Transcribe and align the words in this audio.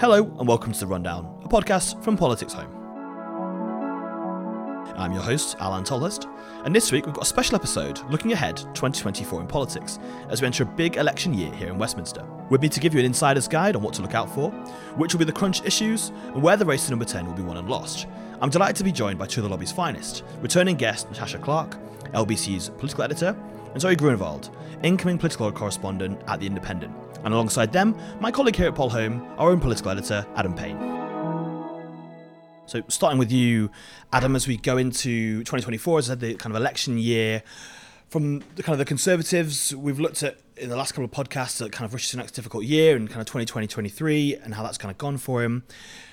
Hello, 0.00 0.22
and 0.38 0.46
welcome 0.46 0.72
to 0.72 0.78
The 0.78 0.86
Rundown, 0.86 1.40
a 1.42 1.48
podcast 1.48 2.00
from 2.04 2.16
Politics 2.16 2.52
Home. 2.52 2.72
I'm 4.96 5.12
your 5.12 5.22
host, 5.22 5.56
Alain 5.58 5.82
Tolhurst, 5.82 6.32
and 6.64 6.72
this 6.72 6.92
week 6.92 7.04
we've 7.04 7.16
got 7.16 7.24
a 7.24 7.26
special 7.26 7.56
episode 7.56 7.98
looking 8.08 8.30
ahead 8.30 8.58
2024 8.58 9.40
in 9.40 9.48
politics 9.48 9.98
as 10.28 10.40
we 10.40 10.46
enter 10.46 10.62
a 10.62 10.66
big 10.66 10.98
election 10.98 11.34
year 11.34 11.50
here 11.50 11.66
in 11.66 11.78
Westminster. 11.78 12.24
We're 12.48 12.60
here 12.60 12.70
to 12.70 12.78
give 12.78 12.94
you 12.94 13.00
an 13.00 13.06
insider's 13.06 13.48
guide 13.48 13.74
on 13.74 13.82
what 13.82 13.92
to 13.94 14.02
look 14.02 14.14
out 14.14 14.32
for, 14.32 14.52
which 14.94 15.12
will 15.12 15.18
be 15.18 15.24
the 15.24 15.32
crunch 15.32 15.64
issues, 15.64 16.10
and 16.26 16.44
where 16.44 16.56
the 16.56 16.64
race 16.64 16.84
to 16.84 16.90
number 16.90 17.04
10 17.04 17.26
will 17.26 17.34
be 17.34 17.42
won 17.42 17.56
and 17.56 17.68
lost. 17.68 18.06
I'm 18.40 18.50
delighted 18.50 18.76
to 18.76 18.84
be 18.84 18.92
joined 18.92 19.18
by 19.18 19.26
two 19.26 19.40
of 19.40 19.46
the 19.46 19.50
lobby's 19.50 19.72
finest, 19.72 20.22
returning 20.40 20.76
guest 20.76 21.08
Natasha 21.08 21.38
Clark, 21.38 21.76
LBC's 22.12 22.68
political 22.68 23.02
editor, 23.02 23.36
and 23.72 23.80
Zoe 23.80 23.96
Grunewald, 23.96 24.50
incoming 24.84 25.18
political 25.18 25.50
correspondent 25.50 26.20
at 26.28 26.38
The 26.38 26.46
Independent. 26.46 26.94
And 27.24 27.34
alongside 27.34 27.72
them, 27.72 27.96
my 28.20 28.30
colleague 28.30 28.56
here 28.56 28.68
at 28.68 28.74
Polhome, 28.74 29.28
our 29.38 29.50
own 29.50 29.60
political 29.60 29.90
editor, 29.90 30.26
Adam 30.36 30.54
Payne. 30.54 30.78
So, 32.66 32.82
starting 32.88 33.18
with 33.18 33.32
you, 33.32 33.70
Adam, 34.12 34.36
as 34.36 34.46
we 34.46 34.56
go 34.58 34.76
into 34.76 35.38
2024, 35.38 35.98
as 35.98 36.10
I 36.10 36.12
said, 36.12 36.20
the 36.20 36.34
kind 36.34 36.54
of 36.54 36.60
election 36.60 36.98
year, 36.98 37.42
from 38.08 38.40
the 38.56 38.62
kind 38.62 38.74
of 38.74 38.78
the 38.78 38.84
Conservatives, 38.84 39.74
we've 39.74 39.98
looked 39.98 40.22
at 40.22 40.47
in 40.58 40.68
the 40.68 40.76
last 40.76 40.92
couple 40.92 41.04
of 41.04 41.10
podcasts 41.10 41.64
at 41.64 41.72
kind 41.72 41.84
of 41.84 41.94
Rishi 41.94 42.16
Sunak's 42.16 42.32
difficult 42.32 42.64
year 42.64 42.96
and 42.96 43.08
kind 43.08 43.20
of 43.20 43.26
2020 43.26 43.66
23 43.66 44.36
and 44.36 44.54
how 44.54 44.62
that's 44.62 44.78
kind 44.78 44.90
of 44.90 44.98
gone 44.98 45.18
for 45.18 45.42
him. 45.42 45.64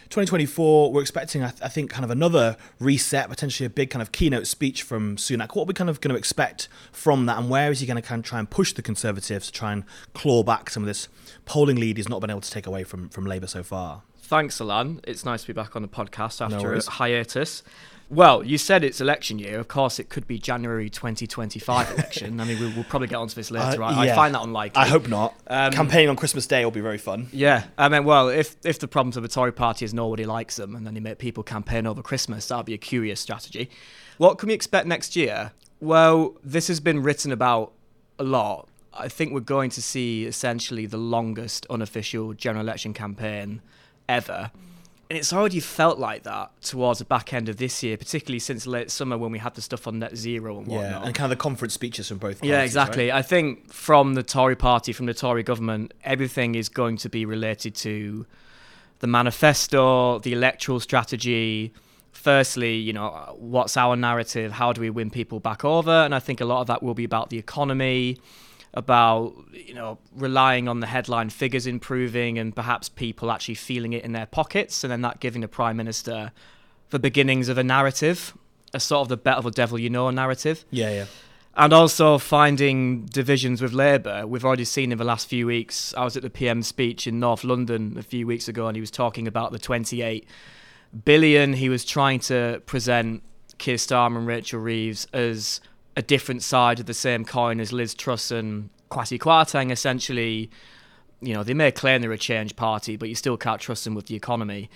2024, 0.09 0.93
we're 0.93 1.01
expecting, 1.01 1.43
I, 1.43 1.49
th- 1.49 1.61
I, 1.63 1.67
think, 1.67 1.89
kind 1.89 2.05
of 2.05 2.11
another 2.11 2.57
reset, 2.79 3.27
potentially 3.27 3.65
a 3.65 3.71
big 3.71 3.89
kind 3.89 4.01
of 4.01 4.11
keynote 4.11 4.45
speech 4.45 4.83
from 4.83 5.15
Sunak. 5.15 5.55
What 5.55 5.63
are 5.63 5.65
we 5.65 5.73
kind 5.73 5.89
of 5.89 5.99
going 5.99 6.13
to 6.13 6.17
expect 6.17 6.67
from 6.91 7.25
that, 7.25 7.39
and 7.39 7.49
where 7.49 7.71
is 7.71 7.79
he 7.79 7.87
going 7.87 8.01
to 8.01 8.07
kind 8.07 8.19
of 8.19 8.25
try 8.25 8.37
and 8.37 8.47
push 8.47 8.71
the 8.73 8.83
Conservatives 8.83 9.47
to 9.47 9.51
try 9.51 9.73
and 9.73 9.83
claw 10.13 10.43
back 10.43 10.69
some 10.69 10.83
of 10.83 10.87
this 10.87 11.07
polling 11.45 11.77
lead 11.77 11.97
he's 11.97 12.07
not 12.07 12.21
been 12.21 12.29
able 12.29 12.41
to 12.41 12.51
take 12.51 12.67
away 12.67 12.83
from, 12.83 13.09
from 13.09 13.25
Labour 13.25 13.47
so 13.47 13.63
far? 13.63 14.03
Thanks, 14.19 14.59
Alain. 14.59 15.01
It's 15.05 15.25
nice 15.25 15.41
to 15.41 15.47
be 15.47 15.53
back 15.53 15.75
on 15.75 15.81
the 15.81 15.87
podcast 15.87 16.39
after 16.39 16.71
no 16.71 16.77
a 16.77 16.91
hiatus. 16.91 17.63
Well, 18.09 18.43
you 18.43 18.57
said 18.57 18.83
it's 18.83 19.01
election 19.01 19.39
year. 19.39 19.59
Of 19.59 19.67
course, 19.67 19.99
it 19.99 20.09
could 20.09 20.27
be 20.27 20.37
January 20.37 20.89
2025 20.89 21.91
election. 21.91 22.39
I 22.39 22.45
mean, 22.45 22.59
we'll, 22.59 22.71
we'll, 22.75 22.83
probably 22.83 23.07
get 23.07 23.15
onto 23.15 23.33
this 23.33 23.49
later. 23.51 23.81
Uh, 23.81 23.87
I, 23.87 24.05
yeah. 24.05 24.13
I, 24.13 24.15
find 24.15 24.35
that 24.35 24.43
unlikely. 24.43 24.81
I 24.81 24.87
hope 24.87 25.07
not. 25.07 25.33
Um, 25.47 25.71
Campaigning 25.71 26.09
on 26.09 26.15
Christmas 26.15 26.45
Day 26.45 26.63
will 26.63 26.71
be 26.71 26.81
very 26.81 26.99
fun. 26.99 27.27
Yeah. 27.31 27.63
I 27.77 27.89
mean, 27.89 28.05
well, 28.05 28.29
if, 28.29 28.55
if 28.63 28.79
the 28.79 28.87
problem 28.87 29.11
to 29.13 29.21
the 29.21 29.27
Tory 29.27 29.51
party 29.51 29.85
is 29.85 29.93
nobody 29.93 30.25
likes 30.25 30.55
them 30.57 30.75
and 30.75 30.85
then 30.85 30.93
they 30.93 30.99
make 30.99 31.17
people 31.17 31.41
campaign 31.41 31.87
over 31.87 32.03
Christmas, 32.03 32.47
that'd 32.47 32.65
be 32.65 32.75
a 32.75 32.77
curious 32.77 33.19
strategy. 33.19 33.69
What 34.17 34.37
can 34.37 34.47
we 34.47 34.53
expect 34.53 34.87
next 34.87 35.15
year? 35.15 35.51
Well, 35.79 36.35
this 36.43 36.67
has 36.67 36.79
been 36.79 37.01
written 37.01 37.31
about 37.31 37.73
a 38.19 38.23
lot. 38.23 38.69
I 38.93 39.09
think 39.09 39.33
we're 39.33 39.41
going 39.41 39.71
to 39.71 39.81
see 39.81 40.25
essentially 40.25 40.85
the 40.85 40.97
longest 40.97 41.65
unofficial 41.69 42.33
general 42.33 42.63
election 42.63 42.93
campaign 42.93 43.61
ever. 44.07 44.51
And 45.09 45.19
it's 45.19 45.31
already 45.31 45.59
felt 45.59 45.99
like 45.99 46.23
that 46.23 46.49
towards 46.61 46.99
the 46.99 47.05
back 47.05 47.31
end 47.31 47.47
of 47.47 47.57
this 47.57 47.83
year, 47.83 47.95
particularly 47.95 48.39
since 48.39 48.65
late 48.65 48.89
summer 48.89 49.17
when 49.17 49.31
we 49.31 49.37
had 49.37 49.53
the 49.53 49.61
stuff 49.61 49.87
on 49.87 49.99
net 49.99 50.15
zero 50.15 50.57
and 50.57 50.67
whatnot. 50.67 50.89
Yeah, 50.89 51.05
and 51.05 51.13
kind 51.13 51.31
of 51.31 51.37
the 51.37 51.41
conference 51.41 51.75
speeches 51.75 52.07
from 52.07 52.17
both 52.17 52.39
parties. 52.39 52.49
Yeah, 52.49 52.63
exactly. 52.63 53.09
Right? 53.09 53.17
I 53.17 53.21
think 53.21 53.71
from 53.71 54.15
the 54.15 54.23
Tory 54.23 54.55
party, 54.55 54.93
from 54.93 55.05
the 55.05 55.13
Tory 55.13 55.43
government, 55.43 55.93
everything 56.03 56.55
is 56.55 56.69
going 56.69 56.97
to 56.97 57.09
be 57.09 57.25
related 57.25 57.75
to 57.75 58.25
the 58.99 59.07
manifesto, 59.07 60.19
the 60.19 60.33
electoral 60.33 60.79
strategy. 60.79 61.71
Firstly, 62.11 62.75
you 62.75 62.93
know, 62.93 63.35
what's 63.37 63.77
our 63.77 63.95
narrative? 63.95 64.53
How 64.53 64.73
do 64.73 64.81
we 64.81 64.89
win 64.89 65.11
people 65.11 65.39
back 65.39 65.63
over? 65.63 65.91
And 65.91 66.15
I 66.15 66.19
think 66.19 66.41
a 66.41 66.45
lot 66.45 66.61
of 66.61 66.67
that 66.67 66.81
will 66.81 66.95
be 66.95 67.03
about 67.03 67.29
the 67.29 67.37
economy 67.37 68.17
about 68.75 69.33
you 69.53 69.73
know 69.73 69.97
relying 70.15 70.67
on 70.67 70.81
the 70.81 70.87
headline 70.87 71.29
figures 71.29 71.65
improving 71.65 72.37
and 72.37 72.55
perhaps 72.55 72.89
people 72.89 73.31
actually 73.31 73.55
feeling 73.55 73.93
it 73.93 74.03
in 74.03 74.11
their 74.11 74.25
pockets 74.25 74.83
and 74.83 74.91
then 74.91 75.01
that 75.01 75.19
giving 75.19 75.41
the 75.41 75.47
prime 75.47 75.77
minister 75.77 76.31
the 76.89 76.99
beginnings 76.99 77.47
of 77.49 77.57
a 77.57 77.63
narrative 77.63 78.37
a 78.73 78.79
sort 78.79 79.01
of 79.01 79.07
the 79.07 79.17
better 79.17 79.41
the 79.41 79.51
devil 79.51 79.79
you 79.79 79.89
know 79.89 80.09
narrative 80.09 80.65
yeah 80.71 80.89
yeah 80.89 81.05
and 81.57 81.71
also 81.71 82.17
finding 82.17 83.05
divisions 83.05 83.61
with 83.61 83.71
Labour. 83.71 84.27
We've 84.27 84.43
already 84.43 84.65
seen 84.65 84.91
in 84.91 84.97
the 84.97 85.05
last 85.05 85.27
few 85.27 85.47
weeks. 85.47 85.93
I 85.95 86.03
was 86.03 86.17
at 86.17 86.23
the 86.23 86.29
PM 86.29 86.61
speech 86.63 87.07
in 87.07 87.19
North 87.19 87.45
London 87.45 87.95
a 87.97 88.03
few 88.03 88.27
weeks 88.27 88.49
ago, 88.49 88.67
and 88.67 88.75
he 88.75 88.81
was 88.81 88.91
talking 88.91 89.25
about 89.25 89.53
the 89.53 89.59
28 89.59 90.27
billion. 91.05 91.53
He 91.53 91.69
was 91.69 91.85
trying 91.85 92.19
to 92.21 92.61
present 92.65 93.23
Keir 93.57 93.77
Starmer 93.77 94.17
and 94.17 94.27
Rachel 94.27 94.59
Reeves 94.59 95.07
as 95.13 95.61
a 95.95 96.01
different 96.01 96.43
side 96.43 96.79
of 96.79 96.87
the 96.87 96.93
same 96.93 97.23
coin 97.23 97.61
as 97.61 97.71
Liz 97.71 97.93
Truss 97.93 98.31
and 98.31 98.69
Kwasi 98.89 99.19
Kwarteng. 99.19 99.71
Essentially, 99.71 100.49
you 101.21 101.33
know, 101.33 101.43
they 101.43 101.53
may 101.53 101.71
claim 101.71 102.01
they're 102.01 102.11
a 102.11 102.17
change 102.17 102.55
party, 102.55 102.95
but 102.95 103.09
you 103.09 103.15
still 103.15 103.37
can't 103.37 103.61
trust 103.61 103.83
them 103.83 103.95
with 103.95 104.07
the 104.07 104.15
economy. 104.15 104.69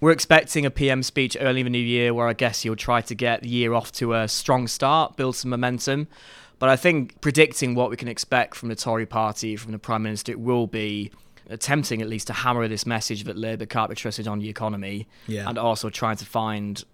We're 0.00 0.10
expecting 0.10 0.66
a 0.66 0.70
PM 0.70 1.02
speech 1.02 1.36
early 1.40 1.60
in 1.60 1.64
the 1.64 1.70
new 1.70 1.78
year 1.78 2.12
where 2.12 2.28
I 2.28 2.32
guess 2.32 2.62
he'll 2.62 2.76
try 2.76 3.00
to 3.02 3.14
get 3.14 3.42
the 3.42 3.48
year 3.48 3.72
off 3.72 3.92
to 3.92 4.14
a 4.14 4.28
strong 4.28 4.66
start, 4.66 5.16
build 5.16 5.36
some 5.36 5.50
momentum. 5.50 6.08
But 6.58 6.68
I 6.68 6.76
think 6.76 7.20
predicting 7.20 7.74
what 7.74 7.90
we 7.90 7.96
can 7.96 8.08
expect 8.08 8.54
from 8.54 8.68
the 8.68 8.76
Tory 8.76 9.06
party, 9.06 9.56
from 9.56 9.72
the 9.72 9.78
Prime 9.78 10.02
Minister, 10.02 10.32
it 10.32 10.40
will 10.40 10.66
be 10.66 11.10
attempting 11.48 12.00
at 12.00 12.08
least 12.08 12.26
to 12.28 12.32
hammer 12.32 12.66
this 12.68 12.86
message 12.86 13.24
that 13.24 13.36
Labour 13.36 13.66
can't 13.66 13.90
be 13.90 13.96
trusted 13.96 14.26
on 14.26 14.38
the 14.38 14.48
economy 14.48 15.06
yeah. 15.26 15.48
and 15.48 15.58
also 15.58 15.90
trying 15.90 16.16
to 16.16 16.24
find 16.24 16.84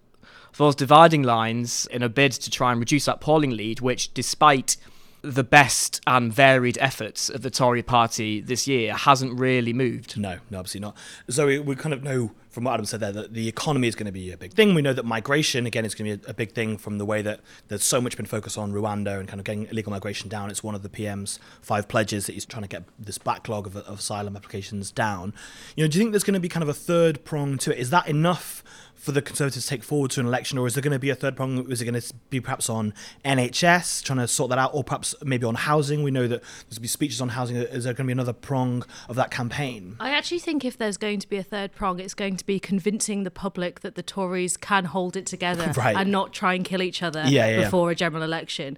those 0.57 0.75
dividing 0.75 1.23
lines 1.23 1.87
in 1.91 2.03
a 2.03 2.09
bid 2.09 2.33
to 2.33 2.51
try 2.51 2.73
and 2.73 2.81
reduce 2.81 3.05
that 3.05 3.21
polling 3.21 3.51
lead, 3.51 3.81
which, 3.81 4.13
despite 4.15 4.77
the 5.23 5.45
best 5.45 6.01
and 6.07 6.33
varied 6.33 6.79
efforts 6.81 7.29
of 7.29 7.43
the 7.43 7.51
Tory 7.51 7.83
party 7.83 8.41
this 8.41 8.67
year 8.67 8.95
hasn't 8.95 9.39
really 9.39 9.73
moved. 9.73 10.19
No, 10.19 10.39
no, 10.51 10.59
obviously 10.59 10.81
not. 10.81 10.97
Zoe, 11.31 11.59
we 11.59 11.77
kind 11.77 11.93
of 11.93 12.03
know 12.03 12.33
from 12.49 12.65
what 12.65 12.75
Adam 12.75 12.85
said 12.85 13.01
there 13.01 13.13
that 13.13 13.33
the 13.33 13.47
economy 13.47 13.87
is 13.87 13.95
going 13.95 14.07
to 14.07 14.13
be 14.13 14.33
a 14.33 14.37
big 14.37 14.53
thing. 14.53 14.75
We 14.75 14.83
know 14.83 14.93
that 14.93 15.05
migration, 15.05 15.67
again, 15.67 15.85
is 15.85 15.95
going 15.95 16.11
to 16.11 16.17
be 16.17 16.27
a, 16.27 16.31
a 16.31 16.35
big 16.35 16.53
thing 16.53 16.79
from 16.79 16.99
the 16.99 17.05
way 17.05 17.23
that 17.23 17.41
there's 17.69 17.85
so 17.85 18.01
much 18.01 18.17
been 18.17 18.27
focused 18.27 18.59
on 18.59 18.73
Rwanda 18.73 19.19
and 19.19 19.29
kind 19.29 19.41
of 19.41 19.45
getting 19.45 19.67
illegal 19.67 19.93
migration 19.93 20.29
down. 20.29 20.51
It's 20.51 20.65
one 20.65 20.75
of 20.75 20.83
the 20.83 20.89
PM's 20.89 21.39
five 21.63 21.87
pledges 21.87 22.27
that 22.27 22.33
he's 22.33 22.45
trying 22.45 22.63
to 22.63 22.69
get 22.69 22.85
this 22.99 23.19
backlog 23.19 23.67
of, 23.67 23.77
of 23.77 24.01
asylum 24.01 24.37
applications 24.37 24.91
down. 24.91 25.33
You 25.77 25.85
know, 25.85 25.89
do 25.89 25.99
you 25.99 26.03
think 26.03 26.13
there's 26.13 26.25
going 26.25 26.35
to 26.35 26.41
be 26.41 26.49
kind 26.49 26.63
of 26.63 26.69
a 26.69 26.75
third 26.75 27.25
prong 27.25 27.57
to 27.59 27.73
it? 27.73 27.79
Is 27.79 27.91
that 27.91 28.09
enough 28.09 28.65
for 29.01 29.13
the 29.13 29.23
Conservatives 29.23 29.65
to 29.65 29.71
take 29.71 29.83
forward 29.83 30.11
to 30.13 30.21
an 30.21 30.27
election, 30.27 30.59
or 30.59 30.67
is 30.67 30.75
there 30.75 30.83
going 30.83 30.93
to 30.93 30.99
be 30.99 31.09
a 31.09 31.15
third 31.15 31.35
prong? 31.35 31.71
Is 31.71 31.81
it 31.81 31.87
going 31.87 31.99
to 31.99 32.15
be 32.29 32.39
perhaps 32.39 32.69
on 32.69 32.93
NHS, 33.25 34.03
trying 34.03 34.19
to 34.19 34.29
sort 34.29 34.51
that 34.51 34.59
out, 34.59 34.73
or 34.75 34.85
perhaps 34.85 35.15
maybe 35.25 35.47
on 35.47 35.55
housing? 35.55 36.03
We 36.03 36.11
know 36.11 36.29
that 36.29 36.43
there's 36.43 36.65
going 36.65 36.75
to 36.75 36.81
be 36.81 36.89
speeches 36.89 37.21
on 37.23 37.31
housing. 37.31 37.57
Is 37.57 37.85
there 37.85 37.95
going 37.95 38.05
to 38.05 38.09
be 38.09 38.13
another 38.13 38.35
prong 38.35 38.85
of 39.09 39.17
that 39.17 39.31
campaign? 39.31 39.97
I 39.99 40.11
actually 40.11 40.41
think 40.41 40.67
if 40.67 40.77
there's 40.77 40.99
going 40.99 41.19
to 41.21 41.29
be 41.29 41.39
a 41.39 41.43
third 41.43 41.73
prong, 41.73 41.99
it's 41.99 42.13
going 42.13 42.37
to 42.37 42.45
be 42.45 42.61
convincing 42.61 43.23
the 43.23 43.31
public 43.31 43.81
that 43.81 43.95
the 43.95 44.03
Tories 44.03 44.59
can 44.59 44.85
hold 44.85 45.17
it 45.17 45.25
together 45.25 45.73
right. 45.79 45.97
and 45.97 46.13
not 46.13 46.35
try 46.35 46.53
and 46.53 46.63
kill 46.63 46.83
each 46.83 47.03
other 47.03 47.25
yeah, 47.27 47.47
yeah, 47.47 47.65
before 47.65 47.89
yeah. 47.89 47.93
a 47.93 47.97
general 47.97 48.23
election 48.23 48.77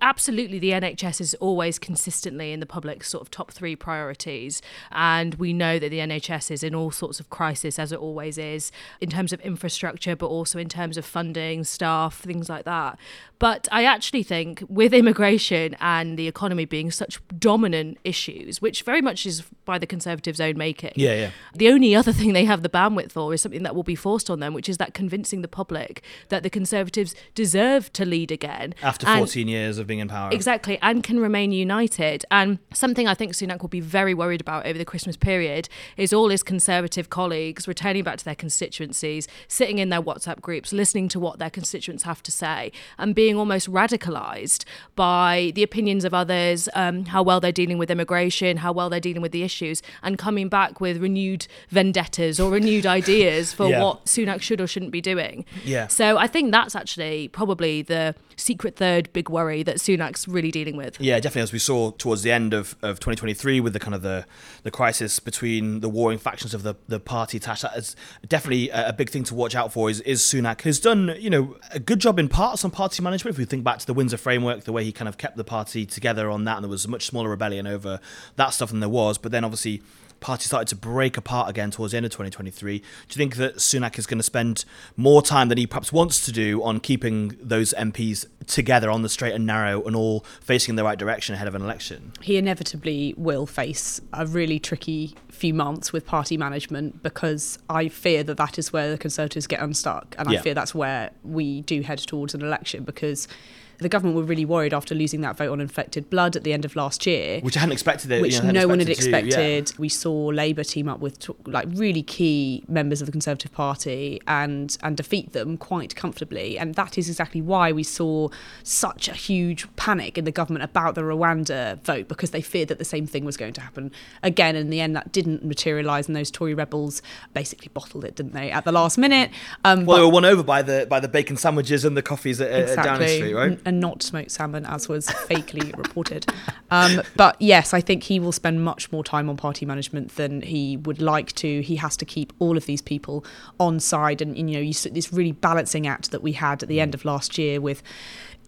absolutely 0.00 0.58
the 0.58 0.70
NHS 0.70 1.20
is 1.20 1.34
always 1.34 1.78
consistently 1.78 2.52
in 2.52 2.60
the 2.60 2.66
public's 2.66 3.08
sort 3.08 3.22
of 3.22 3.30
top 3.30 3.50
three 3.50 3.76
priorities. 3.76 4.62
And 4.90 5.34
we 5.34 5.52
know 5.52 5.78
that 5.78 5.90
the 5.90 5.98
NHS 5.98 6.50
is 6.50 6.62
in 6.62 6.74
all 6.74 6.90
sorts 6.90 7.20
of 7.20 7.30
crisis, 7.30 7.78
as 7.78 7.92
it 7.92 7.98
always 7.98 8.38
is, 8.38 8.72
in 9.00 9.10
terms 9.10 9.32
of 9.32 9.40
infrastructure, 9.40 10.16
but 10.16 10.26
also 10.26 10.58
in 10.58 10.68
terms 10.68 10.96
of 10.96 11.04
funding, 11.04 11.64
staff, 11.64 12.20
things 12.20 12.48
like 12.48 12.64
that. 12.64 12.98
But 13.38 13.68
I 13.70 13.84
actually 13.84 14.24
think 14.24 14.64
with 14.68 14.92
immigration 14.92 15.76
and 15.80 16.18
the 16.18 16.26
economy 16.26 16.64
being 16.64 16.90
such 16.90 17.20
dominant 17.38 17.98
issues, 18.02 18.60
which 18.60 18.82
very 18.82 19.00
much 19.00 19.26
is 19.26 19.42
by 19.64 19.78
the 19.78 19.86
Conservatives' 19.86 20.40
own 20.40 20.58
making, 20.58 20.92
yeah, 20.96 21.14
yeah. 21.14 21.30
the 21.54 21.68
only 21.68 21.94
other 21.94 22.12
thing 22.12 22.32
they 22.32 22.46
have 22.46 22.62
the 22.62 22.68
bandwidth 22.68 23.12
for 23.12 23.32
is 23.32 23.40
something 23.40 23.62
that 23.62 23.76
will 23.76 23.84
be 23.84 23.94
forced 23.94 24.28
on 24.28 24.40
them, 24.40 24.54
which 24.54 24.68
is 24.68 24.78
that 24.78 24.92
convincing 24.92 25.42
the 25.42 25.48
public 25.48 26.02
that 26.30 26.42
the 26.42 26.50
Conservatives 26.50 27.14
deserve 27.34 27.92
to 27.92 28.04
lead 28.04 28.32
again. 28.32 28.74
After 28.82 29.06
14 29.06 29.42
and 29.42 29.50
years 29.50 29.77
of 29.78 29.86
being 29.86 30.00
in 30.00 30.08
power. 30.08 30.30
Exactly, 30.32 30.78
and 30.82 31.02
can 31.02 31.20
remain 31.20 31.52
united. 31.52 32.24
And 32.30 32.58
something 32.72 33.06
I 33.06 33.14
think 33.14 33.32
Sunak 33.32 33.60
will 33.60 33.68
be 33.68 33.80
very 33.80 34.14
worried 34.14 34.40
about 34.40 34.66
over 34.66 34.78
the 34.78 34.84
Christmas 34.84 35.16
period 35.16 35.68
is 35.96 36.12
all 36.12 36.28
his 36.28 36.42
Conservative 36.42 37.10
colleagues 37.10 37.68
returning 37.68 38.04
back 38.04 38.16
to 38.18 38.24
their 38.24 38.34
constituencies, 38.34 39.28
sitting 39.48 39.78
in 39.78 39.90
their 39.90 40.00
WhatsApp 40.00 40.40
groups, 40.40 40.72
listening 40.72 41.08
to 41.08 41.20
what 41.20 41.38
their 41.38 41.50
constituents 41.50 42.04
have 42.04 42.22
to 42.22 42.32
say, 42.32 42.72
and 42.96 43.14
being 43.14 43.36
almost 43.36 43.70
radicalised 43.70 44.64
by 44.96 45.52
the 45.54 45.62
opinions 45.62 46.04
of 46.04 46.14
others, 46.14 46.68
um, 46.74 47.06
how 47.06 47.22
well 47.22 47.40
they're 47.40 47.52
dealing 47.52 47.78
with 47.78 47.90
immigration, 47.90 48.58
how 48.58 48.72
well 48.72 48.88
they're 48.88 49.00
dealing 49.00 49.22
with 49.22 49.32
the 49.32 49.42
issues, 49.42 49.82
and 50.02 50.18
coming 50.18 50.48
back 50.48 50.80
with 50.80 50.98
renewed 50.98 51.46
vendettas 51.70 52.40
or 52.40 52.50
renewed 52.50 52.86
ideas 52.98 53.52
for 53.52 53.68
yeah. 53.68 53.82
what 53.82 54.04
Sunak 54.06 54.40
should 54.40 54.60
or 54.60 54.66
shouldn't 54.66 54.92
be 54.92 55.00
doing. 55.00 55.44
Yeah. 55.64 55.86
So 55.88 56.16
I 56.18 56.26
think 56.26 56.52
that's 56.52 56.74
actually 56.74 57.28
probably 57.28 57.82
the 57.82 58.14
secret 58.36 58.76
third 58.76 59.12
big 59.12 59.28
worry 59.28 59.57
that 59.64 59.76
Sunak's 59.76 60.26
really 60.28 60.50
dealing 60.50 60.76
with. 60.76 61.00
Yeah, 61.00 61.20
definitely. 61.20 61.42
As 61.42 61.52
we 61.52 61.58
saw 61.58 61.90
towards 61.92 62.22
the 62.22 62.32
end 62.32 62.54
of, 62.54 62.76
of 62.82 63.00
2023 63.00 63.60
with 63.60 63.72
the 63.72 63.78
kind 63.78 63.94
of 63.94 64.02
the, 64.02 64.26
the 64.62 64.70
crisis 64.70 65.18
between 65.18 65.80
the 65.80 65.88
warring 65.88 66.18
factions 66.18 66.54
of 66.54 66.62
the, 66.62 66.74
the 66.86 67.00
party 67.00 67.38
Tash, 67.38 67.62
that 67.62 67.76
is 67.76 67.96
definitely 68.26 68.70
a, 68.70 68.88
a 68.88 68.92
big 68.92 69.10
thing 69.10 69.24
to 69.24 69.34
watch 69.34 69.54
out 69.54 69.72
for 69.72 69.90
is, 69.90 70.00
is 70.02 70.20
Sunak 70.20 70.62
has 70.62 70.80
done, 70.80 71.14
you 71.18 71.30
know, 71.30 71.56
a 71.72 71.78
good 71.78 72.00
job 72.00 72.18
in 72.18 72.28
parts 72.28 72.64
on 72.64 72.70
party 72.70 73.02
management. 73.02 73.34
If 73.34 73.38
we 73.38 73.44
think 73.44 73.64
back 73.64 73.78
to 73.78 73.86
the 73.86 73.94
Windsor 73.94 74.16
framework, 74.16 74.64
the 74.64 74.72
way 74.72 74.84
he 74.84 74.92
kind 74.92 75.08
of 75.08 75.18
kept 75.18 75.36
the 75.36 75.44
party 75.44 75.86
together 75.86 76.30
on 76.30 76.44
that, 76.44 76.56
and 76.56 76.64
there 76.64 76.70
was 76.70 76.84
a 76.84 76.88
much 76.88 77.06
smaller 77.06 77.30
rebellion 77.30 77.66
over 77.66 78.00
that 78.36 78.50
stuff 78.50 78.70
than 78.70 78.80
there 78.80 78.88
was. 78.88 79.18
But 79.18 79.32
then 79.32 79.44
obviously 79.44 79.82
party 80.20 80.44
started 80.44 80.68
to 80.68 80.76
break 80.76 81.16
apart 81.16 81.48
again 81.48 81.70
towards 81.70 81.92
the 81.92 81.96
end 81.96 82.06
of 82.06 82.12
2023. 82.12 82.78
Do 82.78 82.84
you 82.84 83.14
think 83.14 83.36
that 83.36 83.56
Sunak 83.56 83.98
is 83.98 84.06
going 84.06 84.18
to 84.18 84.24
spend 84.24 84.64
more 84.96 85.22
time 85.22 85.48
than 85.48 85.58
he 85.58 85.66
perhaps 85.66 85.92
wants 85.92 86.24
to 86.26 86.32
do 86.32 86.62
on 86.62 86.80
keeping 86.80 87.36
those 87.40 87.72
MPs 87.74 88.26
together 88.46 88.90
on 88.90 89.02
the 89.02 89.08
straight 89.08 89.34
and 89.34 89.46
narrow 89.46 89.82
and 89.84 89.94
all 89.94 90.24
facing 90.40 90.72
in 90.72 90.76
the 90.76 90.84
right 90.84 90.98
direction 90.98 91.34
ahead 91.34 91.48
of 91.48 91.54
an 91.54 91.62
election? 91.62 92.12
He 92.20 92.36
inevitably 92.36 93.14
will 93.16 93.46
face 93.46 94.00
a 94.12 94.26
really 94.26 94.58
tricky 94.58 95.14
few 95.28 95.54
months 95.54 95.92
with 95.92 96.06
party 96.06 96.36
management 96.36 97.02
because 97.02 97.58
I 97.68 97.88
fear 97.88 98.22
that 98.24 98.36
that 98.36 98.58
is 98.58 98.72
where 98.72 98.90
the 98.90 98.98
Conservatives 98.98 99.46
get 99.46 99.60
unstuck. 99.60 100.14
And 100.18 100.30
yeah. 100.30 100.40
I 100.40 100.42
fear 100.42 100.54
that's 100.54 100.74
where 100.74 101.10
we 101.22 101.62
do 101.62 101.82
head 101.82 101.98
towards 101.98 102.34
an 102.34 102.42
election 102.42 102.84
because 102.84 103.28
the 103.78 103.88
government 103.88 104.16
were 104.16 104.24
really 104.24 104.44
worried 104.44 104.74
after 104.74 104.94
losing 104.94 105.20
that 105.20 105.36
vote 105.36 105.50
on 105.52 105.60
infected 105.60 106.10
blood 106.10 106.36
at 106.36 106.42
the 106.44 106.52
end 106.52 106.64
of 106.64 106.74
last 106.74 107.06
year, 107.06 107.40
which 107.40 107.56
I 107.56 107.60
hadn't 107.60 107.72
expected. 107.72 108.10
It, 108.10 108.20
which 108.20 108.36
you 108.36 108.42
know, 108.42 108.50
no 108.50 108.68
one 108.68 108.80
had 108.80 108.88
expected. 108.88 109.70
Yeah. 109.70 109.76
We 109.78 109.88
saw 109.88 110.26
Labour 110.26 110.64
team 110.64 110.88
up 110.88 111.00
with 111.00 111.30
like 111.46 111.68
really 111.72 112.02
key 112.02 112.64
members 112.68 113.00
of 113.00 113.06
the 113.06 113.12
Conservative 113.12 113.52
Party 113.52 114.20
and 114.26 114.76
and 114.82 114.96
defeat 114.96 115.32
them 115.32 115.56
quite 115.56 115.94
comfortably, 115.94 116.58
and 116.58 116.74
that 116.74 116.98
is 116.98 117.08
exactly 117.08 117.40
why 117.40 117.70
we 117.70 117.84
saw 117.84 118.28
such 118.62 119.08
a 119.08 119.12
huge 119.12 119.66
panic 119.76 120.18
in 120.18 120.24
the 120.24 120.32
government 120.32 120.64
about 120.64 120.94
the 120.94 121.02
Rwanda 121.02 121.80
vote 121.82 122.08
because 122.08 122.32
they 122.32 122.42
feared 122.42 122.68
that 122.68 122.78
the 122.78 122.84
same 122.84 123.06
thing 123.06 123.24
was 123.24 123.36
going 123.36 123.52
to 123.54 123.60
happen 123.60 123.92
again. 124.22 124.56
And 124.56 124.64
in 124.64 124.70
the 124.70 124.80
end, 124.80 124.96
that 124.96 125.12
didn't 125.12 125.44
materialise, 125.44 126.08
and 126.08 126.16
those 126.16 126.30
Tory 126.30 126.54
rebels 126.54 127.00
basically 127.32 127.68
bottled 127.72 128.04
it, 128.04 128.16
didn't 128.16 128.32
they, 128.32 128.50
at 128.50 128.64
the 128.64 128.72
last 128.72 128.98
minute? 128.98 129.30
Um, 129.64 129.86
well, 129.86 129.98
they 129.98 130.02
were 130.02 130.10
won 130.10 130.24
over 130.24 130.42
by 130.42 130.62
the 130.62 130.86
by 130.88 130.98
the 130.98 131.08
bacon 131.08 131.36
sandwiches 131.36 131.84
and 131.84 131.96
the 131.96 132.02
coffees 132.02 132.40
at, 132.40 132.50
exactly. 132.50 132.80
at 132.80 132.84
Downing 132.84 133.08
Street, 133.08 133.34
right? 133.34 133.60
And 133.68 133.80
not 133.80 134.02
smoked 134.02 134.30
salmon, 134.30 134.64
as 134.64 134.88
was 134.88 135.06
fakely 135.06 135.76
reported. 135.76 136.26
Um, 136.70 137.02
but 137.16 137.36
yes, 137.38 137.74
I 137.74 137.82
think 137.82 138.02
he 138.02 138.18
will 138.18 138.32
spend 138.32 138.64
much 138.64 138.90
more 138.90 139.04
time 139.04 139.28
on 139.28 139.36
party 139.36 139.66
management 139.66 140.16
than 140.16 140.40
he 140.40 140.78
would 140.78 141.02
like 141.02 141.32
to. 141.34 141.60
He 141.60 141.76
has 141.76 141.94
to 141.98 142.06
keep 142.06 142.32
all 142.38 142.56
of 142.56 142.64
these 142.64 142.80
people 142.80 143.24
on 143.60 143.78
side, 143.78 144.22
and 144.22 144.36
you 144.36 144.42
know, 144.42 144.60
you, 144.60 144.72
this 144.72 145.12
really 145.12 145.32
balancing 145.32 145.86
act 145.86 146.10
that 146.10 146.22
we 146.22 146.32
had 146.32 146.62
at 146.62 146.68
the 146.68 146.80
end 146.80 146.94
of 146.94 147.04
last 147.04 147.36
year 147.36 147.60
with 147.60 147.82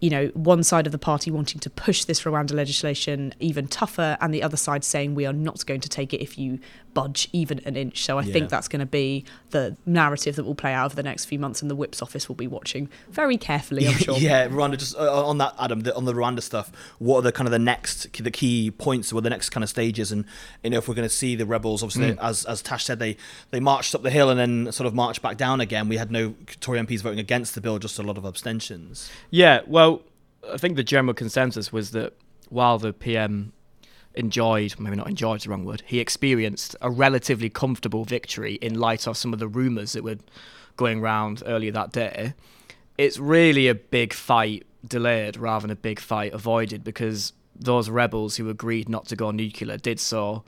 you 0.01 0.09
know, 0.09 0.27
one 0.33 0.63
side 0.63 0.87
of 0.87 0.91
the 0.91 0.97
party 0.97 1.29
wanting 1.29 1.59
to 1.59 1.69
push 1.69 2.05
this 2.05 2.23
Rwanda 2.23 2.53
legislation 2.53 3.35
even 3.39 3.67
tougher, 3.67 4.17
and 4.19 4.33
the 4.33 4.41
other 4.41 4.57
side 4.57 4.83
saying 4.83 5.13
we 5.13 5.27
are 5.27 5.33
not 5.33 5.63
going 5.67 5.81
to 5.81 5.89
take 5.89 6.11
it 6.11 6.21
if 6.21 6.39
you 6.39 6.57
budge 6.93 7.29
even 7.33 7.59
an 7.65 7.75
inch. 7.75 8.03
So 8.03 8.17
I 8.17 8.23
yeah. 8.23 8.33
think 8.33 8.49
that's 8.49 8.67
going 8.67 8.79
to 8.79 8.85
be 8.85 9.25
the 9.51 9.75
narrative 9.85 10.35
that 10.35 10.43
will 10.43 10.55
play 10.55 10.73
out 10.73 10.85
over 10.85 10.95
the 10.95 11.03
next 11.03 11.25
few 11.25 11.39
months, 11.39 11.61
and 11.61 11.69
the 11.69 11.75
Whip's 11.75 12.01
office 12.01 12.27
will 12.27 12.35
be 12.35 12.47
watching 12.47 12.89
very 13.09 13.37
carefully. 13.37 13.87
I'm 13.87 13.93
sure. 13.97 14.17
yeah, 14.17 14.47
Rwanda. 14.47 14.77
Just 14.77 14.95
uh, 14.95 15.27
on 15.27 15.37
that, 15.39 15.53
Adam, 15.59 15.81
the, 15.81 15.95
on 15.95 16.05
the 16.05 16.13
Rwanda 16.13 16.41
stuff. 16.41 16.71
What 16.99 17.19
are 17.19 17.21
the 17.23 17.31
kind 17.31 17.47
of 17.47 17.51
the 17.51 17.59
next, 17.59 18.11
the 18.21 18.31
key 18.31 18.71
points, 18.71 19.11
or 19.11 19.21
the 19.21 19.29
next 19.29 19.49
kind 19.49 19.63
of 19.63 19.69
stages? 19.69 20.11
And 20.11 20.25
you 20.63 20.69
know, 20.69 20.77
if 20.77 20.87
we're 20.87 20.95
going 20.95 21.07
to 21.07 21.13
see 21.13 21.35
the 21.35 21.45
rebels, 21.45 21.83
obviously, 21.83 22.15
mm. 22.15 22.23
as 22.23 22.45
as 22.45 22.61
Tash 22.61 22.85
said, 22.85 22.99
they 22.99 23.17
they 23.51 23.59
marched 23.59 23.95
up 23.95 24.03
the 24.03 24.11
hill 24.11 24.29
and 24.29 24.39
then 24.39 24.71
sort 24.71 24.87
of 24.87 24.93
marched 24.93 25.21
back 25.21 25.37
down 25.37 25.61
again. 25.61 25.89
We 25.89 25.97
had 25.97 26.11
no 26.11 26.35
Tory 26.59 26.79
MPs 26.79 27.01
voting 27.01 27.19
against 27.19 27.55
the 27.55 27.61
bill, 27.61 27.79
just 27.79 27.99
a 27.99 28.03
lot 28.03 28.17
of 28.17 28.25
abstentions. 28.25 29.11
Yeah, 29.29 29.61
well 29.67 30.03
I 30.49 30.57
think 30.57 30.75
the 30.75 30.83
general 30.83 31.13
consensus 31.13 31.71
was 31.71 31.91
that 31.91 32.13
while 32.49 32.77
the 32.77 32.93
PM 32.93 33.53
enjoyed, 34.15 34.79
maybe 34.79 34.95
not 34.95 35.07
enjoyed 35.07 35.37
is 35.37 35.43
the 35.43 35.49
wrong 35.49 35.65
word, 35.65 35.83
he 35.85 35.99
experienced 35.99 36.75
a 36.81 36.89
relatively 36.89 37.49
comfortable 37.49 38.05
victory 38.05 38.55
in 38.55 38.79
light 38.79 39.07
of 39.07 39.17
some 39.17 39.33
of 39.33 39.39
the 39.39 39.47
rumours 39.47 39.93
that 39.93 40.03
were 40.03 40.17
going 40.77 40.99
around 40.99 41.43
earlier 41.45 41.71
that 41.71 41.91
day. 41.91 42.33
It's 42.97 43.17
really 43.17 43.67
a 43.67 43.75
big 43.75 44.13
fight 44.13 44.65
delayed 44.85 45.37
rather 45.37 45.63
than 45.63 45.71
a 45.71 45.75
big 45.75 45.99
fight 45.99 46.33
avoided 46.33 46.83
because 46.83 47.33
those 47.55 47.89
rebels 47.89 48.37
who 48.37 48.49
agreed 48.49 48.89
not 48.89 49.05
to 49.07 49.15
go 49.15 49.31
nuclear 49.31 49.77
did 49.77 49.99
so 49.99 50.43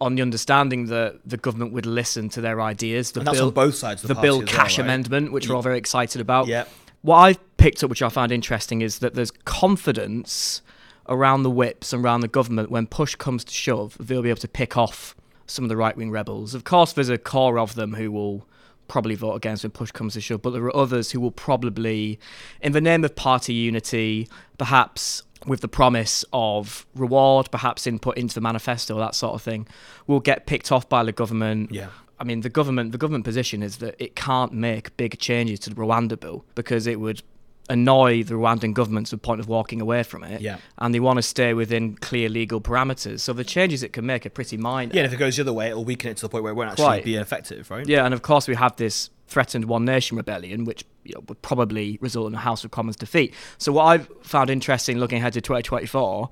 on 0.00 0.14
the 0.14 0.22
understanding 0.22 0.86
that 0.86 1.18
the 1.24 1.36
government 1.36 1.72
would 1.72 1.86
listen 1.86 2.28
to 2.28 2.40
their 2.40 2.60
ideas. 2.60 3.12
The 3.12 3.20
and 3.20 3.26
that's 3.26 3.38
bill, 3.38 3.48
on 3.48 3.54
both 3.54 3.74
sides. 3.74 4.02
the, 4.02 4.08
the 4.08 4.14
Bill 4.14 4.42
Cash 4.42 4.78
well, 4.78 4.86
right? 4.86 4.92
amendment, 4.92 5.32
which 5.32 5.48
we're 5.48 5.56
all 5.56 5.62
very 5.62 5.78
excited 5.78 6.20
about. 6.20 6.46
Yeah. 6.46 6.64
What 7.02 7.16
I've 7.16 7.56
picked 7.56 7.82
up, 7.82 7.90
which 7.90 8.02
I 8.02 8.08
found 8.08 8.30
interesting, 8.30 8.82
is 8.82 8.98
that 8.98 9.14
there's 9.14 9.30
confidence 9.30 10.60
around 11.08 11.42
the 11.42 11.50
whips 11.50 11.92
and 11.92 12.04
around 12.04 12.20
the 12.20 12.28
government 12.28 12.70
when 12.70 12.86
push 12.86 13.14
comes 13.14 13.44
to 13.44 13.52
shove, 13.52 13.96
they'll 14.00 14.22
be 14.22 14.30
able 14.30 14.40
to 14.40 14.48
pick 14.48 14.76
off 14.76 15.14
some 15.46 15.64
of 15.64 15.68
the 15.68 15.76
right 15.76 15.96
wing 15.96 16.10
rebels. 16.10 16.54
Of 16.54 16.64
course, 16.64 16.92
there's 16.92 17.08
a 17.08 17.18
core 17.18 17.58
of 17.58 17.74
them 17.74 17.94
who 17.94 18.10
will 18.10 18.46
probably 18.88 19.14
vote 19.14 19.34
against 19.34 19.64
when 19.64 19.70
push 19.70 19.90
comes 19.90 20.14
to 20.14 20.20
shove, 20.20 20.42
but 20.42 20.50
there 20.50 20.62
are 20.64 20.76
others 20.76 21.10
who 21.10 21.20
will 21.20 21.30
probably, 21.30 22.18
in 22.60 22.72
the 22.72 22.80
name 22.80 23.04
of 23.04 23.14
party 23.16 23.52
unity, 23.54 24.28
perhaps 24.58 25.22
with 25.46 25.60
the 25.60 25.68
promise 25.68 26.24
of 26.32 26.86
reward, 26.94 27.50
perhaps 27.50 27.86
input 27.86 28.16
into 28.16 28.34
the 28.34 28.40
manifesto, 28.40 28.98
that 28.98 29.14
sort 29.14 29.34
of 29.34 29.42
thing, 29.42 29.66
will 30.06 30.20
get 30.20 30.46
picked 30.46 30.72
off 30.72 30.88
by 30.88 31.04
the 31.04 31.12
government. 31.12 31.72
Yeah. 31.72 31.88
I 32.18 32.24
mean, 32.24 32.40
the 32.40 32.48
government 32.48 32.92
the 32.92 32.98
government 32.98 33.24
position 33.24 33.62
is 33.62 33.76
that 33.78 33.94
it 33.98 34.16
can't 34.16 34.52
make 34.52 34.96
big 34.96 35.18
changes 35.18 35.60
to 35.60 35.70
the 35.70 35.76
Rwanda 35.76 36.18
bill 36.18 36.44
because 36.54 36.86
it 36.86 36.98
would 36.98 37.22
annoy 37.68 38.22
the 38.22 38.34
Rwandan 38.34 38.74
government 38.74 39.08
to 39.08 39.16
the 39.16 39.20
point 39.20 39.40
of 39.40 39.48
walking 39.48 39.80
away 39.80 40.02
from 40.02 40.22
it. 40.22 40.40
Yeah. 40.40 40.58
And 40.78 40.94
they 40.94 41.00
want 41.00 41.16
to 41.18 41.22
stay 41.22 41.54
within 41.54 41.96
clear 41.96 42.28
legal 42.28 42.60
parameters. 42.60 43.20
So 43.20 43.32
the 43.32 43.44
changes 43.44 43.82
it 43.82 43.92
can 43.92 44.06
make 44.06 44.24
are 44.26 44.30
pretty 44.30 44.56
minor. 44.56 44.92
Yeah, 44.94 45.02
and 45.02 45.06
if 45.06 45.12
it 45.12 45.18
goes 45.18 45.36
the 45.36 45.42
other 45.42 45.52
way, 45.52 45.68
it'll 45.68 45.84
weaken 45.84 46.10
it 46.10 46.16
to 46.18 46.22
the 46.22 46.28
point 46.28 46.44
where 46.44 46.52
it 46.52 46.56
won't 46.56 46.70
actually 46.70 46.84
Quite. 46.84 47.04
be 47.04 47.16
effective, 47.16 47.70
right? 47.70 47.86
Yeah, 47.86 48.04
and 48.04 48.14
of 48.14 48.22
course 48.22 48.46
we 48.48 48.54
have 48.54 48.76
this 48.76 49.10
threatened 49.26 49.64
One 49.64 49.84
Nation 49.84 50.16
rebellion, 50.16 50.64
which 50.64 50.84
you 51.04 51.14
know, 51.14 51.24
would 51.28 51.42
probably 51.42 51.98
result 52.00 52.28
in 52.28 52.34
a 52.34 52.38
House 52.38 52.64
of 52.64 52.70
Commons 52.70 52.96
defeat. 52.96 53.34
So 53.58 53.72
what 53.72 53.84
I've 53.84 54.08
found 54.22 54.50
interesting 54.50 54.98
looking 54.98 55.18
ahead 55.18 55.32
to 55.32 55.40
2024 55.40 56.30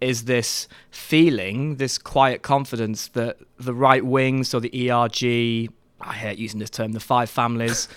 is 0.00 0.24
this 0.24 0.68
feeling, 0.90 1.76
this 1.76 1.98
quiet 1.98 2.42
confidence 2.42 3.08
that 3.08 3.38
the 3.58 3.74
right 3.74 4.04
wing, 4.04 4.44
so 4.44 4.60
the 4.60 4.90
ERG, 4.90 5.72
I 6.00 6.12
hate 6.12 6.38
using 6.38 6.60
this 6.60 6.70
term, 6.70 6.92
the 6.92 7.00
five 7.00 7.30
families. 7.30 7.88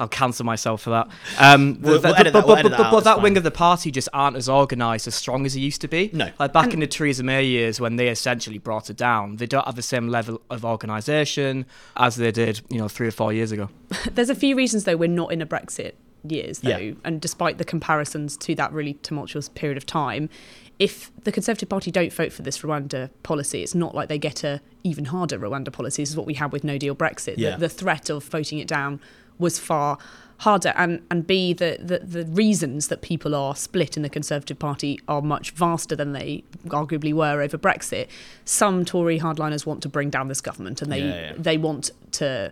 I'll 0.00 0.08
cancel 0.08 0.46
myself 0.46 0.80
for 0.80 0.90
that. 0.90 1.08
Um, 1.38 1.78
we'll, 1.80 1.92
we'll 1.92 2.02
but, 2.02 2.32
but, 2.32 2.46
but, 2.46 2.62
that, 2.62 2.90
but 2.90 3.04
that 3.04 3.20
wing 3.20 3.36
of 3.36 3.42
the 3.42 3.50
party 3.50 3.90
just 3.90 4.08
aren't 4.14 4.34
as 4.34 4.48
organised, 4.48 5.06
as 5.06 5.14
strong 5.14 5.44
as 5.44 5.54
it 5.54 5.60
used 5.60 5.82
to 5.82 5.88
be. 5.88 6.08
No. 6.14 6.30
Like 6.38 6.54
back 6.54 6.64
and 6.64 6.74
in 6.74 6.80
the 6.80 6.86
Theresa 6.86 7.22
May 7.22 7.44
years 7.44 7.80
when 7.80 7.96
they 7.96 8.08
essentially 8.08 8.56
brought 8.56 8.88
it 8.88 8.96
down, 8.96 9.36
they 9.36 9.46
don't 9.46 9.66
have 9.66 9.76
the 9.76 9.82
same 9.82 10.08
level 10.08 10.40
of 10.48 10.64
organisation 10.64 11.66
as 11.98 12.16
they 12.16 12.32
did, 12.32 12.62
you 12.70 12.78
know, 12.78 12.88
three 12.88 13.08
or 13.08 13.10
four 13.10 13.32
years 13.34 13.52
ago. 13.52 13.68
There's 14.10 14.30
a 14.30 14.34
few 14.34 14.56
reasons 14.56 14.84
though 14.84 14.96
we're 14.96 15.08
not 15.08 15.32
in 15.32 15.42
a 15.42 15.46
Brexit 15.46 15.92
years 16.26 16.60
though, 16.60 16.76
yeah. 16.76 16.92
and 17.04 17.20
despite 17.20 17.58
the 17.58 17.64
comparisons 17.64 18.36
to 18.38 18.54
that 18.54 18.72
really 18.72 18.94
tumultuous 18.94 19.50
period 19.50 19.76
of 19.76 19.84
time, 19.84 20.30
if 20.78 21.10
the 21.24 21.32
Conservative 21.32 21.68
Party 21.68 21.90
don't 21.90 22.12
vote 22.12 22.32
for 22.32 22.40
this 22.40 22.60
Rwanda 22.62 23.10
policy, 23.22 23.62
it's 23.62 23.74
not 23.74 23.94
like 23.94 24.08
they 24.08 24.18
get 24.18 24.42
a 24.44 24.62
even 24.82 25.06
harder 25.06 25.38
Rwanda 25.38 25.70
policy. 25.70 26.02
This 26.02 26.10
is 26.10 26.16
what 26.16 26.26
we 26.26 26.34
had 26.34 26.52
with 26.52 26.64
No 26.64 26.78
Deal 26.78 26.96
Brexit. 26.96 27.34
Yeah. 27.36 27.52
The, 27.52 27.58
the 27.58 27.68
threat 27.68 28.08
of 28.08 28.24
voting 28.24 28.58
it 28.58 28.66
down 28.66 28.98
was 29.40 29.58
far 29.58 29.98
harder 30.38 30.72
and 30.76 31.02
and 31.10 31.26
b 31.26 31.52
the, 31.52 31.76
the 31.80 31.98
the 31.98 32.24
reasons 32.32 32.88
that 32.88 33.02
people 33.02 33.34
are 33.34 33.54
split 33.54 33.96
in 33.96 34.02
the 34.02 34.08
conservative 34.08 34.58
party 34.58 34.98
are 35.06 35.20
much 35.20 35.50
vaster 35.50 35.94
than 35.94 36.12
they 36.12 36.42
arguably 36.68 37.12
were 37.12 37.42
over 37.42 37.58
brexit 37.58 38.08
some 38.46 38.84
tory 38.84 39.20
hardliners 39.20 39.66
want 39.66 39.82
to 39.82 39.88
bring 39.88 40.08
down 40.08 40.28
this 40.28 40.40
government 40.40 40.80
and 40.80 40.90
they 40.90 41.00
yeah, 41.00 41.20
yeah. 41.20 41.32
they 41.36 41.58
want 41.58 41.90
to 42.10 42.50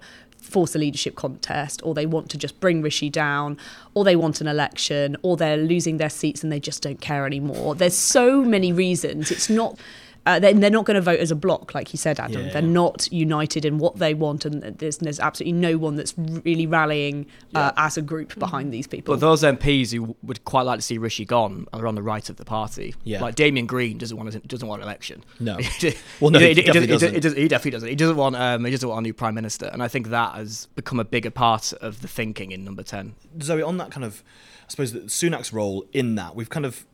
force 0.49 0.75
a 0.75 0.79
leadership 0.79 1.15
contest, 1.15 1.81
or 1.85 1.95
they 1.95 2.07
want 2.07 2.31
to 2.31 2.39
just 2.39 2.59
bring 2.61 2.81
Rishi 2.81 3.11
down, 3.11 3.59
or 3.95 4.03
they 4.05 4.17
want 4.17 4.41
an 4.41 4.49
election, 4.49 5.17
or 5.23 5.37
they're 5.37 5.57
losing 5.57 5.99
their 5.99 6.11
seats 6.11 6.43
and 6.43 6.51
they 6.51 6.61
just 6.61 6.83
don't 6.83 7.01
care 7.01 7.27
anymore. 7.27 7.75
There's 7.75 7.97
so 7.97 8.43
many 8.45 8.73
reasons. 8.73 9.31
It's 9.31 9.51
not 9.51 9.79
uh, 10.27 10.39
they're, 10.39 10.53
they're, 10.55 10.71
not 10.71 10.85
going 10.85 10.97
to 10.97 11.01
vote 11.01 11.21
as 11.21 11.31
a 11.31 11.37
block, 11.37 11.75
like 11.75 11.93
you 11.93 11.97
said, 11.97 12.21
Adam. 12.21 12.47
Yeah. 12.47 12.53
They're 12.53 12.63
not 12.63 13.11
united 13.11 13.65
in 13.65 13.79
what 13.79 13.97
they 13.97 14.15
want, 14.15 14.45
and 14.45 14.63
there's, 14.63 14.99
there's 14.99 15.21
absolutely 15.21 15.53
no 15.53 15.79
one 15.79 15.97
that's 15.97 16.15
really 16.17 16.67
rallying 16.67 17.27
uh, 17.55 17.73
yeah. 17.77 17.85
as 17.87 17.97
a 17.97 18.03
group 18.03 18.39
behind 18.39 18.73
these 18.73 18.87
people. 18.87 19.15
But 19.15 19.21
those 19.21 19.43
MPs 19.43 19.93
who 19.93 20.17
would 20.23 20.45
quite 20.45 20.63
like 20.63 20.79
to 20.79 20.83
see 20.83 20.99
Rishi 20.99 21.25
gone 21.25 21.67
are 21.73 21.87
on 21.87 21.95
the 21.95 22.03
right 22.03 22.29
of 22.29 22.37
the 22.37 22.45
party. 22.45 22.95
Yeah. 23.05 23.21
Like 23.21 23.35
Damien 23.35 23.67
Green 23.67 23.99
doesn't 23.99 24.17
want 24.17 24.47
doesn't 24.47 24.69
want 24.69 24.83
an 24.83 24.89
election. 24.89 25.25
No. 25.41 25.59
well, 26.21 26.31
no, 26.31 26.39
he, 26.39 26.49
he, 26.49 26.55
he, 26.55 26.63
definitely 26.63 26.87
doesn't. 26.89 27.37
He, 27.37 27.43
he, 27.43 27.49
definitely 27.49 27.71
doesn't. 27.71 27.89
He 27.89 27.97
doesn't 27.97 28.17
want. 28.17 28.37
Um, 28.37 28.65
he 28.65 28.71
doesn't 28.71 28.89
want 28.89 29.01
a 29.01 29.03
new 29.03 29.15
prime 29.15 29.35
minister, 29.35 29.71
and 29.73 29.83
I 29.83 29.89
think 29.89 30.09
that 30.09 30.35
has 30.35 30.67
become 30.75 31.01
a 31.01 31.05
bigger 31.05 31.31
part 31.31 31.73
of 31.75 32.03
the 32.03 32.09
thinking 32.09 32.53
in 32.53 32.65
Number 32.65 32.83
Ten. 32.83 33.15
Zoe, 33.43 33.63
on 33.63 33.79
that 33.79 33.91
kind 33.91 34.05
of, 34.05 34.23
I 34.67 34.71
suppose 34.71 34.93
that 34.93 35.07
Sunak's 35.07 35.53
role 35.53 35.87
in 35.93 36.17
that, 36.17 36.35
we've 36.35 36.51
kind 36.51 36.67
of 36.67 36.87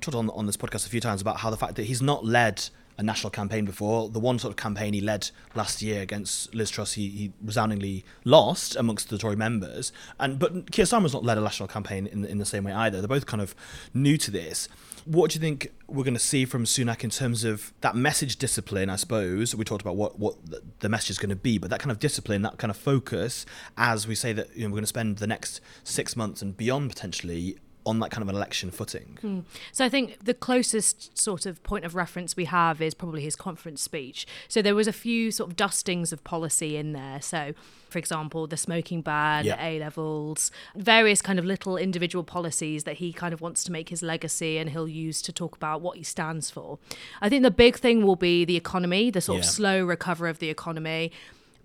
talked 0.00 0.14
on 0.14 0.30
on 0.30 0.46
this 0.46 0.56
podcast 0.56 0.86
a 0.86 0.90
few 0.90 1.00
times 1.00 1.20
about 1.20 1.38
how 1.38 1.50
the 1.50 1.56
fact 1.56 1.74
that 1.76 1.84
he's 1.84 2.02
not 2.02 2.24
led 2.24 2.68
a 3.00 3.02
national 3.02 3.30
campaign 3.30 3.64
before. 3.64 4.10
The 4.10 4.20
one 4.20 4.38
sort 4.38 4.52
of 4.52 4.56
campaign 4.56 4.92
he 4.92 5.00
led 5.00 5.30
last 5.54 5.80
year 5.80 6.02
against 6.02 6.54
Liz 6.54 6.70
Truss, 6.70 6.92
he, 6.92 7.08
he 7.08 7.32
resoundingly 7.42 8.04
lost 8.24 8.76
amongst 8.76 9.08
the 9.08 9.16
Tory 9.16 9.36
members. 9.36 9.90
And 10.20 10.38
but 10.38 10.70
Keir 10.70 10.84
Starmer's 10.84 11.14
not 11.14 11.24
led 11.24 11.38
a 11.38 11.40
national 11.40 11.68
campaign 11.68 12.06
in 12.06 12.24
in 12.26 12.38
the 12.38 12.44
same 12.44 12.64
way 12.64 12.72
either. 12.72 13.00
They're 13.00 13.08
both 13.08 13.26
kind 13.26 13.40
of 13.40 13.54
new 13.94 14.16
to 14.18 14.30
this. 14.30 14.68
What 15.06 15.30
do 15.30 15.36
you 15.36 15.40
think 15.40 15.72
we're 15.88 16.04
going 16.04 16.12
to 16.12 16.20
see 16.20 16.44
from 16.44 16.64
Sunak 16.64 17.02
in 17.02 17.08
terms 17.08 17.42
of 17.42 17.72
that 17.80 17.96
message 17.96 18.36
discipline? 18.36 18.90
I 18.90 18.96
suppose 18.96 19.54
we 19.54 19.64
talked 19.64 19.82
about 19.82 19.96
what 19.96 20.18
what 20.18 20.36
the 20.80 20.88
message 20.90 21.10
is 21.10 21.18
going 21.18 21.30
to 21.30 21.36
be, 21.36 21.56
but 21.56 21.70
that 21.70 21.80
kind 21.80 21.90
of 21.90 21.98
discipline, 21.98 22.42
that 22.42 22.58
kind 22.58 22.70
of 22.70 22.76
focus, 22.76 23.46
as 23.78 24.06
we 24.06 24.14
say 24.14 24.34
that 24.34 24.54
you 24.54 24.64
know 24.64 24.68
we're 24.68 24.76
going 24.76 24.82
to 24.82 24.88
spend 24.88 25.16
the 25.16 25.26
next 25.26 25.62
six 25.84 26.16
months 26.16 26.42
and 26.42 26.54
beyond 26.54 26.90
potentially 26.90 27.56
on 27.86 28.00
that 28.00 28.10
kind 28.10 28.22
of 28.22 28.28
an 28.28 28.36
election 28.36 28.70
footing. 28.70 29.18
Mm. 29.22 29.44
So 29.72 29.84
I 29.84 29.88
think 29.88 30.24
the 30.24 30.34
closest 30.34 31.16
sort 31.18 31.46
of 31.46 31.62
point 31.62 31.84
of 31.84 31.94
reference 31.94 32.36
we 32.36 32.44
have 32.46 32.82
is 32.82 32.94
probably 32.94 33.22
his 33.22 33.36
conference 33.36 33.80
speech. 33.82 34.26
So 34.48 34.62
there 34.62 34.74
was 34.74 34.86
a 34.86 34.92
few 34.92 35.30
sort 35.30 35.50
of 35.50 35.56
dustings 35.56 36.12
of 36.12 36.22
policy 36.24 36.76
in 36.76 36.92
there. 36.92 37.20
So 37.22 37.54
for 37.90 37.98
example, 37.98 38.46
the 38.46 38.56
smoking 38.56 39.02
ban, 39.02 39.44
yeah. 39.44 39.56
A 39.60 39.78
levels, 39.80 40.50
various 40.76 41.20
kind 41.20 41.38
of 41.38 41.44
little 41.44 41.76
individual 41.76 42.24
policies 42.24 42.84
that 42.84 42.96
he 42.96 43.12
kind 43.12 43.34
of 43.34 43.40
wants 43.40 43.64
to 43.64 43.72
make 43.72 43.88
his 43.88 44.02
legacy 44.02 44.58
and 44.58 44.70
he'll 44.70 44.88
use 44.88 45.20
to 45.22 45.32
talk 45.32 45.56
about 45.56 45.80
what 45.80 45.96
he 45.96 46.02
stands 46.02 46.50
for. 46.50 46.78
I 47.20 47.28
think 47.28 47.42
the 47.42 47.50
big 47.50 47.76
thing 47.76 48.06
will 48.06 48.16
be 48.16 48.44
the 48.44 48.56
economy, 48.56 49.10
the 49.10 49.20
sort 49.20 49.36
yeah. 49.36 49.40
of 49.40 49.46
slow 49.46 49.84
recovery 49.84 50.30
of 50.30 50.38
the 50.38 50.50
economy 50.50 51.12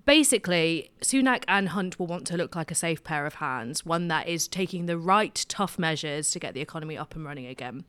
basically, 0.05 0.91
Sunak 1.01 1.43
and 1.47 1.69
Hunt 1.69 1.99
will 1.99 2.07
want 2.07 2.27
to 2.27 2.37
look 2.37 2.55
like 2.55 2.71
a 2.71 2.75
safe 2.75 3.03
pair 3.03 3.25
of 3.25 3.35
hands, 3.35 3.85
one 3.85 4.07
that 4.07 4.27
is 4.27 4.47
taking 4.47 4.85
the 4.85 4.97
right 4.97 5.45
tough 5.49 5.77
measures 5.77 6.31
to 6.31 6.39
get 6.39 6.53
the 6.53 6.61
economy 6.61 6.97
up 6.97 7.15
and 7.15 7.25
running 7.25 7.47
again. 7.47 7.83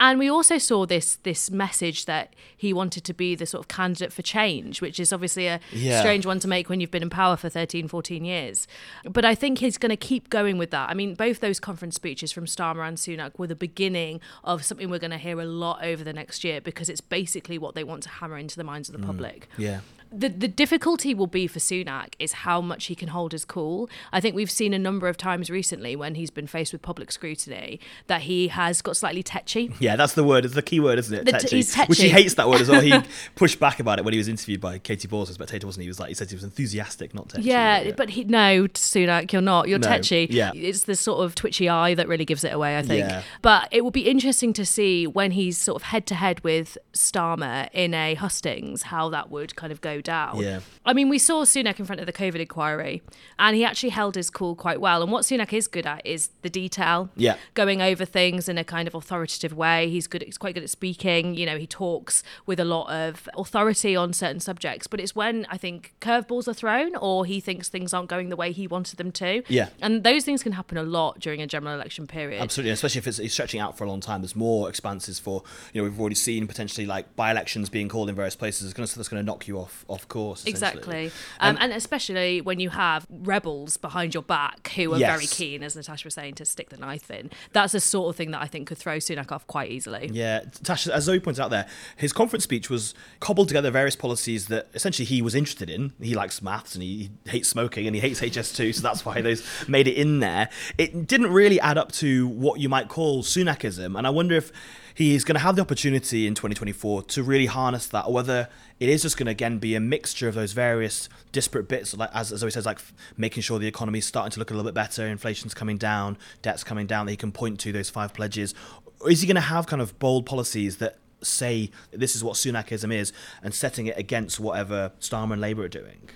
And 0.00 0.18
we 0.18 0.30
also 0.30 0.58
saw 0.58 0.86
this 0.86 1.16
this 1.16 1.50
message 1.50 2.04
that 2.04 2.34
he 2.56 2.72
wanted 2.72 3.02
to 3.04 3.12
be 3.12 3.34
the 3.34 3.46
sort 3.46 3.64
of 3.64 3.68
candidate 3.68 4.12
for 4.12 4.22
change, 4.22 4.80
which 4.80 5.00
is 5.00 5.12
obviously 5.12 5.48
a 5.48 5.60
yeah. 5.72 5.98
strange 5.98 6.24
one 6.24 6.38
to 6.40 6.48
make 6.48 6.68
when 6.68 6.80
you've 6.80 6.90
been 6.90 7.02
in 7.02 7.10
power 7.10 7.36
for 7.36 7.48
13, 7.48 7.88
14 7.88 8.24
years. 8.24 8.68
But 9.04 9.24
I 9.24 9.34
think 9.34 9.58
he's 9.58 9.76
going 9.76 9.90
to 9.90 9.96
keep 9.96 10.30
going 10.30 10.56
with 10.56 10.70
that. 10.70 10.88
I 10.88 10.94
mean, 10.94 11.14
both 11.14 11.40
those 11.40 11.58
conference 11.58 11.96
speeches 11.96 12.30
from 12.30 12.46
Starmer 12.46 12.86
and 12.86 12.96
Sunak 12.96 13.38
were 13.38 13.48
the 13.48 13.56
beginning 13.56 14.20
of 14.44 14.64
something 14.64 14.88
we're 14.88 15.00
going 15.00 15.10
to 15.10 15.18
hear 15.18 15.40
a 15.40 15.44
lot 15.44 15.82
over 15.82 16.04
the 16.04 16.12
next 16.12 16.44
year 16.44 16.60
because 16.60 16.88
it's 16.88 17.00
basically 17.00 17.58
what 17.58 17.74
they 17.74 17.82
want 17.82 18.04
to 18.04 18.08
hammer 18.08 18.38
into 18.38 18.56
the 18.56 18.64
minds 18.64 18.88
of 18.88 18.92
the 18.96 19.02
mm. 19.02 19.06
public. 19.06 19.48
Yeah 19.56 19.80
the 20.10 20.28
the 20.28 20.48
difficulty 20.48 21.14
will 21.14 21.26
be 21.26 21.46
for 21.46 21.58
Sunak 21.58 22.14
is 22.18 22.32
how 22.32 22.60
much 22.60 22.86
he 22.86 22.94
can 22.94 23.08
hold 23.08 23.32
his 23.32 23.44
cool. 23.44 23.88
I 24.12 24.20
think 24.20 24.34
we've 24.34 24.50
seen 24.50 24.72
a 24.72 24.78
number 24.78 25.08
of 25.08 25.16
times 25.16 25.50
recently 25.50 25.96
when 25.96 26.14
he's 26.14 26.30
been 26.30 26.46
faced 26.46 26.72
with 26.72 26.82
public 26.82 27.12
scrutiny 27.12 27.80
that 28.06 28.22
he 28.22 28.48
has 28.48 28.82
got 28.82 28.96
slightly 28.96 29.22
tetchy. 29.22 29.72
Yeah, 29.78 29.96
that's 29.96 30.14
the 30.14 30.24
word. 30.24 30.44
It's 30.44 30.54
the 30.54 30.62
key 30.62 30.80
word, 30.80 30.98
isn't 30.98 31.16
it? 31.16 31.24
The 31.24 31.32
tetchy. 31.32 31.56
He's 31.56 31.74
tetchy. 31.74 31.88
Which 31.88 32.00
he 32.00 32.08
hates 32.08 32.34
that 32.34 32.48
word 32.48 32.60
as 32.60 32.68
well. 32.68 32.80
He 32.80 32.94
pushed 33.36 33.60
back 33.60 33.80
about 33.80 33.98
it 33.98 34.04
when 34.04 34.12
he 34.12 34.18
was 34.18 34.28
interviewed 34.28 34.60
by 34.60 34.78
Katy 34.78 35.08
Balls, 35.08 35.32
spectator, 35.32 35.66
wasn't 35.66 35.82
he? 35.82 35.86
He 35.86 35.90
was 35.90 36.00
like 36.00 36.08
he 36.08 36.14
said 36.14 36.30
he 36.30 36.36
was 36.36 36.44
enthusiastic, 36.44 37.14
not 37.14 37.28
tetchy. 37.28 37.44
Yeah, 37.44 37.80
yeah. 37.80 37.92
but 37.96 38.10
he 38.10 38.24
no, 38.24 38.66
Sunak, 38.68 39.32
you're 39.32 39.42
not. 39.42 39.68
You're 39.68 39.78
no. 39.78 39.88
tetchy. 39.88 40.28
Yeah. 40.30 40.52
It's 40.54 40.82
the 40.82 40.96
sort 40.96 41.24
of 41.24 41.34
twitchy 41.34 41.68
eye 41.68 41.94
that 41.94 42.08
really 42.08 42.24
gives 42.24 42.44
it 42.44 42.52
away, 42.52 42.78
I 42.78 42.82
think. 42.82 43.08
Yeah. 43.08 43.22
But 43.42 43.68
it 43.70 43.82
will 43.82 43.90
be 43.90 44.08
interesting 44.08 44.52
to 44.54 44.64
see 44.64 45.06
when 45.06 45.32
he's 45.32 45.58
sort 45.58 45.76
of 45.76 45.82
head 45.84 46.06
to 46.06 46.14
head 46.14 46.42
with 46.44 46.78
Starmer 46.92 47.68
in 47.72 47.94
a 47.94 48.14
hustings, 48.14 48.84
how 48.84 49.08
that 49.10 49.30
would 49.30 49.56
kind 49.56 49.72
of 49.72 49.80
go 49.80 49.97
down. 50.02 50.38
Yeah. 50.40 50.60
I 50.84 50.92
mean, 50.92 51.08
we 51.08 51.18
saw 51.18 51.44
Sunak 51.44 51.78
in 51.78 51.84
front 51.84 52.00
of 52.00 52.06
the 52.06 52.12
COVID 52.12 52.40
inquiry, 52.40 53.02
and 53.38 53.56
he 53.56 53.64
actually 53.64 53.90
held 53.90 54.14
his 54.14 54.30
cool 54.30 54.54
quite 54.54 54.80
well. 54.80 55.02
And 55.02 55.12
what 55.12 55.24
Sunak 55.24 55.52
is 55.52 55.68
good 55.68 55.86
at 55.86 56.04
is 56.06 56.30
the 56.42 56.50
detail, 56.50 57.10
yeah, 57.16 57.36
going 57.54 57.82
over 57.82 58.04
things 58.04 58.48
in 58.48 58.58
a 58.58 58.64
kind 58.64 58.88
of 58.88 58.94
authoritative 58.94 59.52
way. 59.52 59.88
He's 59.88 60.06
good. 60.06 60.22
He's 60.22 60.38
quite 60.38 60.54
good 60.54 60.62
at 60.62 60.70
speaking. 60.70 61.34
You 61.34 61.46
know, 61.46 61.58
he 61.58 61.66
talks 61.66 62.22
with 62.46 62.60
a 62.60 62.64
lot 62.64 62.90
of 62.90 63.28
authority 63.36 63.96
on 63.96 64.12
certain 64.12 64.40
subjects. 64.40 64.86
But 64.86 65.00
it's 65.00 65.14
when 65.14 65.46
I 65.50 65.56
think 65.56 65.94
curveballs 66.00 66.48
are 66.48 66.54
thrown, 66.54 66.96
or 66.96 67.26
he 67.26 67.40
thinks 67.40 67.68
things 67.68 67.92
aren't 67.92 68.08
going 68.08 68.28
the 68.28 68.36
way 68.36 68.52
he 68.52 68.66
wanted 68.66 68.96
them 68.96 69.12
to. 69.12 69.42
Yeah, 69.48 69.68
and 69.80 70.04
those 70.04 70.24
things 70.24 70.42
can 70.42 70.52
happen 70.52 70.78
a 70.78 70.82
lot 70.82 71.20
during 71.20 71.42
a 71.42 71.46
general 71.46 71.74
election 71.74 72.06
period. 72.06 72.42
Absolutely, 72.42 72.72
especially 72.72 73.00
if 73.00 73.06
it's, 73.06 73.18
it's 73.18 73.34
stretching 73.34 73.60
out 73.60 73.76
for 73.76 73.84
a 73.84 73.88
long 73.88 74.00
time. 74.00 74.22
There's 74.22 74.36
more 74.36 74.68
expanses 74.68 75.18
for 75.18 75.42
you 75.72 75.80
know 75.80 75.88
we've 75.88 76.00
already 76.00 76.14
seen 76.14 76.46
potentially 76.46 76.86
like 76.86 77.14
by 77.16 77.30
elections 77.30 77.68
being 77.68 77.88
called 77.88 78.08
in 78.08 78.14
various 78.14 78.36
places. 78.36 78.64
It's 78.64 78.74
going 78.74 78.86
to 78.86 78.96
that's 78.96 79.08
going 79.08 79.22
to 79.22 79.26
knock 79.26 79.48
you 79.48 79.58
off 79.58 79.84
off 79.88 80.06
course. 80.08 80.44
Exactly. 80.44 81.10
Um, 81.40 81.56
and 81.60 81.72
especially 81.72 82.40
when 82.40 82.60
you 82.60 82.70
have 82.70 83.06
rebels 83.10 83.76
behind 83.76 84.14
your 84.14 84.22
back 84.22 84.68
who 84.76 84.92
are 84.92 84.98
yes. 84.98 85.10
very 85.10 85.26
keen, 85.26 85.62
as 85.62 85.74
Natasha 85.74 86.06
was 86.06 86.14
saying, 86.14 86.34
to 86.34 86.44
stick 86.44 86.68
the 86.68 86.76
knife 86.76 87.10
in. 87.10 87.30
That's 87.52 87.72
the 87.72 87.80
sort 87.80 88.10
of 88.10 88.16
thing 88.16 88.30
that 88.32 88.42
I 88.42 88.46
think 88.46 88.68
could 88.68 88.78
throw 88.78 88.98
Sunak 88.98 89.32
off 89.32 89.46
quite 89.46 89.70
easily. 89.70 90.10
Yeah. 90.12 90.42
Tasha, 90.62 90.90
as 90.90 91.04
Zoe 91.04 91.20
points 91.20 91.40
out 91.40 91.50
there, 91.50 91.66
his 91.96 92.12
conference 92.12 92.44
speech 92.44 92.68
was 92.68 92.94
cobbled 93.20 93.48
together 93.48 93.70
various 93.70 93.96
policies 93.96 94.46
that 94.48 94.68
essentially 94.74 95.06
he 95.06 95.22
was 95.22 95.34
interested 95.34 95.70
in. 95.70 95.92
He 96.00 96.14
likes 96.14 96.42
maths 96.42 96.74
and 96.74 96.82
he 96.82 97.10
hates 97.26 97.48
smoking 97.48 97.86
and 97.86 97.94
he 97.94 98.00
hates 98.00 98.20
HS2, 98.20 98.74
so 98.74 98.82
that's 98.82 99.04
why 99.04 99.22
those 99.22 99.42
made 99.68 99.88
it 99.88 99.94
in 99.94 100.20
there. 100.20 100.50
It 100.76 101.06
didn't 101.06 101.32
really 101.32 101.60
add 101.60 101.78
up 101.78 101.92
to 101.92 102.28
what 102.28 102.60
you 102.60 102.68
might 102.68 102.88
call 102.88 103.22
Sunakism. 103.22 103.96
And 103.96 104.06
I 104.06 104.10
wonder 104.10 104.34
if 104.34 104.52
he's 104.98 105.22
going 105.22 105.36
to 105.36 105.40
have 105.40 105.54
the 105.54 105.62
opportunity 105.62 106.26
in 106.26 106.34
2024 106.34 107.04
to 107.04 107.22
really 107.22 107.46
harness 107.46 107.86
that, 107.86 108.06
or 108.06 108.12
whether 108.12 108.48
it 108.80 108.88
is 108.88 109.02
just 109.02 109.16
going 109.16 109.26
to 109.26 109.30
again 109.30 109.58
be 109.58 109.76
a 109.76 109.80
mixture 109.80 110.26
of 110.26 110.34
those 110.34 110.52
various 110.52 111.08
disparate 111.30 111.68
bits, 111.68 111.96
like 111.96 112.10
as, 112.12 112.32
as 112.32 112.42
always 112.42 112.54
says, 112.54 112.66
like 112.66 112.80
making 113.16 113.44
sure 113.44 113.60
the 113.60 113.68
economy 113.68 114.00
is 114.00 114.06
starting 114.06 114.32
to 114.32 114.40
look 114.40 114.50
a 114.50 114.54
little 114.54 114.68
bit 114.68 114.74
better, 114.74 115.06
inflation's 115.06 115.54
coming 115.54 115.78
down, 115.78 116.18
debt's 116.42 116.64
coming 116.64 116.88
down. 116.88 117.06
That 117.06 117.12
he 117.12 117.16
can 117.16 117.30
point 117.30 117.60
to 117.60 117.70
those 117.70 117.88
five 117.88 118.12
pledges. 118.12 118.54
Or 118.98 119.08
is 119.08 119.20
he 119.20 119.28
going 119.28 119.36
to 119.36 119.40
have 119.40 119.68
kind 119.68 119.80
of 119.80 119.96
bold 120.00 120.26
policies 120.26 120.78
that 120.78 120.98
say 121.22 121.70
this 121.92 122.16
is 122.16 122.24
what 122.24 122.34
Sunakism 122.34 122.92
is, 122.92 123.12
and 123.40 123.54
setting 123.54 123.86
it 123.86 123.96
against 123.96 124.40
whatever 124.40 124.90
Starmer 124.98 125.34
and 125.34 125.40
Labour 125.40 125.62
are 125.62 125.68
doing? 125.68 126.08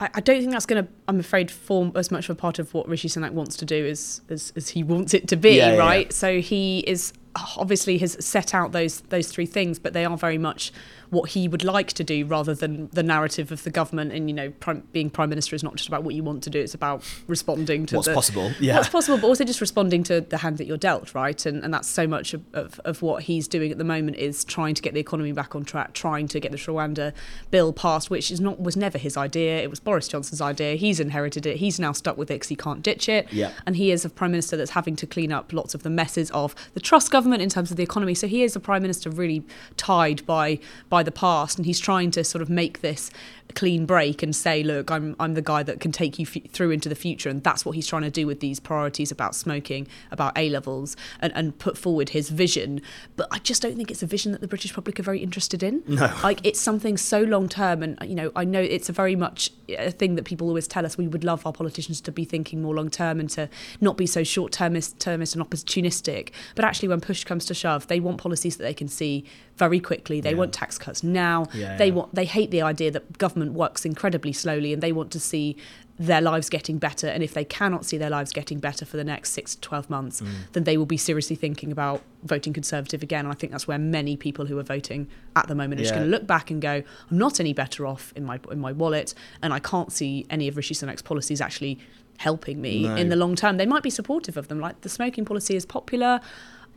I, 0.00 0.10
I 0.12 0.20
don't 0.20 0.40
think 0.40 0.50
that's 0.50 0.66
going 0.66 0.84
to, 0.84 0.90
I'm 1.06 1.20
afraid, 1.20 1.52
form 1.52 1.92
as 1.94 2.10
much 2.10 2.28
of 2.28 2.36
a 2.36 2.40
part 2.40 2.58
of 2.58 2.74
what 2.74 2.88
Rishi 2.88 3.06
Sunak 3.06 3.30
wants 3.30 3.56
to 3.58 3.64
do 3.64 3.86
as 3.86 4.22
as, 4.28 4.52
as 4.56 4.70
he 4.70 4.82
wants 4.82 5.14
it 5.14 5.28
to 5.28 5.36
be, 5.36 5.58
yeah, 5.58 5.76
right? 5.76 6.06
Yeah. 6.06 6.12
So 6.12 6.40
he 6.40 6.80
is 6.80 7.12
obviously 7.56 7.98
has 7.98 8.16
set 8.24 8.54
out 8.54 8.72
those 8.72 9.00
those 9.02 9.28
three 9.28 9.46
things, 9.46 9.78
but 9.78 9.92
they 9.92 10.04
are 10.04 10.16
very 10.16 10.38
much 10.38 10.72
what 11.14 11.30
he 11.30 11.48
would 11.48 11.64
like 11.64 11.92
to 11.94 12.04
do 12.04 12.26
rather 12.26 12.54
than 12.54 12.88
the 12.92 13.02
narrative 13.02 13.50
of 13.52 13.62
the 13.62 13.70
government. 13.70 14.12
And 14.12 14.28
you 14.28 14.34
know, 14.34 14.50
prime, 14.50 14.86
being 14.92 15.08
prime 15.08 15.30
minister 15.30 15.56
is 15.56 15.62
not 15.62 15.76
just 15.76 15.88
about 15.88 16.02
what 16.02 16.14
you 16.14 16.22
want 16.22 16.42
to 16.44 16.50
do; 16.50 16.60
it's 16.60 16.74
about 16.74 17.02
responding 17.26 17.86
to 17.86 17.96
what's 17.96 18.08
the, 18.08 18.14
possible. 18.14 18.52
Yeah, 18.60 18.76
what's 18.76 18.88
possible, 18.88 19.18
but 19.18 19.28
also 19.28 19.44
just 19.44 19.60
responding 19.60 20.02
to 20.04 20.20
the 20.20 20.38
hand 20.38 20.58
that 20.58 20.66
you're 20.66 20.76
dealt, 20.76 21.14
right? 21.14 21.44
And 21.46 21.64
and 21.64 21.72
that's 21.72 21.88
so 21.88 22.06
much 22.06 22.34
of, 22.34 22.42
of, 22.52 22.80
of 22.84 23.00
what 23.00 23.22
he's 23.22 23.48
doing 23.48 23.70
at 23.72 23.78
the 23.78 23.84
moment 23.84 24.16
is 24.16 24.44
trying 24.44 24.74
to 24.74 24.82
get 24.82 24.92
the 24.92 25.00
economy 25.00 25.32
back 25.32 25.54
on 25.54 25.64
track, 25.64 25.94
trying 25.94 26.28
to 26.28 26.40
get 26.40 26.52
the 26.52 26.58
Rwanda 26.58 27.12
bill 27.50 27.72
passed, 27.72 28.10
which 28.10 28.30
is 28.30 28.40
not 28.40 28.60
was 28.60 28.76
never 28.76 28.98
his 28.98 29.16
idea. 29.16 29.62
It 29.62 29.70
was 29.70 29.80
Boris 29.80 30.08
Johnson's 30.08 30.40
idea. 30.40 30.74
He's 30.74 31.00
inherited 31.00 31.46
it. 31.46 31.58
He's 31.58 31.78
now 31.78 31.92
stuck 31.92 32.16
with 32.16 32.30
it 32.30 32.34
because 32.34 32.48
he 32.48 32.56
can't 32.56 32.82
ditch 32.82 33.08
it. 33.08 33.32
Yeah. 33.32 33.52
and 33.66 33.76
he 33.76 33.92
is 33.92 34.04
a 34.04 34.10
prime 34.10 34.32
minister 34.32 34.56
that's 34.56 34.72
having 34.72 34.96
to 34.96 35.06
clean 35.06 35.32
up 35.32 35.52
lots 35.52 35.74
of 35.74 35.82
the 35.82 35.90
messes 35.90 36.30
of 36.32 36.54
the 36.74 36.80
Truss 36.80 37.08
government 37.08 37.42
in 37.42 37.48
terms 37.48 37.70
of 37.70 37.76
the 37.76 37.82
economy. 37.82 38.14
So 38.14 38.26
he 38.26 38.42
is 38.42 38.56
a 38.56 38.60
prime 38.60 38.82
minister 38.82 39.10
really 39.10 39.44
tied 39.76 40.24
by 40.26 40.58
by 40.88 41.03
the 41.04 41.12
past, 41.12 41.58
and 41.58 41.66
he's 41.66 41.80
trying 41.80 42.10
to 42.12 42.24
sort 42.24 42.42
of 42.42 42.50
make 42.50 42.80
this 42.80 43.10
clean 43.54 43.86
break 43.86 44.22
and 44.22 44.34
say, 44.34 44.62
look, 44.62 44.90
I'm 44.90 45.14
I'm 45.20 45.34
the 45.34 45.42
guy 45.42 45.62
that 45.62 45.80
can 45.80 45.92
take 45.92 46.18
you 46.18 46.26
f- 46.26 46.50
through 46.50 46.70
into 46.70 46.88
the 46.88 46.94
future, 46.94 47.28
and 47.28 47.42
that's 47.42 47.64
what 47.64 47.74
he's 47.74 47.86
trying 47.86 48.02
to 48.02 48.10
do 48.10 48.26
with 48.26 48.40
these 48.40 48.60
priorities 48.60 49.10
about 49.10 49.34
smoking, 49.34 49.86
about 50.10 50.36
A 50.36 50.48
levels, 50.50 50.96
and, 51.20 51.32
and 51.36 51.58
put 51.58 51.76
forward 51.76 52.10
his 52.10 52.30
vision. 52.30 52.80
But 53.16 53.28
I 53.30 53.38
just 53.38 53.62
don't 53.62 53.76
think 53.76 53.90
it's 53.90 54.02
a 54.02 54.06
vision 54.06 54.32
that 54.32 54.40
the 54.40 54.48
British 54.48 54.74
public 54.74 54.98
are 54.98 55.02
very 55.02 55.20
interested 55.22 55.62
in. 55.62 55.82
No, 55.86 56.12
like 56.22 56.40
it's 56.44 56.60
something 56.60 56.96
so 56.96 57.20
long 57.20 57.48
term, 57.48 57.82
and 57.82 57.98
you 58.06 58.14
know, 58.14 58.32
I 58.34 58.44
know 58.44 58.60
it's 58.60 58.88
a 58.88 58.92
very 58.92 59.16
much 59.16 59.50
a 59.68 59.90
thing 59.90 60.14
that 60.16 60.24
people 60.24 60.48
always 60.48 60.66
tell 60.66 60.84
us. 60.84 60.98
We 60.98 61.08
would 61.08 61.24
love 61.24 61.46
our 61.46 61.52
politicians 61.52 62.00
to 62.02 62.12
be 62.12 62.24
thinking 62.24 62.62
more 62.62 62.74
long 62.74 62.90
term 62.90 63.20
and 63.20 63.30
to 63.30 63.48
not 63.80 63.96
be 63.96 64.06
so 64.06 64.24
short 64.24 64.52
termist, 64.52 64.98
termist 64.98 65.34
and 65.34 65.44
opportunistic. 65.44 66.30
But 66.54 66.64
actually, 66.64 66.88
when 66.88 67.00
push 67.00 67.24
comes 67.24 67.44
to 67.46 67.54
shove, 67.54 67.86
they 67.86 68.00
want 68.00 68.18
policies 68.18 68.56
that 68.56 68.64
they 68.64 68.74
can 68.74 68.88
see 68.88 69.24
very 69.56 69.80
quickly. 69.80 70.20
They 70.20 70.30
yeah. 70.30 70.36
want 70.36 70.52
tax 70.52 70.78
cuts 70.78 71.02
now. 71.02 71.46
Yeah, 71.54 71.76
they 71.76 71.90
want 71.90 72.14
they 72.14 72.24
hate 72.24 72.50
the 72.50 72.62
idea 72.62 72.90
that 72.90 73.18
government 73.18 73.52
works 73.52 73.84
incredibly 73.84 74.32
slowly 74.32 74.72
and 74.72 74.82
they 74.82 74.92
want 74.92 75.10
to 75.12 75.20
see 75.20 75.56
their 75.98 76.20
lives 76.20 76.48
getting 76.48 76.78
better 76.78 77.06
and 77.06 77.22
if 77.22 77.34
they 77.34 77.44
cannot 77.44 77.84
see 77.84 77.96
their 77.96 78.10
lives 78.10 78.32
getting 78.32 78.58
better 78.58 78.84
for 78.84 78.96
the 78.96 79.04
next 79.04 79.30
6 79.30 79.54
to 79.54 79.60
12 79.60 79.88
months 79.88 80.20
mm. 80.20 80.28
then 80.52 80.64
they 80.64 80.76
will 80.76 80.86
be 80.86 80.96
seriously 80.96 81.36
thinking 81.36 81.70
about 81.70 82.02
voting 82.24 82.52
conservative 82.52 83.00
again 83.00 83.24
and 83.24 83.32
I 83.32 83.36
think 83.36 83.52
that's 83.52 83.68
where 83.68 83.78
many 83.78 84.16
people 84.16 84.46
who 84.46 84.58
are 84.58 84.64
voting 84.64 85.06
at 85.36 85.46
the 85.46 85.54
moment 85.54 85.80
are 85.80 85.84
just 85.84 85.94
going 85.94 86.04
to 86.04 86.10
look 86.10 86.26
back 86.26 86.50
and 86.50 86.60
go 86.60 86.82
I'm 87.10 87.18
not 87.18 87.38
any 87.38 87.52
better 87.52 87.86
off 87.86 88.12
in 88.16 88.24
my 88.24 88.40
in 88.50 88.58
my 88.58 88.72
wallet 88.72 89.14
and 89.40 89.54
I 89.54 89.60
can't 89.60 89.92
see 89.92 90.26
any 90.30 90.48
of 90.48 90.56
Rishi 90.56 90.74
Sunak's 90.74 91.02
policies 91.02 91.40
actually 91.40 91.78
helping 92.18 92.60
me 92.60 92.84
no. 92.84 92.96
in 92.96 93.08
the 93.08 93.16
long 93.16 93.36
term 93.36 93.56
they 93.56 93.66
might 93.66 93.82
be 93.84 93.90
supportive 93.90 94.36
of 94.36 94.48
them 94.48 94.58
like 94.58 94.80
the 94.80 94.88
smoking 94.88 95.24
policy 95.24 95.54
is 95.54 95.64
popular 95.64 96.20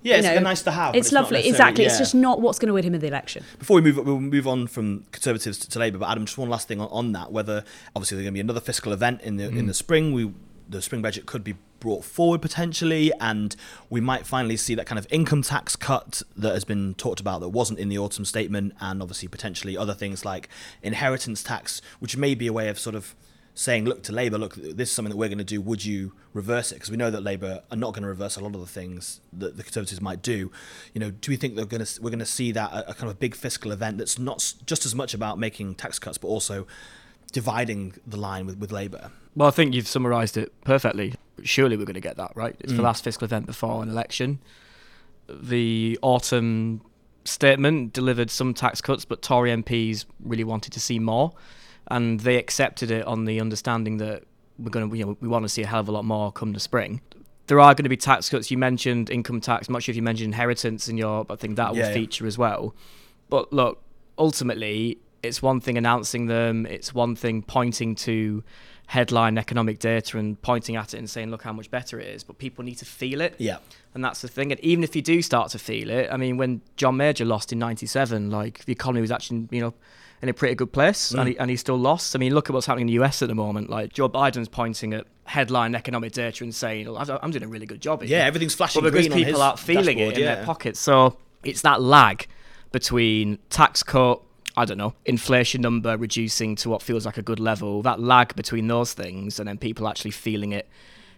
yeah, 0.04 0.18
it's 0.18 0.26
know, 0.26 0.40
nice 0.40 0.62
to 0.64 0.72
have. 0.72 0.96
It's, 0.96 1.08
it's 1.08 1.14
lovely, 1.14 1.48
exactly. 1.48 1.84
Yeah. 1.84 1.90
It's 1.90 1.98
just 1.98 2.16
not 2.16 2.42
what's 2.42 2.60
going 2.60 2.68
to 2.68 2.74
win 2.74 2.84
him 2.84 2.94
in 2.94 3.02
the 3.02 3.08
election. 3.08 3.44
Before 3.60 3.76
we 3.76 3.82
move, 3.82 3.98
we'll 4.06 4.20
move 4.20 4.48
on 4.48 4.68
from 4.68 5.06
Conservatives 5.12 5.58
to, 5.60 5.70
to 5.70 5.80
Labour. 5.80 5.98
But 6.00 6.10
Adam, 6.10 6.26
just 6.26 6.38
one 6.38 6.50
last 6.50 6.68
thing 6.68 6.80
on, 6.80 6.88
on 6.90 7.12
that: 7.14 7.32
whether 7.32 7.64
obviously 7.96 8.18
there's 8.18 8.26
going 8.26 8.34
to 8.34 8.38
be 8.38 8.40
another 8.40 8.60
fiscal 8.60 8.94
event 8.94 9.22
in 9.22 9.38
the 9.38 9.46
mm. 9.46 9.58
in 9.58 9.68
the 9.68 9.74
spring. 9.74 10.14
We 10.14 10.32
the 10.70 10.82
spring 10.82 11.02
budget 11.02 11.26
could 11.26 11.44
be 11.44 11.56
brought 11.80 12.04
forward 12.04 12.42
potentially, 12.42 13.12
and 13.20 13.56
we 13.90 14.02
might 14.02 14.26
finally 14.26 14.58
see 14.58 14.76
that 14.76 14.86
kind 14.86 15.00
of 15.00 15.08
income 15.10 15.42
tax 15.42 15.76
cut 15.76 16.22
that 16.36 16.54
has 16.54 16.64
been 16.64 16.94
talked 16.96 17.20
about 17.20 17.40
that 17.42 17.50
wasn't 17.50 17.80
in 17.80 17.90
the 17.90 17.98
autumn 17.98 18.26
statement, 18.26 18.74
and 18.80 19.02
obviously 19.02 19.28
potentially 19.28 19.78
other 19.78 19.94
things 19.94 20.26
like 20.26 20.50
inheritance 20.82 21.44
tax, 21.44 21.82
which 22.00 22.18
may 22.18 22.36
be 22.36 22.48
a 22.48 22.54
way 22.54 22.70
of 22.70 22.80
sort 22.80 22.96
of 22.96 23.16
saying, 23.58 23.86
look 23.86 24.04
to 24.04 24.12
Labour, 24.12 24.38
look, 24.38 24.54
this 24.54 24.90
is 24.90 24.92
something 24.92 25.10
that 25.10 25.18
we're 25.18 25.30
going 25.30 25.40
to 25.40 25.44
do. 25.44 25.60
Would 25.60 25.84
you 25.84 26.14
reverse 26.32 26.72
it? 26.72 26.76
Because 26.76 26.92
we 26.92 26.98
know 26.98 27.10
that 27.10 27.22
Labour 27.22 27.64
are 27.72 27.76
not 27.76 27.94
going 27.94 28.04
to 28.04 28.08
reverse 28.08 28.36
a 28.36 28.40
lot 28.40 28.54
of 28.54 28.62
the 28.62 28.68
things 28.68 29.20
that 29.34 29.58
the 29.58 29.64
Conservatives 29.64 30.00
might 30.00 30.22
do. 30.22 30.52
You 30.94 31.00
know, 31.00 31.10
do 31.10 31.32
we 31.32 31.38
think 31.38 31.56
they're 31.56 31.66
going 31.66 31.84
to 31.84 32.02
we're 32.02 32.12
going 32.12 32.20
to 32.20 32.26
see 32.26 32.52
that 32.52 32.72
a, 32.72 32.92
a 32.92 32.94
kind 32.94 33.10
of 33.10 33.16
a 33.16 33.20
big 33.20 33.34
fiscal 33.34 33.72
event 33.72 33.98
that's 33.98 34.20
not 34.20 34.54
just 34.68 34.86
as 34.86 34.94
much 34.94 35.16
about 35.16 35.40
making 35.40 35.74
tax 35.74 35.98
cuts, 35.98 36.20
but 36.20 36.28
also 36.28 36.68
dividing 37.32 37.96
the 38.06 38.18
line 38.18 38.46
with, 38.46 38.60
with 38.60 38.72
Labour. 38.72 39.10
Well, 39.36 39.48
I 39.48 39.52
think 39.52 39.74
you've 39.74 39.88
summarised 39.88 40.38
it 40.38 40.54
perfectly. 40.62 41.16
Surely 41.44 41.78
we're 41.78 41.86
going 41.86 41.96
to 41.96 42.00
get 42.00 42.18
that 42.18 42.34
right. 42.36 42.56
It's 42.60 42.74
mm. 42.74 42.78
the 42.78 42.84
last 42.84 43.04
fiscal 43.04 43.26
event 43.26 43.48
before 43.48 43.82
an 43.82 43.90
election. 43.90 44.40
The 45.28 45.98
autumn 46.04 46.82
statement 47.26 47.92
delivered 47.92 48.30
some 48.30 48.54
tax 48.54 48.82
cuts, 48.82 49.04
but 49.04 49.24
Tory 49.24 49.50
MPs 49.50 50.06
really 50.24 50.44
wanted 50.44 50.74
to 50.74 50.80
see 50.80 51.00
more, 51.00 51.34
and 51.90 52.20
they 52.20 52.38
accepted 52.38 52.92
it 52.92 53.06
on 53.06 53.26
the 53.26 53.40
understanding 53.40 53.98
that 53.98 54.24
we're 54.60 54.70
going 54.70 54.90
to, 54.90 54.98
you 54.98 55.06
know, 55.06 55.18
we 55.22 55.28
want 55.28 55.44
to 55.44 55.50
see 55.50 55.64
a 55.64 55.68
hell 55.68 55.80
of 55.80 55.88
a 55.88 55.92
lot 55.92 56.06
more 56.06 56.32
come 56.32 56.54
the 56.54 56.60
spring. 56.60 57.02
There 57.48 57.60
are 57.60 57.74
going 57.74 57.84
to 57.84 57.90
be 57.90 57.98
tax 57.98 58.30
cuts. 58.30 58.52
You 58.52 58.58
mentioned 58.58 59.10
income 59.10 59.40
tax. 59.40 59.68
I'm 59.68 59.74
not 59.74 59.84
sure 59.84 59.94
if 59.94 59.96
you 59.96 60.02
mentioned 60.02 60.28
inheritance 60.28 60.90
in 60.90 60.98
your, 60.98 61.24
but 61.24 61.36
I 61.36 61.38
think 61.38 61.56
that 61.56 61.76
yeah, 61.76 61.88
will 61.88 61.94
feature 61.94 62.26
yeah. 62.26 62.30
as 62.30 62.38
well. 62.38 62.76
But 63.30 63.54
look, 63.54 63.82
ultimately, 64.18 64.98
it's 65.24 65.42
one 65.42 65.62
thing 65.62 65.78
announcing 65.78 66.26
them. 66.26 66.66
It's 66.66 66.94
one 66.94 67.16
thing 67.16 67.42
pointing 67.42 67.96
to 67.96 68.44
headline 68.88 69.38
economic 69.38 69.80
data 69.80 70.18
and 70.18 70.42
pointing 70.42 70.76
at 70.76 70.94
it 70.94 70.98
and 70.98 71.10
saying, 71.10 71.30
look 71.30 71.44
how 71.44 71.54
much 71.54 71.70
better 71.70 72.00
it 72.00 72.08
is. 72.08 72.24
But 72.24 72.38
people 72.38 72.64
need 72.64 72.76
to 72.76 72.86
feel 72.86 73.22
it. 73.22 73.36
Yeah. 73.38 73.58
And 73.94 74.04
that's 74.04 74.22
the 74.22 74.28
thing. 74.28 74.52
And 74.52 74.60
even 74.62 74.84
if 74.84 74.96
you 74.96 75.02
do 75.02 75.22
start 75.22 75.52
to 75.52 75.60
feel 75.60 75.90
it, 75.90 76.10
I 76.12 76.18
mean, 76.18 76.38
when 76.38 76.62
John 76.76 76.98
Major 76.98 77.26
lost 77.26 77.52
in 77.52 77.60
97, 77.60 78.30
like 78.30 78.66
the 78.66 78.72
economy 78.72 79.02
was 79.02 79.12
actually, 79.12 79.48
you 79.52 79.62
know, 79.62 79.74
in 80.22 80.30
a 80.30 80.34
pretty 80.34 80.56
good 80.56 80.72
place 80.72 81.12
mm. 81.12 81.20
and, 81.20 81.30
he, 81.30 81.40
and 81.40 81.50
he 81.50 81.56
still 81.56 81.78
lost. 81.78 82.16
I 82.16 82.20
mean, 82.20 82.34
look 82.34 82.50
at 82.50 82.54
what's 82.54 82.66
happening 82.66 82.88
in 82.90 82.96
the 82.96 83.04
US 83.04 83.22
at 83.22 83.28
the 83.28 83.36
moment. 83.36 83.70
Like 83.70 83.94
Joe 83.94 84.10
Biden's 84.10 84.50
pointing 84.50 84.94
at 84.94 85.06
headline 85.26 85.76
economic 85.76 86.14
data 86.14 86.44
and 86.44 86.54
saying, 86.54 86.88
oh, 86.88 86.96
I'm 86.96 87.32
doing 87.32 87.44
a 87.44 87.48
really 87.48 87.66
good 87.66 87.82
job. 87.82 88.02
Here. 88.02 88.18
Yeah, 88.18 88.26
everything's 88.26 88.56
flashing 88.56 88.82
but 88.82 88.94
because 88.94 89.08
people 89.10 89.42
aren't 89.42 89.60
feeling 89.60 90.00
it 90.00 90.14
in 90.16 90.24
yeah. 90.24 90.36
their 90.36 90.46
pockets. 90.46 90.80
So 90.80 91.18
it's 91.44 91.62
that 91.62 91.82
lag 91.82 92.28
between 92.72 93.40
tax 93.50 93.84
cut, 93.84 94.22
I 94.56 94.66
don't 94.66 94.78
know, 94.78 94.94
inflation 95.06 95.62
number 95.62 95.98
reducing 95.98 96.56
to 96.58 96.70
what 96.70 96.82
feels 96.82 97.06
like 97.06 97.18
a 97.18 97.22
good 97.22 97.40
level, 97.40 97.82
that 97.84 98.00
lag 98.00 98.36
between 98.36 98.68
those 98.68 98.94
things, 98.94 99.40
and 99.40 99.48
then 99.48 99.58
people 99.58 99.88
actually 99.88 100.12
feeling 100.12 100.52
it 100.52 100.68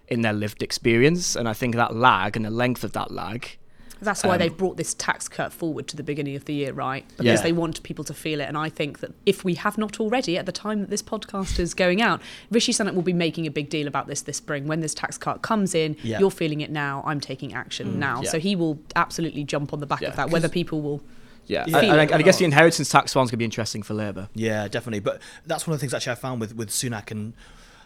in 0.08 0.22
their 0.22 0.34
lived 0.34 0.62
experience. 0.62 1.36
And 1.36 1.48
I 1.48 1.54
think 1.54 1.76
that 1.76 1.96
lag 1.96 2.36
and 2.36 2.46
the 2.46 2.50
length 2.50 2.84
of 2.84 2.94
that 2.94 3.12
lag. 3.12 3.58
That's 4.02 4.24
why 4.24 4.34
um, 4.34 4.40
they've 4.40 4.56
brought 4.56 4.78
this 4.78 4.94
tax 4.94 5.28
cut 5.28 5.52
forward 5.52 5.88
to 5.90 5.96
the 5.96 6.04
beginning 6.04 6.36
of 6.36 6.46
the 6.46 6.54
year, 6.54 6.74
right? 6.74 7.06
Because 7.10 7.26
yeah. 7.26 7.42
they 7.42 7.52
want 7.52 7.82
people 7.84 8.04
to 8.06 8.14
feel 8.14 8.40
it. 8.40 8.48
And 8.48 8.58
I 8.58 8.70
think 8.70 9.00
that 9.00 9.12
if 9.26 9.44
we 9.44 9.56
have 9.56 9.78
not 9.78 10.00
already, 10.00 10.38
at 10.38 10.46
the 10.46 10.52
time 10.52 10.82
that 10.82 10.90
this 10.90 11.04
podcast 11.04 11.60
is 11.60 11.74
going 11.74 12.02
out, 12.02 12.22
Rishi 12.52 12.72
Sunak 12.72 12.94
will 12.94 13.02
be 13.02 13.14
making 13.14 13.46
a 13.46 13.52
big 13.52 13.70
deal 13.70 13.88
about 13.88 14.08
this 14.08 14.22
this 14.22 14.38
spring. 14.38 14.68
When 14.68 14.80
this 14.80 14.94
tax 14.94 15.18
cut 15.18 15.42
comes 15.42 15.76
in, 15.76 15.96
yeah. 16.04 16.20
you're 16.20 16.32
feeling 16.32 16.62
it 16.62 16.72
now, 16.72 17.04
I'm 17.06 17.20
taking 17.20 17.54
action 17.54 17.94
mm, 17.94 17.96
now. 17.96 18.22
Yeah. 18.22 18.30
So 18.30 18.40
he 18.40 18.56
will 18.56 18.80
absolutely 18.96 19.44
jump 19.44 19.74
on 19.74 19.80
the 19.80 19.88
back 19.88 20.02
of 20.02 20.16
that, 20.16 20.30
whether 20.30 20.50
people 20.50 20.82
will 20.82 21.02
yeah, 21.50 21.64
and, 21.64 21.76
and, 21.76 21.92
I, 21.94 22.04
and, 22.04 22.14
I, 22.14 22.22
guess 22.22 22.38
the 22.38 22.46
inheritance 22.46 22.90
tax 22.90 23.16
one's 23.16 23.32
going 23.32 23.32
to 23.32 23.38
be 23.38 23.46
interesting 23.46 23.82
for 23.82 23.96
Labour. 23.96 24.30
Yeah, 24.36 24.68
definitely. 24.68 25.00
But 25.00 25.20
that's 25.48 25.66
one 25.66 25.74
of 25.74 25.80
the 25.80 25.82
things 25.82 25.96
actually 25.96 26.12
I 26.12 26.16
found 26.16 26.40
with, 26.40 26.56
with 26.56 26.70
Sunak 26.70 27.10
and 27.10 27.34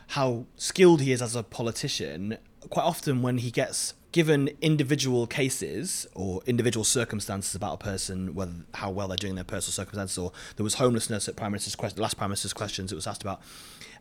how 0.08 0.48
skilled 0.58 1.00
he 1.00 1.14
is 1.14 1.22
as 1.22 1.34
a 1.34 1.44
politician. 1.44 2.38
Quite 2.70 2.84
often, 2.84 3.22
when 3.22 3.38
he 3.38 3.52
gets 3.52 3.94
given 4.14 4.50
individual 4.62 5.28
cases 5.28 6.08
or 6.16 6.42
individual 6.46 6.86
circumstances 6.86 7.54
about 7.54 7.74
a 7.74 7.78
person, 7.78 8.34
whether 8.34 8.54
how 8.76 8.90
well 8.90 9.10
they're 9.10 9.18
doing 9.18 9.36
their 9.36 9.44
personal 9.44 9.74
circumstances, 9.74 10.18
or 10.18 10.32
there 10.56 10.64
was 10.64 10.76
homelessness 10.76 11.28
at 11.28 11.36
Prime 11.36 11.52
Minister's 11.52 11.76
question, 11.76 12.02
last 12.02 12.18
Prime 12.18 12.30
Minister's 12.30 12.54
questions, 12.54 12.92
it 12.92 12.96
was 12.96 13.08
asked 13.08 13.22
about 13.22 13.42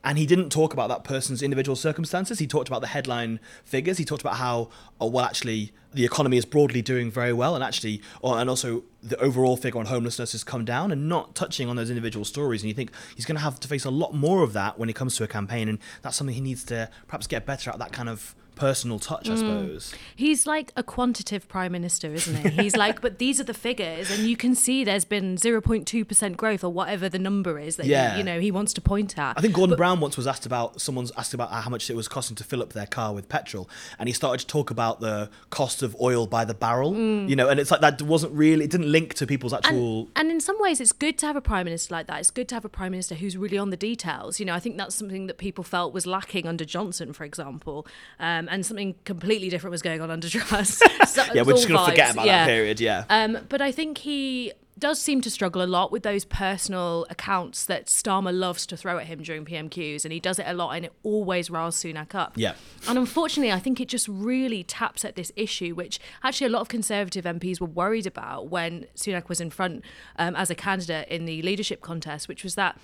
and 0.04 0.18
he 0.18 0.26
didn't 0.26 0.50
talk 0.50 0.72
about 0.72 0.88
that 0.88 1.04
person's 1.04 1.42
individual 1.42 1.76
circumstances. 1.76 2.38
He 2.38 2.46
talked 2.46 2.68
about 2.68 2.80
the 2.80 2.88
headline 2.88 3.38
figures. 3.64 3.98
He 3.98 4.04
talked 4.04 4.22
about 4.22 4.36
how, 4.36 4.68
oh, 5.00 5.06
well, 5.06 5.24
actually, 5.24 5.72
the 5.94 6.04
economy 6.04 6.36
is 6.36 6.44
broadly 6.44 6.82
doing 6.82 7.10
very 7.10 7.32
well, 7.32 7.54
and 7.54 7.62
actually, 7.62 8.02
or, 8.20 8.38
and 8.38 8.50
also 8.50 8.82
the 9.02 9.16
overall 9.18 9.56
figure 9.56 9.78
on 9.78 9.86
homelessness 9.86 10.32
has 10.32 10.42
come 10.42 10.64
down, 10.64 10.90
and 10.90 11.08
not 11.08 11.34
touching 11.34 11.68
on 11.68 11.76
those 11.76 11.88
individual 11.88 12.24
stories. 12.24 12.62
And 12.62 12.68
you 12.68 12.74
think 12.74 12.90
he's 13.14 13.24
going 13.24 13.36
to 13.36 13.42
have 13.42 13.60
to 13.60 13.68
face 13.68 13.84
a 13.84 13.90
lot 13.90 14.12
more 14.12 14.42
of 14.42 14.52
that 14.54 14.78
when 14.78 14.88
it 14.88 14.96
comes 14.96 15.16
to 15.16 15.24
a 15.24 15.28
campaign, 15.28 15.68
and 15.68 15.78
that's 16.02 16.16
something 16.16 16.34
he 16.34 16.40
needs 16.40 16.64
to 16.64 16.90
perhaps 17.06 17.26
get 17.26 17.46
better 17.46 17.70
at. 17.70 17.78
That 17.78 17.92
kind 17.92 18.08
of 18.08 18.34
personal 18.54 18.98
touch, 18.98 19.28
I 19.28 19.32
mm. 19.32 19.38
suppose. 19.38 19.94
He's 20.14 20.46
like 20.46 20.72
a 20.76 20.82
quantitative 20.82 21.48
prime 21.48 21.72
minister, 21.72 22.12
isn't 22.12 22.36
he? 22.36 22.62
He's 22.62 22.76
like, 22.76 23.00
but 23.00 23.18
these 23.18 23.40
are 23.40 23.44
the 23.44 23.54
figures, 23.54 24.10
and 24.10 24.28
you 24.28 24.36
can 24.36 24.54
see 24.54 24.84
there's 24.84 25.04
been 25.04 25.36
0.2% 25.36 26.36
growth 26.36 26.64
or 26.64 26.72
whatever 26.72 27.08
the 27.08 27.18
number 27.18 27.58
is 27.58 27.76
that 27.76 27.86
yeah. 27.86 28.12
he, 28.12 28.18
you 28.18 28.24
know 28.24 28.40
he 28.40 28.50
wants 28.50 28.72
to 28.74 28.80
point 28.80 29.18
at. 29.18 29.36
I 29.36 29.40
think 29.40 29.54
Gordon 29.54 29.72
but, 29.72 29.78
Brown 29.78 30.00
once 30.00 30.16
was 30.16 30.26
asked 30.26 30.46
about 30.46 30.80
someone's 30.80 31.12
asked 31.16 31.34
about 31.34 31.50
how 31.50 31.70
much 31.70 31.90
it 31.90 31.96
was 31.96 32.08
costing 32.08 32.36
to 32.36 32.44
fill 32.44 32.62
up 32.62 32.72
their 32.72 32.86
car 32.86 33.12
with 33.12 33.28
petrol, 33.28 33.68
and 33.98 34.08
he 34.08 34.12
started 34.12 34.38
to 34.38 34.46
talk 34.46 34.70
about 34.70 35.00
the 35.00 35.30
cost 35.50 35.82
of 35.82 35.96
oil 36.00 36.26
by 36.26 36.44
the 36.44 36.54
barrel. 36.54 36.92
Mm. 36.92 37.28
You 37.28 37.36
know, 37.36 37.48
and 37.48 37.58
it's 37.58 37.70
like 37.70 37.80
that 37.80 38.00
wasn't 38.02 38.32
really 38.32 38.64
it 38.64 38.70
didn't 38.70 38.90
link 38.90 39.14
to 39.14 39.26
people's 39.26 39.52
actual. 39.52 40.00
And, 40.00 40.10
and 40.16 40.30
in 40.30 40.40
some 40.40 40.56
ways, 40.60 40.80
it's 40.80 40.92
good 40.92 41.18
to 41.18 41.26
have 41.26 41.36
a 41.36 41.40
prime 41.40 41.64
minister 41.64 41.94
like 41.94 42.06
that. 42.06 42.20
It's 42.20 42.30
good 42.30 42.48
to 42.48 42.54
have 42.54 42.64
a 42.64 42.68
prime 42.68 42.92
minister 42.92 43.14
who's 43.14 43.36
really 43.36 43.58
on 43.58 43.70
the 43.70 43.76
details. 43.76 44.38
You 44.38 44.46
know, 44.46 44.54
I 44.54 44.60
think 44.60 44.76
that's 44.76 44.94
something 44.94 45.26
that 45.26 45.38
people 45.38 45.64
felt 45.64 45.92
was 45.92 46.06
lacking 46.06 46.46
under 46.46 46.64
Johnson, 46.64 47.12
for 47.12 47.24
example, 47.24 47.86
um, 48.18 48.41
and 48.50 48.64
something 48.64 48.94
completely 49.04 49.48
different 49.48 49.72
was 49.72 49.82
going 49.82 50.00
on 50.00 50.10
under 50.10 50.28
Truss. 50.28 50.80
so 51.06 51.24
yeah, 51.34 51.42
we're 51.42 51.52
just 51.52 51.68
going 51.68 51.78
to 51.78 51.90
forget 51.90 52.12
about 52.12 52.26
yeah. 52.26 52.44
that 52.44 52.50
period. 52.50 52.80
Yeah. 52.80 53.04
Um, 53.08 53.38
but 53.48 53.60
I 53.60 53.72
think 53.72 53.98
he 53.98 54.52
does 54.78 55.00
seem 55.00 55.20
to 55.20 55.30
struggle 55.30 55.62
a 55.62 55.66
lot 55.66 55.92
with 55.92 56.02
those 56.02 56.24
personal 56.24 57.06
accounts 57.08 57.66
that 57.66 57.86
Starmer 57.86 58.36
loves 58.36 58.66
to 58.66 58.76
throw 58.76 58.98
at 58.98 59.06
him 59.06 59.22
during 59.22 59.44
PMQs, 59.44 60.04
and 60.04 60.12
he 60.12 60.18
does 60.18 60.40
it 60.40 60.46
a 60.48 60.54
lot, 60.54 60.70
and 60.70 60.84
it 60.84 60.92
always 61.04 61.50
riles 61.50 61.76
Sunak 61.76 62.16
up. 62.16 62.32
Yeah. 62.34 62.54
And 62.88 62.98
unfortunately, 62.98 63.52
I 63.52 63.60
think 63.60 63.80
it 63.80 63.88
just 63.88 64.08
really 64.08 64.64
taps 64.64 65.04
at 65.04 65.14
this 65.14 65.30
issue, 65.36 65.74
which 65.74 66.00
actually 66.24 66.48
a 66.48 66.50
lot 66.50 66.62
of 66.62 66.68
Conservative 66.68 67.24
MPs 67.24 67.60
were 67.60 67.68
worried 67.68 68.06
about 68.06 68.48
when 68.48 68.86
Sunak 68.96 69.28
was 69.28 69.40
in 69.40 69.50
front 69.50 69.84
um, 70.16 70.34
as 70.34 70.50
a 70.50 70.54
candidate 70.56 71.06
in 71.08 71.26
the 71.26 71.42
leadership 71.42 71.80
contest, 71.80 72.26
which 72.26 72.42
was 72.42 72.56
that 72.56 72.76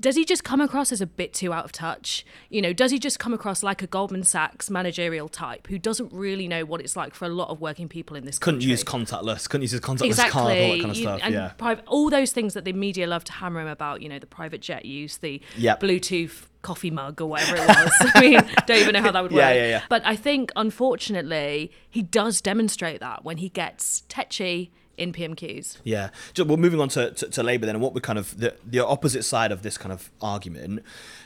does 0.00 0.16
he 0.16 0.24
just 0.24 0.44
come 0.44 0.60
across 0.60 0.92
as 0.92 1.00
a 1.00 1.06
bit 1.06 1.34
too 1.34 1.52
out 1.52 1.64
of 1.64 1.72
touch? 1.72 2.24
You 2.50 2.62
know, 2.62 2.72
does 2.72 2.90
he 2.90 2.98
just 2.98 3.18
come 3.18 3.34
across 3.34 3.62
like 3.62 3.82
a 3.82 3.86
Goldman 3.86 4.24
Sachs 4.24 4.70
managerial 4.70 5.28
type 5.28 5.66
who 5.66 5.78
doesn't 5.78 6.12
really 6.12 6.48
know 6.48 6.64
what 6.64 6.80
it's 6.80 6.96
like 6.96 7.14
for 7.14 7.24
a 7.24 7.28
lot 7.28 7.48
of 7.50 7.60
working 7.60 7.88
people 7.88 8.16
in 8.16 8.24
this 8.24 8.38
couldn't 8.38 8.60
country? 8.60 8.70
use 8.70 8.84
contactless, 8.84 9.48
couldn't 9.48 9.62
use 9.62 9.72
his 9.72 9.80
contactless 9.80 10.06
exactly. 10.06 10.32
card, 10.32 10.58
all 10.58 10.72
that 10.72 10.80
kind 10.80 10.90
of 10.90 10.96
stuff. 10.96 11.20
And 11.22 11.34
yeah, 11.34 11.52
private, 11.58 11.84
all 11.86 12.10
those 12.10 12.32
things 12.32 12.54
that 12.54 12.64
the 12.64 12.72
media 12.72 13.06
love 13.06 13.24
to 13.24 13.32
hammer 13.32 13.60
him 13.60 13.68
about. 13.68 14.02
You 14.02 14.08
know, 14.08 14.18
the 14.18 14.26
private 14.26 14.60
jet 14.60 14.84
use, 14.84 15.18
the 15.18 15.40
yep. 15.56 15.80
Bluetooth 15.80 16.46
coffee 16.62 16.90
mug 16.90 17.20
or 17.20 17.26
whatever 17.26 17.56
it 17.56 17.66
was. 17.66 17.92
I 18.14 18.20
mean, 18.20 18.40
don't 18.66 18.78
even 18.78 18.92
know 18.92 19.02
how 19.02 19.12
that 19.12 19.22
would 19.22 19.32
work. 19.32 19.40
Yeah, 19.40 19.52
yeah, 19.52 19.68
yeah. 19.68 19.82
But 19.88 20.02
I 20.04 20.16
think, 20.16 20.52
unfortunately, 20.56 21.72
he 21.88 22.02
does 22.02 22.40
demonstrate 22.40 23.00
that 23.00 23.24
when 23.24 23.38
he 23.38 23.48
gets 23.48 24.02
tetchy 24.08 24.72
in 24.98 25.12
PMQs. 25.12 25.78
Yeah. 25.84 26.10
Well, 26.36 26.56
moving 26.56 26.80
on 26.80 26.88
to, 26.90 27.12
to, 27.12 27.28
to 27.30 27.42
Labour 27.42 27.66
then, 27.66 27.76
and 27.76 27.82
what 27.82 27.94
we're 27.94 28.00
kind 28.00 28.18
of 28.18 28.38
the, 28.38 28.54
the 28.64 28.84
opposite 28.84 29.24
side 29.24 29.52
of 29.52 29.62
this 29.62 29.78
kind 29.78 29.92
of 29.92 30.10
argument. 30.20 30.82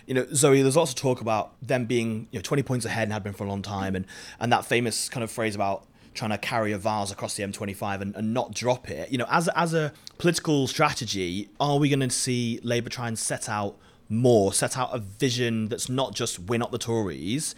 You 0.06 0.14
know, 0.14 0.26
Zoe, 0.35 0.62
there's 0.62 0.76
lots 0.76 0.92
of 0.92 0.96
talk 0.96 1.20
about 1.20 1.52
them 1.62 1.87
being 1.87 2.28
you 2.30 2.38
know 2.38 2.42
20 2.42 2.62
points 2.62 2.85
ahead 2.85 3.04
and 3.04 3.12
had 3.12 3.22
been 3.22 3.32
for 3.32 3.44
a 3.44 3.48
long 3.48 3.62
time, 3.62 3.96
and 3.96 4.06
and 4.38 4.52
that 4.52 4.64
famous 4.64 5.08
kind 5.08 5.24
of 5.24 5.30
phrase 5.30 5.54
about 5.54 5.87
trying 6.14 6.30
to 6.30 6.38
carry 6.38 6.72
a 6.72 6.78
vase 6.78 7.11
across 7.11 7.37
the 7.37 7.42
M25 7.42 8.02
and, 8.02 8.14
and 8.16 8.35
not 8.35 8.52
drop 8.52 8.90
it. 8.90 9.11
You 9.11 9.18
know, 9.18 9.26
as 9.30 9.48
as 9.48 9.74
a 9.74 9.92
political 10.18 10.66
strategy, 10.66 11.48
are 11.58 11.78
we 11.78 11.88
going 11.88 12.00
to 12.00 12.11
see 12.11 12.61
Labour 12.62 12.90
try 12.90 13.08
and 13.08 13.18
set 13.18 13.48
out 13.48 13.76
more, 14.08 14.52
set 14.52 14.76
out 14.76 14.90
a 14.92 14.98
vision 14.98 15.68
that's 15.68 15.88
not 15.88 16.14
just 16.14 16.38
win 16.38 16.62
up 16.62 16.70
the 16.70 16.78
Tories, 16.78 17.54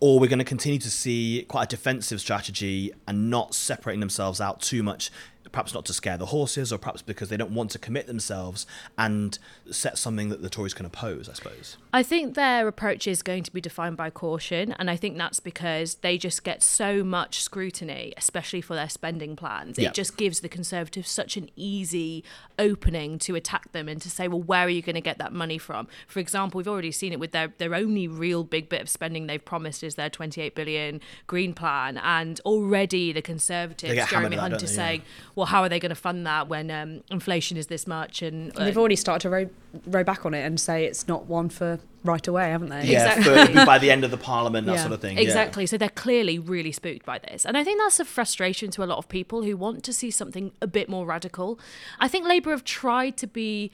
or 0.00 0.20
we're 0.20 0.28
going 0.28 0.38
to 0.38 0.44
continue 0.44 0.78
to 0.78 0.90
see 0.90 1.46
quite 1.48 1.64
a 1.64 1.76
defensive 1.76 2.20
strategy 2.20 2.92
and 3.08 3.30
not 3.30 3.54
separating 3.54 4.00
themselves 4.00 4.40
out 4.40 4.60
too 4.60 4.82
much 4.82 5.10
perhaps 5.52 5.74
not 5.74 5.84
to 5.86 5.92
scare 5.92 6.16
the 6.16 6.26
horses, 6.26 6.72
or 6.72 6.78
perhaps 6.78 7.02
because 7.02 7.28
they 7.28 7.36
don't 7.36 7.52
want 7.52 7.70
to 7.70 7.78
commit 7.78 8.06
themselves 8.06 8.66
and 8.98 9.38
set 9.70 9.98
something 9.98 10.28
that 10.28 10.42
the 10.42 10.50
Tories 10.50 10.74
can 10.74 10.86
oppose, 10.86 11.28
I 11.28 11.34
suppose. 11.34 11.76
I 11.92 12.02
think 12.02 12.34
their 12.34 12.66
approach 12.66 13.06
is 13.06 13.22
going 13.22 13.42
to 13.44 13.52
be 13.52 13.60
defined 13.60 13.96
by 13.96 14.10
caution, 14.10 14.72
and 14.72 14.90
I 14.90 14.96
think 14.96 15.16
that's 15.16 15.40
because 15.40 15.96
they 15.96 16.18
just 16.18 16.44
get 16.44 16.62
so 16.62 17.04
much 17.04 17.40
scrutiny, 17.40 18.12
especially 18.16 18.60
for 18.60 18.74
their 18.74 18.88
spending 18.88 19.36
plans. 19.36 19.78
It 19.78 19.94
just 19.94 20.16
gives 20.16 20.40
the 20.40 20.48
Conservatives 20.48 21.10
such 21.10 21.36
an 21.36 21.50
easy 21.56 22.24
opening 22.58 23.18
to 23.18 23.34
attack 23.34 23.72
them 23.72 23.88
and 23.88 24.00
to 24.02 24.10
say, 24.10 24.28
well, 24.28 24.42
where 24.42 24.66
are 24.66 24.70
you 24.70 24.82
going 24.82 24.94
to 24.94 25.00
get 25.00 25.18
that 25.18 25.32
money 25.32 25.58
from? 25.58 25.88
For 26.06 26.20
example, 26.20 26.58
we've 26.58 26.68
already 26.68 26.92
seen 26.92 27.12
it 27.12 27.20
with 27.20 27.32
their, 27.32 27.52
their 27.58 27.74
only 27.74 28.08
real 28.08 28.44
big 28.44 28.68
bit 28.68 28.80
of 28.80 28.88
spending 28.88 29.26
they've 29.26 29.44
promised 29.44 29.82
is 29.82 29.96
their 29.96 30.10
28 30.10 30.54
billion 30.54 31.00
green 31.26 31.54
plan, 31.54 31.98
and 31.98 32.40
already 32.40 33.12
the 33.12 33.22
Conservatives, 33.22 34.10
Jeremy 34.10 34.36
Hunt, 34.36 34.62
is 34.62 34.74
saying, 34.74 35.02
well, 35.33 35.33
well, 35.34 35.46
how 35.46 35.62
are 35.62 35.68
they 35.68 35.80
going 35.80 35.90
to 35.90 35.96
fund 35.96 36.26
that 36.26 36.48
when 36.48 36.70
um, 36.70 37.02
inflation 37.10 37.56
is 37.56 37.66
this 37.66 37.86
much? 37.86 38.22
And, 38.22 38.56
uh, 38.56 38.64
they've 38.64 38.78
already 38.78 38.96
started 38.96 39.20
to 39.22 39.30
row, 39.30 39.50
row 39.86 40.04
back 40.04 40.24
on 40.24 40.34
it 40.34 40.44
and 40.44 40.60
say 40.60 40.84
it's 40.84 41.08
not 41.08 41.26
one 41.26 41.48
for 41.48 41.80
right 42.04 42.26
away, 42.28 42.50
haven't 42.50 42.68
they? 42.68 42.84
Yeah, 42.84 43.16
exactly. 43.16 43.54
by 43.66 43.78
the 43.78 43.90
end 43.90 44.04
of 44.04 44.10
the 44.10 44.16
parliament, 44.16 44.66
that 44.66 44.74
yeah. 44.74 44.80
sort 44.82 44.92
of 44.92 45.00
thing. 45.00 45.18
Exactly. 45.18 45.64
Yeah. 45.64 45.68
So 45.68 45.78
they're 45.78 45.88
clearly 45.88 46.38
really 46.38 46.70
spooked 46.70 47.04
by 47.04 47.18
this. 47.18 47.44
And 47.44 47.56
I 47.56 47.64
think 47.64 47.80
that's 47.80 47.98
a 47.98 48.04
frustration 48.04 48.70
to 48.72 48.84
a 48.84 48.86
lot 48.86 48.98
of 48.98 49.08
people 49.08 49.42
who 49.42 49.56
want 49.56 49.82
to 49.84 49.92
see 49.92 50.10
something 50.10 50.52
a 50.60 50.66
bit 50.66 50.88
more 50.88 51.04
radical. 51.04 51.58
I 51.98 52.06
think 52.06 52.28
Labour 52.28 52.50
have 52.50 52.64
tried 52.64 53.16
to 53.16 53.26
be 53.26 53.72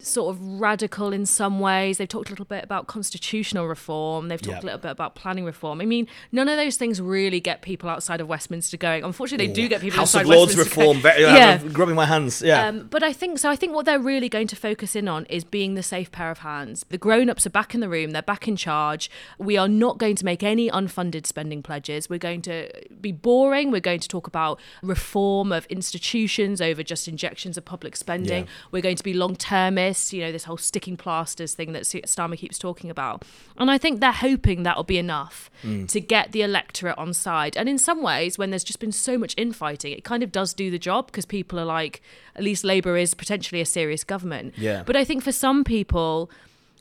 sort 0.00 0.34
of 0.34 0.40
radical 0.60 1.12
in 1.12 1.26
some 1.26 1.58
ways. 1.58 1.98
They've 1.98 2.06
talked 2.08 2.28
a 2.28 2.32
little 2.32 2.44
bit 2.44 2.62
about 2.62 2.86
constitutional 2.86 3.66
reform. 3.66 4.28
They've 4.28 4.40
talked 4.40 4.56
yep. 4.56 4.62
a 4.62 4.66
little 4.66 4.80
bit 4.80 4.90
about 4.92 5.16
planning 5.16 5.44
reform. 5.44 5.80
I 5.80 5.86
mean, 5.86 6.06
none 6.30 6.48
of 6.48 6.56
those 6.56 6.76
things 6.76 7.00
really 7.00 7.40
get 7.40 7.62
people 7.62 7.90
outside 7.90 8.20
of 8.20 8.28
Westminster 8.28 8.76
going. 8.76 9.02
Unfortunately, 9.02 9.48
they 9.48 9.52
do 9.52 9.68
get 9.68 9.80
people 9.80 9.98
House 9.98 10.14
outside 10.14 10.22
of 10.22 10.28
Lords 10.28 10.56
reform. 10.56 10.98
Very, 10.98 11.22
yeah, 11.22 11.58
grubbing 11.58 11.96
my 11.96 12.06
hands. 12.06 12.42
Yeah. 12.42 12.68
Um, 12.68 12.86
but 12.88 13.02
I 13.02 13.12
think 13.12 13.38
so. 13.40 13.50
I 13.50 13.56
think 13.56 13.74
what 13.74 13.86
they're 13.86 13.98
really 13.98 14.28
going 14.28 14.46
to 14.46 14.56
focus 14.56 14.94
in 14.94 15.08
on 15.08 15.24
is 15.26 15.42
being 15.42 15.74
the 15.74 15.82
safe 15.82 16.12
pair 16.12 16.30
of 16.30 16.38
hands. 16.38 16.84
The 16.90 16.98
grown-ups 16.98 17.46
are 17.46 17.50
back 17.50 17.74
in 17.74 17.80
the 17.80 17.88
room. 17.88 18.12
They're 18.12 18.22
back 18.22 18.46
in 18.46 18.54
charge. 18.54 19.10
We 19.36 19.56
are 19.56 19.68
not 19.68 19.98
going 19.98 20.14
to 20.16 20.24
make 20.24 20.42
any 20.44 20.70
unfunded 20.70 21.26
spending 21.26 21.62
pledges. 21.62 22.08
We're 22.08 22.18
going 22.18 22.42
to 22.42 22.70
be 23.00 23.10
boring. 23.10 23.72
We're 23.72 23.80
going 23.80 24.00
to 24.00 24.08
talk 24.08 24.28
about 24.28 24.60
reform 24.82 25.50
of 25.50 25.66
institutions 25.66 26.60
over 26.60 26.84
just 26.84 27.08
injections 27.08 27.56
of 27.56 27.64
public 27.64 27.96
spending. 27.96 28.44
Yeah. 28.44 28.50
We're 28.70 28.82
going 28.82 28.96
to 28.96 29.04
be 29.04 29.12
long-termist. 29.12 29.87
You 30.12 30.22
know, 30.22 30.32
this 30.32 30.44
whole 30.44 30.56
sticking 30.56 30.96
plasters 30.96 31.54
thing 31.54 31.72
that 31.72 31.82
Starmer 31.82 32.36
keeps 32.36 32.58
talking 32.58 32.90
about. 32.90 33.24
And 33.56 33.70
I 33.70 33.78
think 33.78 34.00
they're 34.00 34.12
hoping 34.12 34.62
that'll 34.62 34.84
be 34.84 34.98
enough 34.98 35.50
mm. 35.62 35.88
to 35.88 36.00
get 36.00 36.32
the 36.32 36.42
electorate 36.42 36.98
on 36.98 37.12
side. 37.12 37.56
And 37.56 37.68
in 37.68 37.78
some 37.78 38.02
ways, 38.02 38.38
when 38.38 38.50
there's 38.50 38.64
just 38.64 38.80
been 38.80 38.92
so 38.92 39.18
much 39.18 39.34
infighting, 39.36 39.92
it 39.92 40.04
kind 40.04 40.22
of 40.22 40.32
does 40.32 40.54
do 40.54 40.70
the 40.70 40.78
job 40.78 41.06
because 41.06 41.26
people 41.26 41.58
are 41.58 41.64
like, 41.64 42.02
at 42.36 42.42
least 42.42 42.64
Labour 42.64 42.96
is 42.96 43.14
potentially 43.14 43.60
a 43.60 43.66
serious 43.66 44.04
government. 44.04 44.54
Yeah. 44.56 44.82
But 44.84 44.96
I 44.96 45.04
think 45.04 45.22
for 45.22 45.32
some 45.32 45.64
people, 45.64 46.30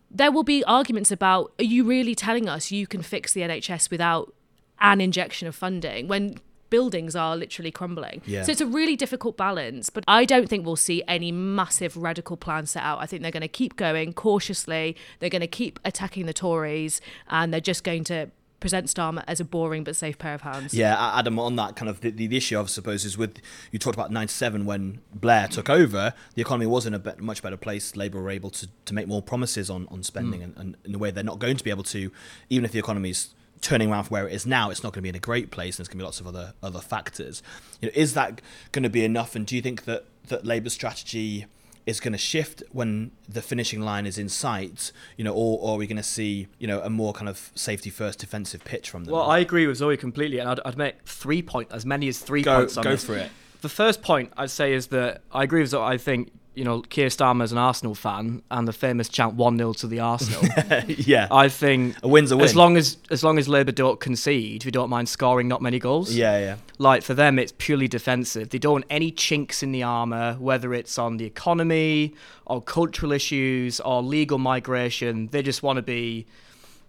there 0.10 0.32
will 0.32 0.44
be 0.44 0.64
arguments 0.64 1.12
about 1.12 1.52
are 1.60 1.66
you 1.66 1.84
really 1.84 2.16
telling 2.16 2.48
us 2.48 2.72
you 2.72 2.88
can 2.88 3.02
fix 3.02 3.34
the 3.34 3.42
NHS 3.42 3.90
without 3.90 4.34
an 4.80 5.02
injection 5.02 5.48
of 5.48 5.56
funding 5.56 6.08
when 6.08 6.38
buildings 6.70 7.16
are 7.16 7.36
literally 7.36 7.72
crumbling. 7.72 8.22
Yeah. 8.26 8.44
So 8.44 8.52
it's 8.52 8.62
a 8.62 8.66
really 8.66 8.96
difficult 8.96 9.38
balance, 9.38 9.90
but 9.90 10.04
I 10.08 10.26
don't 10.26 10.48
think 10.50 10.66
we'll 10.66 10.76
see 10.76 11.04
any 11.08 11.32
massive 11.32 11.98
radical 11.98 12.38
plan 12.38 12.66
set 12.66 12.84
out. 12.84 13.00
I 13.00 13.06
think 13.06 13.22
they're 13.22 13.32
going 13.32 13.42
to 13.42 13.48
keep 13.48 13.76
going 13.76 14.14
cautiously. 14.14 14.96
They're 15.20 15.30
going 15.30 15.42
to 15.42 15.48
keep 15.48 15.80
attacking 15.86 16.26
the 16.26 16.34
Tories 16.34 17.02
and 17.30 17.54
they're 17.54 17.62
just 17.62 17.84
going 17.84 18.04
to 18.06 18.32
present 18.60 18.88
Starmer 18.88 19.24
as 19.28 19.40
a 19.40 19.46
boring 19.46 19.84
but 19.84 19.96
safe 19.96 20.18
pair 20.18 20.34
of 20.34 20.42
hands. 20.42 20.74
Yeah, 20.74 20.96
Adam, 21.16 21.38
on 21.40 21.56
that 21.58 21.76
kind 21.76 21.90
of 21.90 22.02
the, 22.02 22.10
the 22.10 22.36
issue, 22.36 22.60
I 22.60 22.66
suppose, 22.66 23.06
is 23.06 23.18
with 23.18 23.40
you 23.72 23.80
talked 23.80 23.96
about 23.96 24.12
97 24.12 24.66
when 24.66 25.02
Blair 25.14 25.48
took 25.48 25.70
over, 25.70 26.14
the 26.36 26.42
economy 26.42 26.66
was 26.66 26.86
in 26.86 26.94
a 26.94 27.00
bit, 27.00 27.20
much 27.20 27.42
better 27.44 27.58
place. 27.58 27.96
Labour 27.96 28.22
were 28.22 28.32
able 28.32 28.50
to, 28.52 28.68
to 28.86 28.94
make 28.94 29.08
more 29.08 29.22
promises 29.22 29.70
on, 29.70 29.88
on 29.90 30.04
spending 30.04 30.42
mm. 30.42 30.46
and, 30.46 30.58
and 30.58 30.78
in 30.86 30.96
a 30.96 30.98
way 30.98 31.12
they're 31.12 31.24
not 31.24 31.40
going 31.40 31.58
to 31.58 31.64
be 31.64 31.70
able 31.70 31.84
to, 31.84 32.12
even 32.50 32.66
if 32.66 32.72
the 32.72 32.80
economy's 32.80 33.34
turning 33.62 33.92
around 33.92 34.06
from 34.06 34.16
where 34.16 34.28
it 34.28 34.34
is 34.34 34.46
now, 34.46 34.70
it's 34.70 34.84
not 34.84 34.94
going 34.94 35.00
to 35.00 35.04
be 35.04 35.10
in 35.10 35.16
a 35.16 35.20
great 35.20 35.52
place, 35.52 35.76
and 35.76 35.80
there's 35.80 35.88
going 35.88 36.00
to 36.00 36.04
be 36.04 36.06
lots 36.06 36.20
of 36.20 36.28
other 36.28 36.54
other 36.62 36.80
factors. 36.80 37.42
You 37.82 37.90
know, 37.90 37.94
is 37.96 38.14
that 38.14 38.42
going 38.72 38.84
to 38.84 38.90
be 38.90 39.04
enough? 39.04 39.36
And 39.36 39.46
do 39.46 39.56
you 39.56 39.62
think 39.62 39.86
that 39.86 40.06
that 40.28 40.46
Labour's 40.46 40.74
strategy 40.74 41.46
is 41.86 42.02
going 42.02 42.12
to 42.12 42.18
shift 42.18 42.62
when 42.72 43.12
the 43.30 43.42
finishing 43.42 43.82
line 43.82 44.06
is 44.06 44.18
in 44.18 44.30
sight? 44.30 44.92
You 45.16 45.24
know, 45.24 45.34
or, 45.34 45.60
or 45.62 45.76
are 45.76 45.78
we 45.78 45.88
going 45.88 45.98
to 45.98 46.04
see 46.04 46.48
you 46.60 46.68
know 46.68 46.82
a 46.82 46.90
more 46.90 47.14
kind 47.14 47.30
of 47.30 47.52
safety 47.56 47.90
first 47.90 48.20
defensive 48.20 48.64
pitch 48.64 48.90
from 48.90 49.06
them? 49.06 49.14
Well, 49.14 49.30
I 49.30 49.40
agree 49.40 49.68
with 49.68 49.78
Zoe 49.78 49.98
completely, 49.98 50.40
and 50.40 50.50
I'd, 50.50 50.60
I'd 50.66 50.78
make 50.78 51.02
three 51.04 51.42
point 51.42 51.70
as 51.72 51.86
many 51.86 52.08
as 52.08 52.20
three 52.20 52.42
go, 52.42 52.60
points 52.60 52.78
on 52.78 52.84
go 52.84 52.92
this. 52.92 53.04
for 53.04 53.16
it. 53.18 53.30
The 53.68 53.74
first 53.74 54.02
point 54.02 54.32
I'd 54.38 54.50
say 54.50 54.72
is 54.72 54.88
that 54.88 55.24
I 55.30 55.44
agree 55.44 55.60
with 55.60 55.72
Zoe. 55.72 55.84
I 55.84 55.98
think 55.98 56.32
you 56.56 56.64
know, 56.64 56.80
Keir 56.84 57.10
Starmer's 57.10 57.52
an 57.52 57.58
Arsenal 57.58 57.96
fan, 57.96 58.42
and 58.50 58.66
the 58.66 58.72
famous 58.72 59.10
chant 59.10 59.34
"one 59.34 59.58
0 59.58 59.74
to 59.74 59.88
the 59.88 60.00
Arsenal." 60.00 60.42
yeah, 60.88 61.28
I 61.30 61.50
think 61.50 61.98
a 62.02 62.08
win's 62.08 62.32
a 62.32 62.38
win. 62.38 62.46
As 62.46 62.56
long 62.56 62.78
as 62.78 62.96
as 63.10 63.26
long 63.26 63.38
as 63.38 63.50
Labour 63.50 63.74
don't 63.74 64.00
concede, 64.00 64.64
we 64.64 64.72
don't 64.72 64.90
mind 64.90 65.10
scoring 65.10 65.50
not 65.50 65.62
many 65.62 65.80
goals. 65.80 66.16
Yeah, 66.16 66.40
yeah. 66.40 66.56
Like 66.78 67.04
for 67.04 67.14
them, 67.14 67.38
it's 67.38 67.54
purely 67.58 67.90
defensive. 67.90 68.52
They 68.52 68.58
don't 68.58 68.72
want 68.72 68.86
any 68.90 69.12
chinks 69.12 69.62
in 69.62 69.74
the 69.74 69.84
armour, 69.84 70.38
whether 70.40 70.74
it's 70.74 70.98
on 70.98 71.18
the 71.18 71.26
economy 71.26 72.16
or 72.46 72.62
cultural 72.62 73.12
issues 73.12 73.82
or 73.82 74.02
legal 74.02 74.38
migration. 74.38 75.28
They 75.28 75.42
just 75.42 75.62
want 75.62 75.76
to 75.76 75.84
be 75.84 76.26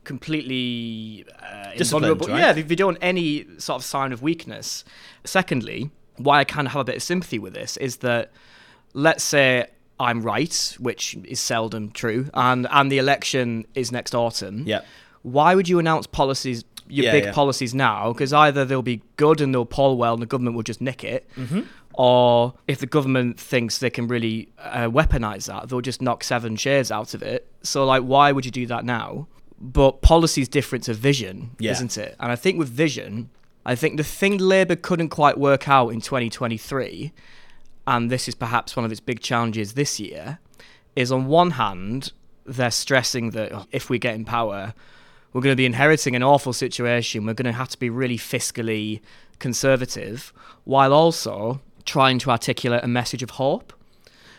completely 0.04 1.26
uh, 1.42 1.72
invulnerable. 1.74 2.28
Right? 2.28 2.38
Yeah, 2.38 2.52
they, 2.52 2.62
they 2.62 2.76
don't 2.76 2.92
want 2.92 2.98
any 3.02 3.48
sort 3.58 3.80
of 3.80 3.84
sign 3.84 4.12
of 4.12 4.22
weakness. 4.22 4.84
Secondly, 5.24 5.90
why 6.18 6.40
I 6.40 6.44
kind 6.44 6.66
of 6.66 6.72
have 6.72 6.80
a 6.80 6.84
bit 6.84 6.96
of 6.96 7.02
sympathy 7.02 7.38
with 7.38 7.54
this 7.54 7.76
is 7.76 7.98
that 7.98 8.32
let's 8.92 9.24
say 9.24 9.66
I'm 10.00 10.22
right, 10.22 10.76
which 10.78 11.16
is 11.24 11.40
seldom 11.40 11.90
true, 11.90 12.30
and 12.34 12.66
and 12.70 12.90
the 12.90 12.98
election 12.98 13.66
is 13.74 13.90
next 13.90 14.14
autumn. 14.14 14.64
Yeah. 14.66 14.82
Why 15.22 15.54
would 15.54 15.68
you 15.68 15.78
announce 15.78 16.06
policies, 16.06 16.64
your 16.88 17.06
yeah, 17.06 17.12
big 17.12 17.24
yeah. 17.24 17.32
policies 17.32 17.74
now? 17.74 18.12
Because 18.12 18.32
either 18.32 18.64
they'll 18.64 18.82
be 18.82 19.02
good 19.16 19.40
and 19.40 19.52
they'll 19.52 19.66
poll 19.66 19.96
well, 19.96 20.14
and 20.14 20.22
the 20.22 20.26
government 20.26 20.56
will 20.56 20.62
just 20.62 20.80
nick 20.80 21.02
it, 21.02 21.28
mm-hmm. 21.36 21.62
or 21.94 22.54
if 22.68 22.78
the 22.78 22.86
government 22.86 23.40
thinks 23.40 23.78
they 23.78 23.90
can 23.90 24.06
really 24.06 24.48
uh, 24.58 24.88
weaponize 24.88 25.46
that, 25.46 25.68
they'll 25.68 25.80
just 25.80 26.00
knock 26.00 26.22
seven 26.22 26.54
shares 26.54 26.92
out 26.92 27.14
of 27.14 27.22
it. 27.22 27.48
So, 27.62 27.84
like, 27.84 28.04
why 28.04 28.30
would 28.30 28.44
you 28.44 28.52
do 28.52 28.66
that 28.66 28.84
now? 28.84 29.26
But 29.60 30.02
policy 30.02 30.42
is 30.42 30.48
different 30.48 30.84
to 30.84 30.94
vision, 30.94 31.50
yeah. 31.58 31.72
isn't 31.72 31.98
it? 31.98 32.14
And 32.20 32.30
I 32.30 32.36
think 32.36 32.58
with 32.58 32.68
vision, 32.68 33.30
I 33.64 33.74
think 33.74 33.96
the 33.96 34.04
thing 34.04 34.38
Labour 34.38 34.76
couldn't 34.76 35.10
quite 35.10 35.38
work 35.38 35.68
out 35.68 35.90
in 35.90 36.00
2023 36.00 37.12
and 37.88 38.10
this 38.10 38.28
is 38.28 38.34
perhaps 38.34 38.76
one 38.76 38.84
of 38.84 38.92
its 38.92 39.00
big 39.00 39.20
challenges 39.20 39.72
this 39.72 39.98
year, 39.98 40.38
is 40.94 41.10
on 41.10 41.26
one 41.26 41.52
hand, 41.52 42.12
they're 42.44 42.70
stressing 42.70 43.30
that 43.30 43.50
oh, 43.50 43.64
if 43.72 43.88
we 43.88 43.98
get 43.98 44.14
in 44.14 44.26
power, 44.26 44.74
we're 45.32 45.40
going 45.40 45.54
to 45.54 45.56
be 45.56 45.64
inheriting 45.64 46.14
an 46.14 46.22
awful 46.22 46.52
situation. 46.52 47.24
We're 47.24 47.32
going 47.32 47.46
to 47.46 47.52
have 47.52 47.70
to 47.70 47.78
be 47.78 47.88
really 47.88 48.18
fiscally 48.18 49.00
conservative, 49.38 50.34
while 50.64 50.92
also 50.92 51.62
trying 51.86 52.18
to 52.18 52.30
articulate 52.30 52.84
a 52.84 52.88
message 52.88 53.22
of 53.22 53.30
hope. 53.30 53.72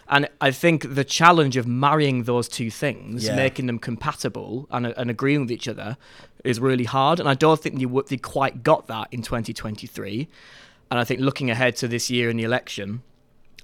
And 0.09 0.27
I 0.41 0.49
think 0.51 0.95
the 0.95 1.03
challenge 1.03 1.55
of 1.55 1.67
marrying 1.67 2.23
those 2.23 2.49
two 2.49 2.71
things, 2.71 3.25
yeah. 3.25 3.35
making 3.35 3.67
them 3.67 3.77
compatible 3.77 4.67
and, 4.71 4.87
uh, 4.87 4.93
and, 4.97 5.09
agreeing 5.09 5.41
with 5.41 5.51
each 5.51 5.67
other, 5.67 5.97
is 6.43 6.59
really 6.59 6.85
hard. 6.85 7.19
And 7.19 7.29
I 7.29 7.35
don't 7.35 7.61
think 7.61 7.77
they, 7.77 8.01
they 8.07 8.17
quite 8.17 8.63
got 8.63 8.87
that 8.87 9.07
in 9.11 9.21
2023. 9.21 10.27
And 10.89 10.99
I 10.99 11.03
think 11.03 11.19
looking 11.19 11.51
ahead 11.51 11.75
to 11.77 11.87
this 11.87 12.09
year 12.09 12.29
in 12.31 12.37
the 12.37 12.43
election, 12.43 13.03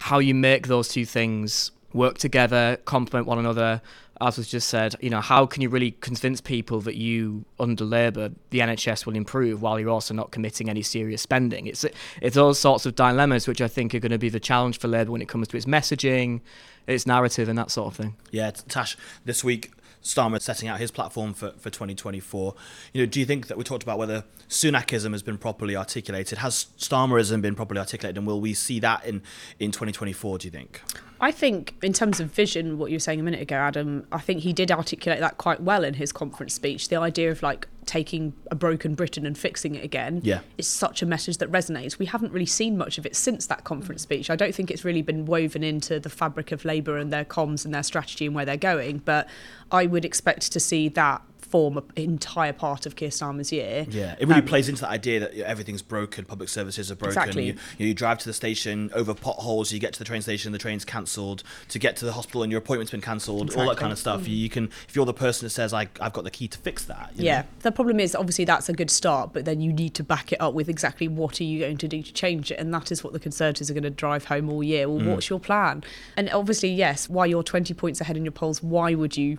how 0.02 0.20
you 0.20 0.36
make 0.36 0.68
those 0.68 0.88
two 0.88 1.06
things 1.06 1.72
work 1.96 2.18
together, 2.18 2.78
complement 2.86 3.26
one 3.26 3.40
another. 3.40 3.82
As 4.22 4.38
was 4.38 4.48
just 4.48 4.70
said, 4.70 4.96
you 5.02 5.10
know, 5.10 5.20
how 5.20 5.46
can 5.46 5.62
you 5.62 5.70
really 5.70 5.92
convince 5.92 6.40
people 6.40 6.80
that 6.82 6.96
you, 6.96 7.44
under 7.60 7.84
Labour, 7.84 8.32
the 8.50 8.60
NHS 8.60 9.06
will 9.06 9.16
improve 9.16 9.62
while 9.62 9.78
you're 9.78 9.90
also 9.90 10.14
not 10.14 10.32
committing 10.32 10.70
any 10.70 10.82
serious 10.82 11.22
spending? 11.22 11.68
It's 11.68 11.86
it's 12.22 12.36
those 12.36 12.60
sorts 12.60 12.86
of 12.86 12.96
dilemmas 12.96 13.48
which 13.48 13.60
I 13.60 13.68
think 13.68 13.94
are 13.94 14.00
going 14.00 14.14
to 14.14 14.18
be 14.18 14.30
the 14.30 14.40
challenge 14.40 14.80
for 14.80 14.88
Labour 14.88 15.12
when 15.12 15.22
it 15.22 15.28
comes 15.28 15.50
to 15.50 15.58
its 15.58 15.66
messaging, 15.66 16.42
its 16.88 17.06
narrative, 17.06 17.50
and 17.50 17.58
that 17.58 17.72
sort 17.72 17.88
of 17.88 17.98
thing. 17.98 18.16
Yeah, 18.32 18.52
Tash, 18.52 18.96
this 19.26 19.44
week 19.44 19.72
Starmer 20.06 20.40
setting 20.40 20.70
out 20.70 20.80
his 20.80 20.92
platform 20.92 21.34
for, 21.34 21.52
for 21.58 21.72
2024. 21.72 22.54
You 22.94 23.02
know, 23.02 23.06
do 23.08 23.20
you 23.20 23.26
think 23.26 23.48
that 23.48 23.58
we 23.58 23.64
talked 23.64 23.82
about 23.82 23.98
whether 23.98 24.24
Sunakism 24.48 25.12
has 25.14 25.24
been 25.24 25.40
properly 25.40 25.76
articulated? 25.76 26.38
Has 26.38 26.68
Starmerism 26.78 27.42
been 27.42 27.56
properly 27.56 27.80
articulated, 27.80 28.16
and 28.20 28.28
will 28.28 28.40
we 28.40 28.54
see 28.54 28.80
that 28.80 29.04
in 29.04 29.24
in 29.60 29.72
2024? 29.72 30.38
Do 30.38 30.48
you 30.48 30.52
think? 30.52 30.82
I 31.20 31.32
think, 31.32 31.74
in 31.82 31.92
terms 31.92 32.20
of 32.20 32.30
vision, 32.30 32.78
what 32.78 32.92
you 32.92 32.96
were 32.96 33.00
saying 33.00 33.20
a 33.20 33.24
minute 33.24 33.42
ago, 33.42 33.56
Adam, 33.56 34.06
I 34.12 34.20
think 34.20 34.42
he 34.42 34.54
did 34.54 34.72
articulate 34.72 35.22
that 35.22 35.40
quite 35.40 35.62
well 35.62 35.84
in 35.84 35.96
his 35.96 36.12
conference 36.12 36.54
speech. 36.54 36.90
The 36.90 36.98
idea 36.98 37.32
of 37.32 37.42
like 37.42 37.68
taking 37.86 38.34
a 38.52 38.56
broken 38.56 38.96
Britain 38.96 39.26
and 39.26 39.38
fixing 39.38 39.76
it 39.76 39.84
again 39.84 40.22
yeah. 40.24 40.42
is 40.58 40.68
such 40.68 41.02
a 41.02 41.06
message 41.06 41.38
that 41.38 41.52
resonates. 41.52 42.00
We 42.00 42.06
haven't 42.06 42.32
really 42.32 42.46
seen 42.46 42.78
much 42.78 42.98
of 42.98 43.06
it 43.06 43.16
since 43.16 43.48
that 43.48 43.64
conference 43.64 44.02
mm. 44.02 44.04
speech. 44.04 44.30
I 44.30 44.36
don't 44.36 44.54
think 44.54 44.72
it's 44.72 44.84
really 44.84 45.02
been 45.02 45.26
woven 45.26 45.64
into 45.64 46.00
the 46.00 46.10
fabric 46.10 46.52
of 46.52 46.66
Labour 46.66 46.98
and 46.98 47.12
their 47.12 47.26
comms 47.26 47.66
and 47.66 47.74
their 47.74 47.84
strategy 47.84 48.26
and 48.26 48.36
where 48.36 48.46
they're 48.46 48.58
going. 48.58 49.00
But 49.00 49.28
I 49.72 49.86
would 49.86 50.06
expect 50.06 50.52
to 50.52 50.60
see 50.60 50.90
that 50.90 51.22
form 51.46 51.78
an 51.78 51.86
entire 51.96 52.54
part 52.54 52.86
of 52.86 52.96
Keir 52.96 53.10
Starmer's 53.10 53.52
year. 53.52 53.86
Yeah, 53.90 54.16
it 54.20 54.28
really 54.28 54.42
um, 54.42 54.46
plays 54.46 54.68
into 54.68 54.82
that 54.82 54.90
idea 54.90 55.20
that 55.22 55.36
everything's 55.48 55.82
broken, 55.82 56.26
public 56.26 56.50
services 56.50 56.92
are 56.92 56.96
broken. 56.96 57.18
Exactly. 57.18 57.44
You, 57.44 57.54
you, 57.78 57.86
know, 57.86 57.86
you, 57.88 57.94
drive 57.94 58.18
to 58.20 58.26
the 58.26 58.34
station 58.34 58.90
over 58.94 59.14
potholes, 59.14 59.72
you 59.72 59.80
get 59.80 59.94
to 59.94 60.00
the 60.00 60.06
train 60.06 60.22
station, 60.22 60.52
the 60.52 60.58
train's 60.58 60.86
cancelled. 60.86 61.44
To 61.70 61.80
get 61.80 61.96
to 61.98 62.06
the 62.06 62.14
hospital 62.14 62.44
and 62.44 62.52
your 62.52 62.60
appointment's 62.60 62.92
been 62.92 63.02
cancelled, 63.02 63.44
exactly. 63.44 63.64
all 63.64 63.70
that 63.70 63.80
kind 63.80 63.92
of 63.92 64.00
stuff. 64.00 64.28
You, 64.28 64.36
you, 64.36 64.50
can, 64.50 64.66
if 64.88 64.96
you're 64.96 65.06
the 65.06 65.14
person 65.14 65.46
that 65.46 65.52
says, 65.52 65.74
I, 65.74 65.88
have 66.02 66.14
got 66.14 66.24
the 66.24 66.32
key 66.32 66.48
to 66.48 66.58
fix 66.58 66.86
that. 66.86 67.12
yeah, 67.16 67.42
know? 67.42 67.48
the 67.62 67.72
problem 67.72 68.00
is 68.00 68.16
obviously 68.16 68.46
that's 68.46 68.70
a 68.70 68.74
good 68.74 68.90
start, 68.90 69.34
but 69.34 69.46
then 69.46 69.62
you 69.62 69.72
need 69.72 69.94
to 69.96 70.04
back 70.04 70.32
it 70.32 70.42
up 70.42 70.54
with 70.54 70.70
exactly 70.70 71.08
what 71.08 71.40
are 71.40 71.44
you 71.44 71.60
going 71.60 71.78
to 71.78 71.88
do 71.88 72.02
to 72.02 72.14
change 72.14 72.52
it, 72.52 72.60
and 72.60 72.74
that 72.74 72.92
is 72.92 73.04
what 73.04 73.14
the 73.14 73.20
Conservatives 73.20 73.70
are 73.70 73.74
going 73.74 73.84
to 73.84 73.90
drive 73.90 74.26
home 74.26 74.50
all 74.50 74.64
year. 74.64 74.90
Well, 74.90 75.00
mm. 75.00 75.12
what's 75.12 75.30
your 75.30 75.40
plan? 75.40 75.84
And 76.18 76.30
obviously, 76.32 76.70
yes, 76.70 77.10
while 77.10 77.28
you're 77.28 77.44
20 77.44 77.74
points 77.74 78.02
ahead 78.02 78.18
in 78.18 78.26
your 78.26 78.32
polls, 78.32 78.62
why 78.62 78.94
would 78.94 79.18
you 79.18 79.38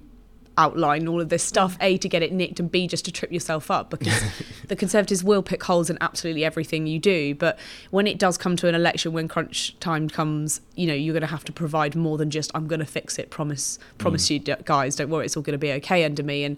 outline 0.58 1.06
all 1.06 1.20
of 1.20 1.28
this 1.28 1.42
stuff 1.42 1.76
a 1.80 1.98
to 1.98 2.08
get 2.08 2.22
it 2.22 2.32
nicked 2.32 2.58
and 2.58 2.70
b 2.70 2.86
just 2.86 3.04
to 3.04 3.12
trip 3.12 3.30
yourself 3.30 3.70
up 3.70 3.90
because 3.90 4.22
the 4.68 4.76
conservatives 4.76 5.22
will 5.22 5.42
pick 5.42 5.62
holes 5.64 5.90
in 5.90 5.98
absolutely 6.00 6.44
everything 6.44 6.86
you 6.86 6.98
do 6.98 7.34
but 7.34 7.58
when 7.90 8.06
it 8.06 8.18
does 8.18 8.38
come 8.38 8.56
to 8.56 8.68
an 8.68 8.74
election 8.74 9.12
when 9.12 9.28
crunch 9.28 9.78
time 9.80 10.08
comes 10.08 10.60
you 10.74 10.86
know 10.86 10.94
you're 10.94 11.12
going 11.12 11.20
to 11.20 11.26
have 11.26 11.44
to 11.44 11.52
provide 11.52 11.94
more 11.94 12.16
than 12.16 12.30
just 12.30 12.50
i'm 12.54 12.66
going 12.66 12.80
to 12.80 12.86
fix 12.86 13.18
it 13.18 13.30
promise 13.30 13.78
promise 13.98 14.26
mm. 14.28 14.48
you 14.48 14.56
guys 14.64 14.96
don't 14.96 15.10
worry 15.10 15.24
it's 15.24 15.36
all 15.36 15.42
going 15.42 15.52
to 15.52 15.58
be 15.58 15.72
okay 15.72 16.04
under 16.04 16.22
me 16.22 16.44
and 16.44 16.56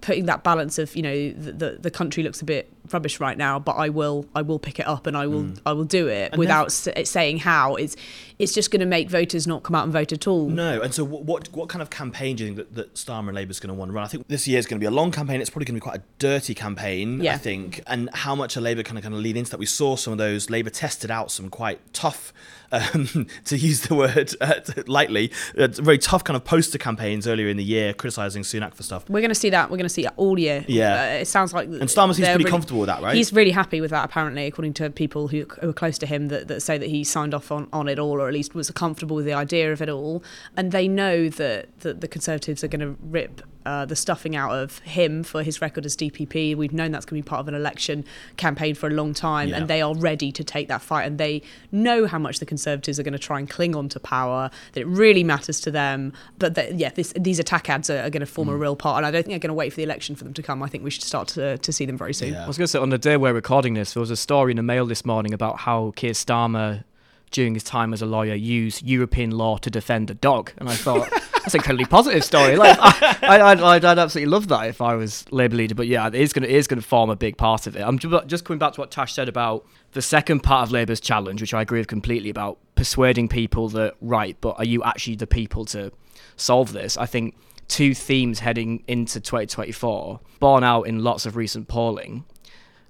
putting 0.00 0.26
that 0.26 0.42
balance 0.42 0.78
of 0.78 0.94
you 0.96 1.02
know 1.02 1.30
the, 1.30 1.52
the, 1.52 1.78
the 1.80 1.90
country 1.90 2.22
looks 2.22 2.40
a 2.40 2.44
bit 2.44 2.72
rubbish 2.92 3.20
right 3.20 3.36
now, 3.36 3.58
but 3.58 3.72
I 3.72 3.88
will 3.88 4.26
I 4.34 4.42
will 4.42 4.58
pick 4.58 4.78
it 4.78 4.86
up 4.86 5.06
and 5.06 5.16
I 5.16 5.26
will 5.26 5.44
mm. 5.44 5.60
I 5.64 5.72
will 5.72 5.84
do 5.84 6.08
it 6.08 6.32
and 6.32 6.38
without 6.38 6.70
then, 6.70 7.04
saying 7.04 7.38
how. 7.38 7.76
It's 7.76 7.96
it's 8.38 8.52
just 8.52 8.70
going 8.70 8.80
to 8.80 8.86
make 8.86 9.10
voters 9.10 9.46
not 9.46 9.62
come 9.62 9.74
out 9.74 9.84
and 9.84 9.92
vote 9.92 10.12
at 10.12 10.26
all. 10.26 10.48
No, 10.48 10.80
and 10.80 10.92
so 10.94 11.04
what 11.04 11.52
what 11.52 11.68
kind 11.68 11.82
of 11.82 11.90
campaign 11.90 12.36
do 12.36 12.44
you 12.44 12.54
think 12.54 12.56
that, 12.56 12.74
that 12.74 12.94
Starmer 12.94 13.28
and 13.28 13.34
Labour 13.34 13.50
is 13.50 13.60
going 13.60 13.68
to 13.68 13.74
want 13.74 13.90
to 13.90 13.94
run? 13.94 14.04
I 14.04 14.08
think 14.08 14.28
this 14.28 14.46
year 14.48 14.58
is 14.58 14.66
going 14.66 14.78
to 14.78 14.80
be 14.80 14.86
a 14.86 14.90
long 14.90 15.10
campaign. 15.10 15.40
It's 15.40 15.50
probably 15.50 15.66
going 15.66 15.78
to 15.78 15.80
be 15.80 15.88
quite 15.88 16.00
a 16.00 16.02
dirty 16.18 16.54
campaign. 16.54 17.20
Yeah. 17.20 17.34
I 17.34 17.38
think, 17.38 17.82
and 17.86 18.10
how 18.14 18.34
much 18.34 18.56
are 18.56 18.60
Labour 18.60 18.82
kind 18.82 18.98
of 18.98 19.02
kind 19.02 19.14
of 19.14 19.20
lead 19.20 19.36
into 19.36 19.50
that? 19.50 19.58
We 19.58 19.66
saw 19.66 19.96
some 19.96 20.12
of 20.12 20.18
those. 20.18 20.50
Labour 20.50 20.70
tested 20.70 21.10
out 21.10 21.30
some 21.30 21.48
quite 21.48 21.80
tough 21.92 22.32
um, 22.72 23.26
to 23.44 23.56
use 23.56 23.82
the 23.82 23.94
word 23.94 24.34
uh, 24.40 24.60
lightly, 24.86 25.32
uh, 25.56 25.68
very 25.68 25.98
tough 25.98 26.24
kind 26.24 26.36
of 26.36 26.44
poster 26.44 26.78
campaigns 26.78 27.26
earlier 27.26 27.48
in 27.48 27.56
the 27.56 27.64
year 27.64 27.92
criticising 27.92 28.42
Sunak 28.42 28.74
for 28.74 28.82
stuff. 28.82 29.08
We're 29.08 29.20
going 29.20 29.30
to 29.30 29.34
see 29.34 29.50
that. 29.50 29.70
We're 29.70 29.76
going 29.76 29.84
to 29.84 29.89
all 30.16 30.38
year. 30.38 30.64
Yeah. 30.68 31.02
Uh, 31.02 31.20
it 31.20 31.26
sounds 31.26 31.52
like. 31.52 31.68
And 31.68 31.82
Starmer 31.82 32.14
seems 32.14 32.28
pretty 32.28 32.44
really, 32.44 32.50
comfortable 32.50 32.80
with 32.80 32.88
that, 32.88 33.02
right? 33.02 33.14
He's 33.14 33.32
really 33.32 33.50
happy 33.50 33.80
with 33.80 33.90
that, 33.90 34.04
apparently, 34.04 34.46
according 34.46 34.74
to 34.74 34.90
people 34.90 35.28
who, 35.28 35.46
who 35.60 35.70
are 35.70 35.72
close 35.72 35.98
to 35.98 36.06
him 36.06 36.28
that, 36.28 36.48
that 36.48 36.60
say 36.60 36.78
that 36.78 36.88
he 36.88 37.04
signed 37.04 37.34
off 37.34 37.50
on, 37.50 37.68
on 37.72 37.88
it 37.88 37.98
all, 37.98 38.20
or 38.20 38.28
at 38.28 38.34
least 38.34 38.54
was 38.54 38.70
comfortable 38.70 39.16
with 39.16 39.26
the 39.26 39.32
idea 39.32 39.72
of 39.72 39.82
it 39.82 39.88
all. 39.88 40.22
And 40.56 40.72
they 40.72 40.88
know 40.88 41.28
that, 41.28 41.80
that 41.80 42.00
the 42.00 42.08
Conservatives 42.08 42.62
are 42.64 42.68
going 42.68 42.80
to 42.80 42.96
rip 43.02 43.42
uh, 43.66 43.84
the 43.84 43.96
stuffing 43.96 44.36
out 44.36 44.52
of 44.52 44.78
him 44.80 45.22
for 45.22 45.42
his 45.42 45.60
record 45.60 45.84
as 45.84 45.96
DPP. 45.96 46.56
We've 46.56 46.72
known 46.72 46.92
that's 46.92 47.04
going 47.04 47.20
to 47.20 47.24
be 47.24 47.28
part 47.28 47.40
of 47.40 47.48
an 47.48 47.54
election 47.54 48.04
campaign 48.36 48.74
for 48.74 48.86
a 48.86 48.90
long 48.90 49.14
time, 49.14 49.48
yeah. 49.48 49.56
and 49.56 49.68
they 49.68 49.82
are 49.82 49.94
ready 49.94 50.32
to 50.32 50.44
take 50.44 50.68
that 50.68 50.82
fight. 50.82 51.04
And 51.04 51.18
they 51.18 51.42
know 51.72 52.06
how 52.06 52.18
much 52.18 52.38
the 52.38 52.46
Conservatives 52.46 52.98
are 52.98 53.02
going 53.02 53.12
to 53.12 53.18
try 53.18 53.38
and 53.38 53.48
cling 53.48 53.76
on 53.76 53.88
to 53.90 54.00
power, 54.00 54.50
that 54.72 54.80
it 54.80 54.86
really 54.86 55.24
matters 55.24 55.60
to 55.60 55.70
them. 55.70 56.12
But 56.38 56.54
that, 56.54 56.74
yeah, 56.76 56.90
this, 56.90 57.12
these 57.18 57.38
attack 57.38 57.68
ads 57.68 57.90
are, 57.90 58.00
are 58.00 58.10
going 58.10 58.20
to 58.20 58.26
form 58.26 58.48
mm. 58.48 58.52
a 58.52 58.56
real 58.56 58.76
part. 58.76 58.98
And 58.98 59.06
I 59.06 59.10
don't 59.10 59.22
think 59.22 59.32
they're 59.32 59.38
going 59.38 59.48
to 59.48 59.54
wait 59.54 59.70
for 59.70 59.76
the 59.76 59.84
election 59.84 60.16
for 60.16 60.24
them 60.24 60.34
to 60.34 60.42
come. 60.42 60.62
I 60.62 60.68
think 60.68 60.84
we 60.84 60.90
should 60.90 61.04
start 61.04 61.28
to, 61.28 61.58
to 61.58 61.72
see 61.72 61.86
them 61.86 61.98
very 61.98 62.14
soon. 62.14 62.32
Yeah. 62.32 62.44
I 62.44 62.46
was 62.46 62.56
going 62.58 62.64
to 62.64 62.68
say, 62.68 62.78
on 62.78 62.90
the 62.90 62.98
day 62.98 63.16
we're 63.16 63.32
recording 63.32 63.74
this, 63.74 63.94
there 63.94 64.00
was 64.00 64.10
a 64.10 64.16
story 64.16 64.52
in 64.52 64.56
the 64.56 64.62
Mail 64.62 64.86
this 64.86 65.04
morning 65.04 65.34
about 65.34 65.60
how 65.60 65.92
Keir 65.96 66.12
Starmer 66.12 66.84
during 67.30 67.54
his 67.54 67.62
time 67.62 67.92
as 67.92 68.02
a 68.02 68.06
lawyer 68.06 68.34
used 68.34 68.82
European 68.82 69.30
law 69.30 69.56
to 69.58 69.70
defend 69.70 70.10
a 70.10 70.14
dog, 70.14 70.52
and 70.58 70.68
I 70.68 70.74
thought 70.74 71.08
that's 71.10 71.54
an 71.54 71.60
incredibly 71.60 71.86
positive 71.86 72.24
story. 72.24 72.56
Like 72.56 72.76
I, 72.80 73.16
I, 73.22 73.52
I'd, 73.52 73.84
I'd, 73.84 73.98
absolutely 73.98 74.30
love 74.30 74.48
that 74.48 74.68
if 74.68 74.80
I 74.80 74.94
was 74.94 75.24
Labour 75.32 75.56
leader. 75.56 75.74
But 75.74 75.86
yeah, 75.86 76.08
it 76.08 76.14
is 76.14 76.32
going 76.32 76.44
to 76.44 76.82
form 76.82 77.10
a 77.10 77.16
big 77.16 77.36
part 77.36 77.66
of 77.66 77.76
it. 77.76 77.80
I'm 77.80 77.98
just 77.98 78.44
coming 78.44 78.58
back 78.58 78.74
to 78.74 78.80
what 78.80 78.90
Tash 78.90 79.14
said 79.14 79.28
about 79.28 79.66
the 79.92 80.02
second 80.02 80.40
part 80.40 80.68
of 80.68 80.72
Labour's 80.72 81.00
challenge, 81.00 81.40
which 81.40 81.54
I 81.54 81.62
agree 81.62 81.80
with 81.80 81.88
completely 81.88 82.30
about 82.30 82.58
persuading 82.74 83.28
people 83.28 83.68
that 83.70 83.94
right, 84.00 84.36
but 84.40 84.56
are 84.58 84.64
you 84.64 84.82
actually 84.82 85.16
the 85.16 85.26
people 85.26 85.64
to 85.66 85.92
solve 86.36 86.72
this? 86.72 86.96
I 86.96 87.06
think 87.06 87.36
two 87.68 87.94
themes 87.94 88.40
heading 88.40 88.82
into 88.88 89.20
2024, 89.20 90.20
borne 90.40 90.64
out 90.64 90.82
in 90.82 91.04
lots 91.04 91.26
of 91.26 91.36
recent 91.36 91.68
polling. 91.68 92.24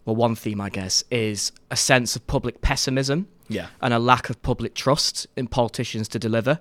Well, 0.04 0.16
one 0.16 0.34
theme, 0.34 0.60
I 0.60 0.70
guess, 0.70 1.04
is 1.10 1.52
a 1.70 1.76
sense 1.76 2.16
of 2.16 2.26
public 2.26 2.62
pessimism 2.62 3.28
yeah. 3.50 3.66
and 3.82 3.92
a 3.92 3.98
lack 3.98 4.30
of 4.30 4.40
public 4.40 4.74
trust 4.74 5.26
in 5.36 5.46
politicians 5.46 6.08
to 6.08 6.18
deliver. 6.18 6.60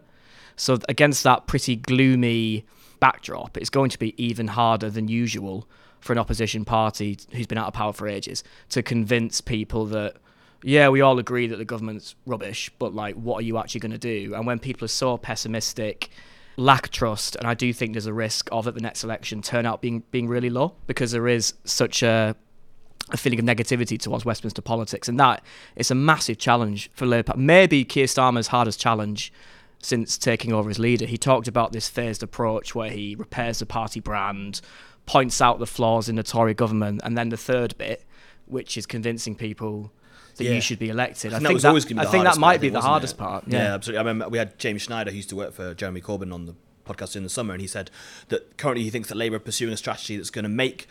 So, 0.57 0.79
against 0.89 1.23
that 1.23 1.47
pretty 1.47 1.77
gloomy 1.77 2.65
backdrop, 2.99 3.55
it's 3.57 3.69
going 3.69 3.89
to 3.91 3.99
be 3.99 4.13
even 4.21 4.49
harder 4.49 4.89
than 4.89 5.07
usual 5.07 5.67
for 6.01 6.13
an 6.13 6.19
opposition 6.19 6.65
party 6.65 7.17
who's 7.31 7.47
been 7.47 7.57
out 7.57 7.67
of 7.67 7.73
power 7.73 7.93
for 7.93 8.07
ages 8.07 8.43
to 8.69 8.81
convince 8.83 9.39
people 9.39 9.85
that, 9.85 10.15
yeah, 10.63 10.89
we 10.89 11.01
all 11.01 11.19
agree 11.19 11.47
that 11.47 11.57
the 11.57 11.65
government's 11.65 12.15
rubbish, 12.25 12.69
but 12.79 12.93
like, 12.93 13.15
what 13.15 13.37
are 13.37 13.43
you 13.43 13.57
actually 13.57 13.79
going 13.79 13.91
to 13.91 13.97
do? 13.97 14.33
And 14.33 14.45
when 14.45 14.59
people 14.59 14.85
are 14.85 14.89
so 14.89 15.17
pessimistic, 15.17 16.09
lack 16.57 16.89
trust, 16.89 17.35
and 17.35 17.47
I 17.47 17.53
do 17.53 17.71
think 17.71 17.93
there's 17.93 18.05
a 18.05 18.13
risk 18.13 18.49
of 18.51 18.67
at 18.67 18.73
the 18.73 18.81
next 18.81 19.03
election 19.03 19.41
turnout 19.41 19.81
being 19.81 20.03
being 20.11 20.27
really 20.27 20.49
low 20.49 20.75
because 20.87 21.11
there 21.11 21.27
is 21.27 21.53
such 21.63 22.03
a 22.03 22.35
a 23.11 23.17
feeling 23.17 23.39
of 23.39 23.45
negativity 23.45 23.99
towards 23.99 24.25
Westminster 24.25 24.61
politics, 24.61 25.07
and 25.07 25.19
that 25.19 25.43
is 25.75 25.91
a 25.91 25.95
massive 25.95 26.37
challenge 26.37 26.89
for 26.93 27.05
Labour. 27.05 27.33
Maybe 27.35 27.83
Keir 27.85 28.05
Starmer's 28.05 28.47
hardest 28.47 28.79
challenge 28.79 29.31
since 29.81 30.17
taking 30.17 30.53
over 30.53 30.69
as 30.69 30.79
leader. 30.79 31.05
He 31.05 31.17
talked 31.17 31.47
about 31.47 31.71
this 31.71 31.87
phased 31.89 32.21
approach 32.21 32.75
where 32.75 32.91
he 32.91 33.15
repairs 33.15 33.59
the 33.59 33.65
party 33.65 33.99
brand, 33.99 34.61
points 35.05 35.41
out 35.41 35.59
the 35.59 35.65
flaws 35.65 36.09
in 36.09 36.15
the 36.15 36.23
Tory 36.23 36.53
government, 36.53 37.01
and 37.03 37.17
then 37.17 37.29
the 37.29 37.37
third 37.37 37.77
bit, 37.77 38.05
which 38.45 38.77
is 38.77 38.85
convincing 38.85 39.35
people 39.35 39.91
that 40.35 40.45
yeah. 40.45 40.51
you 40.51 40.61
should 40.61 40.79
be 40.79 40.89
elected. 40.89 41.33
I 41.33 41.39
think, 41.39 41.61
that, 41.61 41.83
think, 41.83 41.99
I 41.99 42.05
think 42.05 42.23
that 42.23 42.37
might 42.37 42.61
be 42.61 42.69
the 42.69 42.81
hardest 42.81 43.15
it? 43.15 43.19
part. 43.19 43.45
Yeah. 43.47 43.59
yeah, 43.59 43.73
absolutely. 43.73 43.97
I 43.99 44.01
remember 44.01 44.29
we 44.29 44.37
had 44.37 44.57
James 44.59 44.81
Schneider, 44.81 45.11
who 45.11 45.17
used 45.17 45.29
to 45.29 45.35
work 45.35 45.53
for 45.53 45.73
Jeremy 45.73 46.01
Corbyn 46.01 46.33
on 46.33 46.45
the 46.45 46.55
podcast 46.85 47.15
in 47.15 47.23
the 47.23 47.29
summer, 47.29 47.53
and 47.53 47.61
he 47.61 47.67
said 47.67 47.91
that 48.29 48.57
currently 48.57 48.83
he 48.83 48.89
thinks 48.89 49.09
that 49.09 49.15
Labour 49.15 49.37
are 49.37 49.39
pursuing 49.39 49.73
a 49.73 49.77
strategy 49.77 50.17
that's 50.17 50.29
going 50.29 50.43
to 50.43 50.49
make 50.49 50.87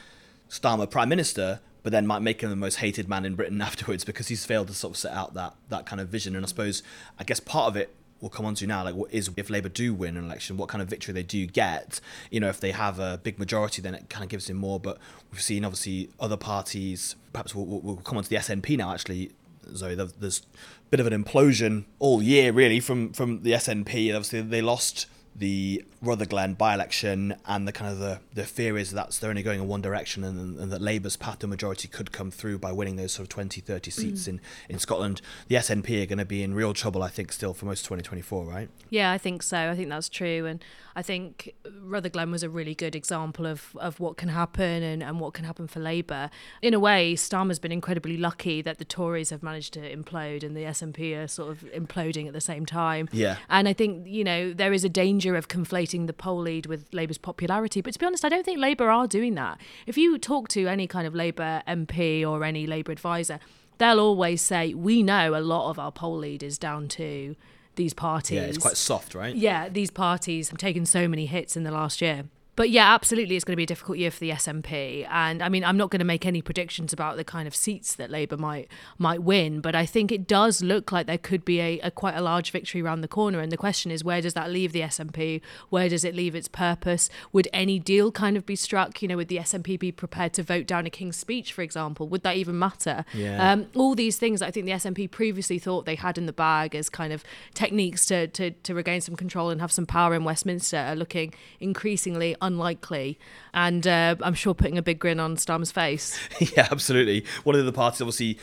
Starmer 0.48 0.88
prime 0.88 1.09
minister, 1.09 1.61
but 1.88 1.92
then 1.92 2.07
might 2.07 2.20
make 2.20 2.42
him 2.42 2.51
the 2.51 2.55
most 2.55 2.74
hated 2.74 3.09
man 3.09 3.24
in 3.24 3.35
Britain 3.35 3.62
afterwards 3.62 4.05
because 4.05 4.29
he's 4.29 4.44
failed 4.44 4.68
to 4.68 4.74
sort 4.74 4.92
of 4.92 4.98
set 4.98 5.11
out 5.14 5.33
that 5.33 5.55
that 5.70 5.87
kind 5.87 6.03
of 6.03 6.09
vision. 6.11 6.37
And 6.37 6.44
I 6.44 6.46
suppose, 6.46 6.83
I 7.18 7.24
guess 7.24 7.40
part 7.40 7.68
of 7.68 7.77
it 7.77 7.94
we'll 8.20 8.29
come 8.29 8.44
on 8.44 8.55
to 8.57 8.66
now, 8.66 8.85
like 8.85 8.94
what 8.94 9.11
is 9.11 9.31
if 9.38 9.48
Labour 9.48 9.70
do 9.70 9.94
win 9.94 10.18
an 10.18 10.24
election, 10.27 10.59
what 10.59 10.68
kind 10.68 10.83
of 10.83 10.88
victory 10.88 11.14
they 11.14 11.22
do 11.22 11.46
get. 11.46 11.98
You 12.31 12.40
know, 12.40 12.51
if 12.51 12.61
they 12.61 12.72
have 12.72 12.98
a 12.98 13.18
big 13.22 13.38
majority, 13.38 13.81
then 13.81 13.94
it 13.94 14.11
kind 14.11 14.22
of 14.22 14.29
gives 14.29 14.51
him 14.51 14.59
more. 14.59 14.79
But 14.79 14.98
we've 15.33 15.40
seen 15.40 15.64
obviously 15.64 16.11
other 16.20 16.37
parties. 16.37 17.16
Perhaps 17.33 17.55
we'll, 17.55 17.64
we'll 17.64 17.96
come 17.96 18.18
on 18.18 18.24
to 18.24 18.29
the 18.29 18.37
SNP 18.37 18.77
now. 18.77 18.92
Actually, 18.92 19.31
Zoe, 19.74 19.94
there's 19.94 20.40
a 20.40 20.90
bit 20.90 21.01
of 21.01 21.07
an 21.07 21.24
implosion 21.24 21.87
all 22.01 22.22
year 22.22 22.53
really 22.53 22.81
from 22.81 23.14
from 23.14 23.44
the 23.44 23.53
SNP. 23.53 24.14
Obviously, 24.14 24.42
they 24.42 24.61
lost 24.61 25.07
the 25.38 25.85
Rutherglen 26.03 26.55
by-election 26.55 27.37
and 27.46 27.66
the 27.66 27.72
kind 27.72 27.90
of 27.90 27.98
the, 27.98 28.20
the 28.35 28.44
fear 28.44 28.77
is 28.77 28.92
that 28.92 29.11
they're 29.12 29.31
only 29.31 29.42
going 29.42 29.61
in 29.61 29.68
one 29.68 29.81
direction 29.81 30.24
and, 30.24 30.59
and 30.59 30.72
that 30.72 30.81
Labour's 30.81 31.16
path 31.16 31.40
to 31.40 31.46
majority 31.46 31.88
could 31.88 32.12
come 32.12 32.31
through 32.31 32.59
by 32.59 32.72
winning 32.72 32.96
those 32.96 33.12
sort 33.12 33.24
of 33.24 33.29
20, 33.31 33.61
30 33.61 33.90
seats 33.90 34.24
mm. 34.24 34.29
in, 34.29 34.40
in 34.68 34.79
Scotland. 34.79 35.20
The 35.48 35.57
SNP 35.57 36.03
are 36.03 36.07
going 36.07 36.18
to 36.18 36.24
be 36.24 36.42
in 36.42 36.55
real 36.55 36.74
trouble, 36.74 37.03
I 37.03 37.09
think, 37.09 37.33
still 37.33 37.55
for 37.55 37.66
most 37.66 37.81
of 37.81 37.88
2024, 37.88 38.44
right? 38.44 38.68
Yeah, 38.90 39.11
I 39.12 39.18
think 39.18 39.42
so. 39.42 39.70
I 39.70 39.77
think 39.77 39.88
that's 39.88 40.09
true. 40.09 40.46
And 40.46 40.62
I 40.94 41.03
think 41.03 41.55
Rutherglen 41.81 42.31
was 42.31 42.42
a 42.42 42.51
really 42.51 42.74
good 42.74 42.96
example 42.96 43.46
of, 43.46 43.77
of 43.77 44.01
what 44.01 44.16
can 44.16 44.29
happen 44.29 44.83
and, 44.83 45.03
and 45.03 45.20
what 45.20 45.35
can 45.35 45.44
happen 45.44 45.68
for 45.68 45.81
Labour. 45.81 46.31
In 46.61 46.74
a 46.74 46.81
way, 46.81 47.14
Starmer's 47.14 47.59
been 47.59 47.72
incredibly 47.72 48.16
lucky 48.16 48.62
that 48.62 48.79
the 48.79 48.85
Tories 48.85 49.31
have 49.31 49.42
managed 49.42 49.74
to 49.74 49.96
implode 49.96 50.42
and 50.42 50.57
the 50.57 50.62
SNP 50.62 51.16
are 51.16 51.29
sort 51.29 51.51
of 51.51 51.64
imploding 51.72 52.27
at 52.27 52.33
the 52.33 52.40
same 52.40 52.66
time. 52.66 53.09
Yeah. 53.12 53.37
And 53.48 53.68
I 53.68 53.72
think, 53.72 54.07
you 54.07 54.24
know, 54.24 54.53
there 54.53 54.72
is 54.72 54.85
a 54.85 54.88
danger 54.88 55.27
of 55.34 55.48
conflating 55.48 56.06
the 56.06 56.12
poll 56.12 56.40
lead 56.40 56.66
with 56.66 56.86
Labour's 56.92 57.18
popularity. 57.18 57.80
But 57.80 57.94
to 57.94 57.98
be 57.98 58.06
honest, 58.06 58.24
I 58.24 58.28
don't 58.28 58.44
think 58.44 58.58
Labour 58.58 58.90
are 58.90 59.06
doing 59.06 59.34
that. 59.34 59.60
If 59.86 59.96
you 59.96 60.16
talk 60.18 60.48
to 60.48 60.66
any 60.66 60.86
kind 60.86 61.06
of 61.06 61.14
Labour 61.14 61.62
MP 61.66 62.28
or 62.28 62.44
any 62.44 62.66
Labour 62.66 62.92
advisor, 62.92 63.40
they'll 63.78 64.00
always 64.00 64.42
say, 64.42 64.74
we 64.74 65.02
know 65.02 65.34
a 65.34 65.40
lot 65.40 65.70
of 65.70 65.78
our 65.78 65.92
poll 65.92 66.18
lead 66.18 66.42
is 66.42 66.58
down 66.58 66.88
to 66.88 67.36
these 67.76 67.94
parties. 67.94 68.36
Yeah, 68.36 68.42
it's 68.42 68.58
quite 68.58 68.76
soft, 68.76 69.14
right? 69.14 69.34
Yeah, 69.34 69.68
these 69.68 69.90
parties 69.90 70.50
have 70.50 70.58
taken 70.58 70.84
so 70.84 71.08
many 71.08 71.26
hits 71.26 71.56
in 71.56 71.62
the 71.62 71.70
last 71.70 72.00
year 72.00 72.24
but 72.59 72.71
yeah, 72.71 72.92
absolutely, 72.92 73.37
it's 73.37 73.44
going 73.44 73.53
to 73.53 73.57
be 73.57 73.62
a 73.62 73.66
difficult 73.66 73.99
year 73.99 74.11
for 74.11 74.18
the 74.18 74.31
SNP. 74.31 75.07
And 75.09 75.44
I 75.44 75.49
mean, 75.49 75.62
I'm 75.62 75.77
not 75.77 75.90
going 75.90 76.01
to 76.01 76.05
make 76.05 76.27
any 76.27 76.42
predictions 76.42 76.92
about 76.92 77.16
the 77.16 77.23
kind 77.23 77.47
of 77.47 77.55
seats 77.55 77.94
that 77.94 78.11
Labour 78.11 78.37
might 78.37 78.66
might 78.99 79.23
win, 79.23 79.61
but 79.61 79.77
I 79.77 79.87
think 79.87 80.11
it 80.11 80.27
does 80.27 80.61
look 80.61 80.90
like 80.90 81.07
there 81.07 81.18
could 81.18 81.44
be 81.44 81.61
a, 81.61 81.79
a 81.79 81.92
quite 81.92 82.16
a 82.16 82.21
large 82.21 82.51
victory 82.51 82.83
around 82.83 83.03
the 83.03 83.07
corner. 83.07 83.38
And 83.38 83.53
the 83.53 83.57
question 83.57 83.92
is, 83.92 84.03
where 84.03 84.21
does 84.21 84.35
that 84.35 84.51
leave 84.51 84.73
the 84.73 84.81
SNP? 84.81 85.40
Where 85.71 85.88
does 85.88 86.05
it 86.05 86.16
leave 86.16 86.35
its 86.35 86.49
purpose? 86.49 87.09
Would 87.33 87.47
any 87.53 87.79
deal 87.79 88.11
kind 88.11 88.37
of 88.37 88.44
be 88.44 88.57
struck? 88.57 89.01
You 89.03 89.07
know, 89.07 89.18
would 89.18 89.29
the 89.29 89.37
SNP 89.37 89.79
be 89.79 89.92
prepared 89.92 90.33
to 90.33 90.42
vote 90.42 90.66
down 90.66 90.85
a 90.85 90.90
King's 90.90 91.16
Speech, 91.16 91.53
for 91.53 91.62
example? 91.62 92.09
Would 92.09 92.25
that 92.25 92.35
even 92.35 92.59
matter? 92.59 93.05
Yeah. 93.14 93.53
Um, 93.53 93.68
all 93.77 93.94
these 93.94 94.16
things 94.16 94.42
I 94.42 94.51
think 94.51 94.66
the 94.66 94.73
SNP 94.73 95.12
previously 95.12 95.61
thought 95.61 95.87
they 95.87 95.94
had 95.94 96.18
in 96.18 96.27
the 96.27 96.33
bag 96.33 96.75
as 96.75 96.88
kind 96.88 97.12
of 97.12 97.23
techniques 97.55 98.05
to, 98.07 98.27
to, 98.27 98.51
to 98.51 98.75
regain 98.75 99.01
some 99.01 99.14
control 99.14 99.51
and 99.51 99.61
have 99.61 99.71
some 99.71 99.87
power 99.87 100.12
in 100.16 100.25
Westminster 100.25 100.79
are 100.79 100.97
looking 100.97 101.33
increasingly 101.61 102.35
unlikely. 102.48 103.18
And 103.54 103.87
uh, 103.87 104.16
I'm 104.20 104.34
sure 104.34 104.54
putting 104.54 104.76
a 104.76 104.82
big 104.82 104.98
grin 104.98 105.20
on 105.20 105.37
Starmer's 105.37 105.70
face. 105.70 106.18
yeah, 106.56 106.66
absolutely. 106.72 107.24
One 107.44 107.54
of 107.54 107.64
the 107.64 107.72
parties, 107.72 108.00
obviously, 108.00 108.38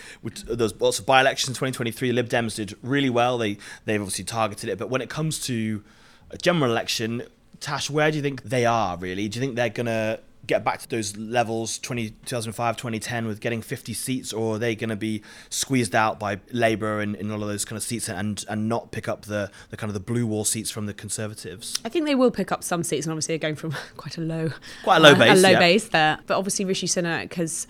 there's 0.47 0.79
lots 0.79 0.99
of 0.99 1.05
by 1.05 1.19
elections 1.19 1.49
in 1.49 1.53
2023. 1.55 2.13
Lib 2.13 2.29
Dems 2.29 2.55
did 2.55 2.75
really 2.81 3.09
well. 3.09 3.37
They, 3.37 3.57
they've 3.83 3.99
obviously 3.99 4.23
targeted 4.23 4.69
it. 4.69 4.77
But 4.77 4.89
when 4.89 5.01
it 5.01 5.09
comes 5.09 5.39
to 5.47 5.83
a 6.31 6.37
general 6.37 6.71
election, 6.71 7.23
Tash, 7.59 7.89
where 7.89 8.11
do 8.11 8.17
you 8.17 8.23
think 8.23 8.43
they 8.43 8.65
are 8.65 8.95
really? 8.97 9.27
Do 9.27 9.39
you 9.39 9.41
think 9.45 9.55
they're 9.55 9.69
going 9.69 9.87
to 9.87 10.19
get 10.47 10.63
back 10.63 10.79
to 10.81 10.89
those 10.89 11.15
levels 11.17 11.79
20, 11.79 12.11
2005 12.25 12.77
2010 12.77 13.27
with 13.27 13.39
getting 13.39 13.61
50 13.61 13.93
seats 13.93 14.33
or 14.33 14.55
are 14.55 14.57
they 14.59 14.75
going 14.75 14.89
to 14.89 14.95
be 14.95 15.21
squeezed 15.49 15.95
out 15.95 16.19
by 16.19 16.39
labour 16.51 16.99
and, 16.99 17.15
and 17.15 17.31
all 17.31 17.41
of 17.41 17.47
those 17.47 17.65
kind 17.65 17.77
of 17.77 17.83
seats 17.83 18.09
and 18.09 18.45
and 18.49 18.69
not 18.69 18.91
pick 18.91 19.07
up 19.07 19.25
the, 19.25 19.51
the 19.69 19.77
kind 19.77 19.89
of 19.89 19.93
the 19.93 19.99
blue 19.99 20.25
wall 20.25 20.45
seats 20.45 20.71
from 20.71 20.85
the 20.85 20.93
conservatives 20.93 21.79
i 21.85 21.89
think 21.89 22.05
they 22.05 22.15
will 22.15 22.31
pick 22.31 22.51
up 22.51 22.63
some 22.63 22.83
seats 22.83 23.05
and 23.05 23.11
obviously 23.11 23.33
they're 23.33 23.39
going 23.39 23.55
from 23.55 23.73
quite 23.97 24.17
a 24.17 24.21
low 24.21 24.49
quite 24.83 24.97
a 24.97 24.99
low 24.99 25.11
uh, 25.11 25.19
base 25.19 25.39
a 25.39 25.41
low 25.41 25.49
yeah. 25.51 25.59
base 25.59 25.89
there 25.89 26.19
but 26.27 26.37
obviously 26.37 26.65
rishi 26.65 26.87
sunak 26.87 27.33
has 27.33 27.67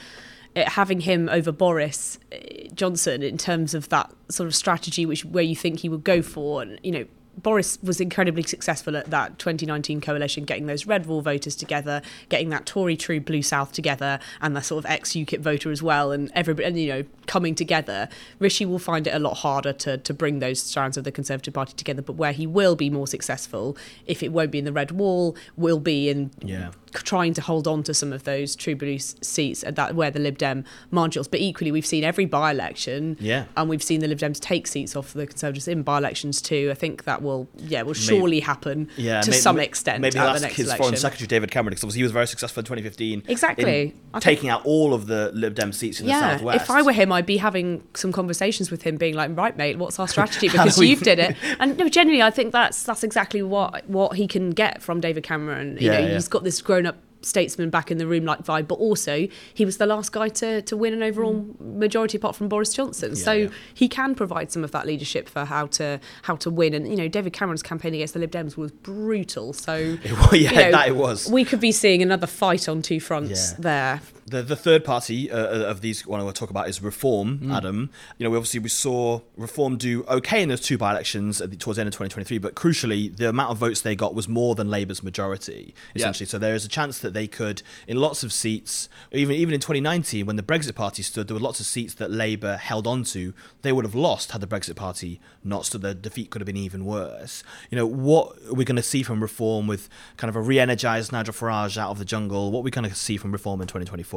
it, 0.56 0.70
having 0.70 1.02
him 1.02 1.30
over 1.30 1.52
Boris 1.52 2.18
uh, 2.32 2.38
Johnson 2.74 3.22
in 3.22 3.38
terms 3.38 3.74
of 3.74 3.90
that 3.90 4.12
sort 4.30 4.48
of 4.48 4.56
strategy, 4.56 5.06
which 5.06 5.26
where 5.26 5.44
you 5.44 5.56
think 5.56 5.80
he 5.80 5.90
would 5.90 6.04
go 6.04 6.22
for, 6.22 6.62
and 6.62 6.80
you 6.82 6.92
know, 6.92 7.06
Boris 7.38 7.78
was 7.84 8.00
incredibly 8.00 8.43
successful 8.43 8.95
at 8.95 9.10
that 9.10 9.38
2019 9.39 10.02
coalition, 10.02 10.45
getting 10.45 10.65
those 10.65 10.86
red 10.86 11.06
wall 11.06 11.21
voters 11.21 11.56
together, 11.56 12.02
getting 12.30 12.50
that 12.50 12.65
Tory 12.65 12.95
True 12.98 13.19
Blue 13.19 13.41
South 13.41 13.71
together, 13.71 14.19
and 14.41 14.56
the 14.56 14.62
sort 14.62 14.84
of 14.84 14.91
ex 14.91 15.12
UKIP 15.12 15.39
voter 15.39 15.71
as 15.71 15.84
well, 15.84 16.12
and 16.12 16.32
everybody, 16.34 16.67
and, 16.67 16.80
you 16.80 16.88
know, 16.88 17.04
coming 17.28 17.56
together. 17.56 18.10
Rishi 18.39 18.65
will 18.65 18.80
find 18.80 19.08
it 19.08 19.13
a 19.13 19.19
lot 19.19 19.38
harder 19.38 19.74
to 19.74 19.98
to 19.98 20.13
bring 20.13 20.39
those 20.39 20.62
strands 20.62 20.98
of 20.98 21.04
the 21.04 21.12
Conservative 21.12 21.54
Party 21.54 21.74
together. 21.74 22.02
But 22.02 22.13
where 22.13 22.32
he 22.32 22.48
will 22.48 22.76
be 22.76 22.89
more 22.89 23.08
successful, 23.08 23.78
if 24.06 24.24
it 24.24 24.32
won't 24.32 24.52
be 24.52 24.60
in 24.60 24.65
the 24.65 24.74
red 24.74 24.91
wall, 24.91 25.36
will 25.58 25.80
be 25.80 26.10
in 26.10 26.32
yeah 26.41 26.71
trying 27.04 27.34
to 27.34 27.42
hold 27.42 27.68
on 27.68 27.84
to 27.84 27.94
some 27.94 28.14
of 28.14 28.24
those 28.24 28.56
True 28.56 28.76
Blue 28.76 29.00
seats 29.00 29.64
at 29.64 29.76
that 29.76 29.96
where 29.96 30.12
the 30.12 30.20
Lib 30.20 30.38
Dem 30.38 30.64
marginals. 30.92 31.28
But 31.28 31.40
equally, 31.40 31.72
we've 31.72 31.86
seen 31.86 32.04
every 32.04 32.26
by-election, 32.26 33.18
yeah, 33.20 33.46
and 33.58 33.70
we've 33.70 33.84
seen 33.84 34.02
the 34.02 34.08
Lib 34.08 34.20
Dems 34.20 34.40
take 34.40 34.68
seats 34.68 34.96
off 34.96 35.14
the 35.14 35.28
Conservatives 35.28 35.68
in 35.68 35.84
by-elections 35.84 36.42
too. 36.42 36.70
I 36.72 36.76
think 36.76 37.04
that 37.06 37.22
will, 37.22 37.48
yeah, 37.58 37.82
will 37.82 37.94
surely 37.94 38.38
maybe, 38.38 38.40
happen 38.42 38.90
yeah, 38.98 39.22
to 39.22 39.32
maybe, 39.32 39.42
some 39.42 39.60
extent. 39.60 40.02
Maybe 40.02 40.18
at 40.18 40.34
the 40.34 40.40
next 40.40 40.56
his 40.56 40.68
election. 40.68 40.84
Foreign 40.84 40.98
Secretary 40.98 41.28
David 41.28 41.52
Cameron, 41.52 41.72
because 41.72 41.84
obviously 41.84 42.00
he 42.00 42.04
was 42.04 42.12
very 42.12 42.28
successful 42.28 42.62
in 42.62 42.66
2015. 42.66 43.24
Exactly, 43.28 43.96
taking 44.20 44.50
out 44.50 44.66
all 44.66 44.94
of 44.94 45.08
the 45.08 45.32
Lib 45.34 45.56
Dem 45.56 45.74
seats 45.74 46.00
in 46.00 46.08
yeah, 46.08 46.20
the 46.20 46.38
southwest. 46.38 46.64
If 46.64 46.70
I 46.70 46.82
were 46.82 46.92
him, 46.92 47.12
I'd 47.12 47.26
be 47.26 47.38
having 47.38 47.84
some 47.94 48.12
conversations 48.12 48.72
with 48.72 48.84
him, 48.84 48.98
being 48.98 49.16
like, 49.16 49.36
"Right, 49.36 49.56
mate, 49.58 49.78
what's 49.78 50.00
our 50.00 50.08
strategy?" 50.16 50.48
Because 50.50 50.80
you've 50.80 51.02
did 51.02 51.20
it, 51.20 51.36
and 51.60 51.78
no, 51.78 51.90
genuinely, 51.90 52.24
I 52.24 52.32
think 52.32 52.52
that's 52.52 52.84
that's 52.84 53.04
exactly 53.04 53.42
what 53.42 53.90
what 53.90 54.16
he 54.16 54.28
can 54.28 54.52
get 54.52 54.82
from 54.82 55.02
David 55.02 55.24
Cameron. 55.24 55.78
You 55.80 55.88
yeah, 55.92 56.00
know, 56.00 56.08
yeah. 56.08 56.14
he's 56.14 56.28
got 56.28 56.44
this 56.44 56.62
grown-up 56.62 56.85
statesman 57.26 57.70
back 57.70 57.92
in 57.92 57.98
the 57.98 58.08
room 58.08 58.26
like 58.26 58.44
vibe, 58.44 58.68
but 58.68 58.76
also 58.76 59.28
he 59.54 59.66
was 59.66 59.78
the 59.78 59.86
last 59.86 60.12
guy 60.12 60.30
to, 60.30 60.62
to 60.62 60.78
win 60.78 60.94
an 60.94 61.04
overall 61.04 61.34
mm. 61.36 61.60
majority 61.78 62.18
apart 62.18 62.36
from 62.36 62.48
Boris 62.48 62.74
Johnson. 62.74 63.10
Yeah, 63.16 63.24
so 63.24 63.34
yeah. 63.34 63.50
he 63.74 63.88
can 63.88 64.16
provide 64.16 64.52
some 64.52 64.64
of 64.64 64.72
that 64.72 64.86
leadership 64.86 65.28
for 65.28 65.46
how 65.46 65.68
to 65.68 66.00
how 66.24 66.36
to 66.38 66.50
win. 66.50 66.74
And 66.74 66.88
you 66.88 66.96
know, 66.96 67.08
David 67.08 67.34
Cameron's 67.34 67.64
campaign 67.64 67.94
against 67.94 68.14
the 68.14 68.20
Lib 68.20 68.32
Dems 68.32 68.58
was 68.58 68.72
brutal. 68.72 69.54
So 69.54 69.76
yeah, 70.06 70.32
you 70.32 70.52
know, 70.52 70.72
that 70.72 70.88
it 70.88 70.96
was. 70.96 71.30
We 71.30 71.46
could 71.46 71.60
be 71.60 71.72
seeing 71.72 72.02
another 72.02 72.28
fight 72.28 72.70
on 72.70 72.82
two 72.82 73.00
fronts 73.00 73.52
yeah. 73.52 73.58
there. 73.60 74.02
The 74.26 74.42
the 74.42 74.56
third 74.56 74.84
party 74.84 75.30
uh, 75.30 75.38
uh 75.38 75.70
of 75.70 75.82
these 75.82 76.06
one 76.06 76.20
I 76.20 76.24
want 76.24 76.36
to 76.36 76.40
talk 76.40 76.50
about 76.50 76.68
is 76.68 76.82
Reform. 76.82 77.40
Mm. 77.40 77.56
Adam, 77.56 77.90
you 78.18 78.24
know, 78.24 78.30
we 78.30 78.38
obviously 78.38 78.60
we 78.60 78.70
saw 78.70 79.22
Reform 79.38 79.78
do 79.78 80.04
okay 80.06 80.42
in 80.42 80.50
those 80.50 80.62
two 80.62 80.78
by-elections 80.78 81.38
the, 81.38 81.48
towards 81.56 81.78
the 81.78 81.82
end 81.82 81.88
of 81.88 81.94
2023, 81.94 82.40
but 82.40 82.56
crucially, 82.56 83.16
the 83.16 83.30
amount 83.30 83.52
of 83.52 83.58
votes 83.58 83.82
they 83.82 83.96
got 83.96 84.16
was 84.16 84.28
more 84.28 84.56
than 84.56 84.70
Labour's 84.70 85.04
majority 85.04 85.76
essentially. 85.94 86.26
Yeah. 86.26 86.32
So 86.32 86.40
there 86.40 86.56
is 86.56 86.66
a 86.66 86.70
chance 86.70 87.00
that 87.00 87.14
they 87.14 87.28
could, 87.28 87.62
in 87.88 87.98
lots 87.98 88.24
of 88.24 88.34
seats, 88.34 88.90
even 89.12 89.36
even 89.36 89.54
in 89.54 89.60
2019 89.60 90.26
when 90.26 90.36
the 90.36 90.44
Brexit 90.44 90.76
Party 90.76 91.04
stood, 91.04 91.28
there 91.28 91.36
were 91.36 91.42
lots 91.42 91.60
of 91.60 91.66
seats 91.66 91.94
that 91.96 92.10
Labour 92.10 92.58
held 92.58 92.88
on 92.88 93.04
to. 93.06 93.34
They 93.62 93.72
would 93.72 93.86
have 93.86 93.96
lost 93.96 94.32
had 94.32 94.42
the 94.42 94.48
Brexit 94.48 94.76
Party 94.76 95.20
not 95.44 95.66
stood. 95.66 95.82
The 95.82 95.94
defeat 95.94 96.32
could 96.32 96.42
have 96.42 96.48
been 96.48 96.58
even 96.58 96.86
worse. 96.86 97.44
You 97.70 97.76
know, 97.76 97.86
what 97.86 98.38
are 98.48 98.54
we 98.54 98.66
going 98.66 98.76
to 98.76 98.84
see 98.84 99.04
from 99.04 99.22
Reform 99.22 99.68
with 99.68 99.88
kind 100.18 100.30
of 100.30 100.36
a 100.36 100.42
re-energised 100.42 101.12
Nigel 101.12 101.34
Farage 101.34 101.78
out 101.78 101.92
of 101.92 102.00
the 102.00 102.06
jungle? 102.06 102.52
What 102.52 102.62
are 102.62 102.64
we 102.64 102.72
going 102.72 102.90
to 102.90 102.96
see 102.96 103.18
from 103.18 103.32
Reform 103.32 103.62
in 103.62 103.68
2024? 103.68 104.14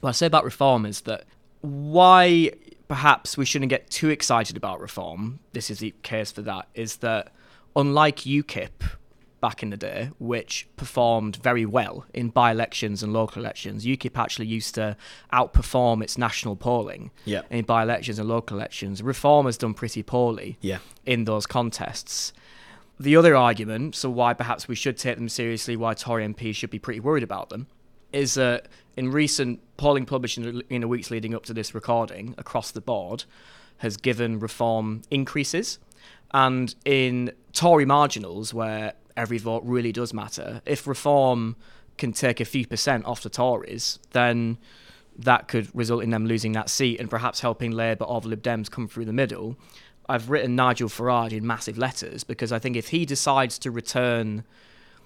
What 0.00 0.10
I 0.10 0.12
say 0.12 0.26
about 0.26 0.44
reform 0.44 0.86
is 0.86 1.02
that 1.02 1.24
why 1.60 2.52
perhaps 2.88 3.36
we 3.36 3.44
shouldn't 3.44 3.70
get 3.70 3.90
too 3.90 4.08
excited 4.08 4.56
about 4.56 4.80
reform, 4.80 5.40
this 5.52 5.70
is 5.70 5.80
the 5.80 5.94
case 6.02 6.32
for 6.32 6.42
that, 6.42 6.68
is 6.74 6.96
that 6.96 7.32
unlike 7.76 8.18
UKIP 8.18 8.82
back 9.40 9.62
in 9.62 9.70
the 9.70 9.76
day, 9.76 10.10
which 10.18 10.66
performed 10.76 11.36
very 11.36 11.64
well 11.64 12.04
in 12.12 12.28
by 12.28 12.50
elections 12.50 13.02
and 13.02 13.12
local 13.12 13.40
elections, 13.40 13.84
UKIP 13.84 14.16
actually 14.16 14.46
used 14.46 14.74
to 14.74 14.96
outperform 15.32 16.02
its 16.02 16.18
national 16.18 16.56
polling 16.56 17.10
yeah. 17.24 17.42
in 17.50 17.64
by 17.64 17.82
elections 17.82 18.18
and 18.18 18.28
local 18.28 18.56
elections. 18.56 19.02
Reform 19.02 19.46
has 19.46 19.56
done 19.56 19.74
pretty 19.74 20.02
poorly 20.02 20.58
yeah. 20.60 20.78
in 21.06 21.24
those 21.24 21.46
contests. 21.46 22.32
The 22.98 23.14
other 23.14 23.36
argument, 23.36 23.94
so 23.94 24.10
why 24.10 24.34
perhaps 24.34 24.66
we 24.66 24.74
should 24.74 24.96
take 24.96 25.16
them 25.16 25.28
seriously, 25.28 25.76
why 25.76 25.94
Tory 25.94 26.26
MPs 26.26 26.56
should 26.56 26.70
be 26.70 26.80
pretty 26.80 26.98
worried 26.98 27.22
about 27.22 27.48
them, 27.48 27.68
is 28.12 28.34
that 28.34 28.68
in 28.96 29.10
recent 29.10 29.60
polling 29.76 30.06
published 30.06 30.38
in 30.38 30.80
the 30.80 30.88
weeks 30.88 31.10
leading 31.10 31.34
up 31.34 31.44
to 31.46 31.54
this 31.54 31.74
recording 31.74 32.34
across 32.36 32.70
the 32.70 32.80
board 32.80 33.24
has 33.78 33.96
given 33.96 34.40
reform 34.40 35.02
increases. 35.10 35.78
And 36.32 36.74
in 36.84 37.32
Tory 37.52 37.84
marginals, 37.84 38.52
where 38.52 38.94
every 39.16 39.38
vote 39.38 39.62
really 39.64 39.92
does 39.92 40.12
matter, 40.12 40.60
if 40.66 40.86
reform 40.86 41.56
can 41.96 42.12
take 42.12 42.40
a 42.40 42.44
few 42.44 42.66
percent 42.66 43.04
off 43.06 43.22
the 43.22 43.30
Tories, 43.30 43.98
then 44.10 44.58
that 45.16 45.48
could 45.48 45.74
result 45.74 46.02
in 46.02 46.10
them 46.10 46.26
losing 46.26 46.52
that 46.52 46.70
seat 46.70 47.00
and 47.00 47.10
perhaps 47.10 47.40
helping 47.40 47.72
Labour 47.72 48.04
or 48.04 48.20
the 48.20 48.28
Lib 48.28 48.42
Dems 48.42 48.70
come 48.70 48.86
through 48.86 49.04
the 49.04 49.12
middle. 49.12 49.56
I've 50.08 50.30
written 50.30 50.56
Nigel 50.56 50.88
Farage 50.88 51.32
in 51.32 51.46
massive 51.46 51.76
letters 51.76 52.24
because 52.24 52.52
I 52.52 52.58
think 52.58 52.76
if 52.76 52.88
he 52.88 53.04
decides 53.04 53.58
to 53.60 53.70
return 53.70 54.44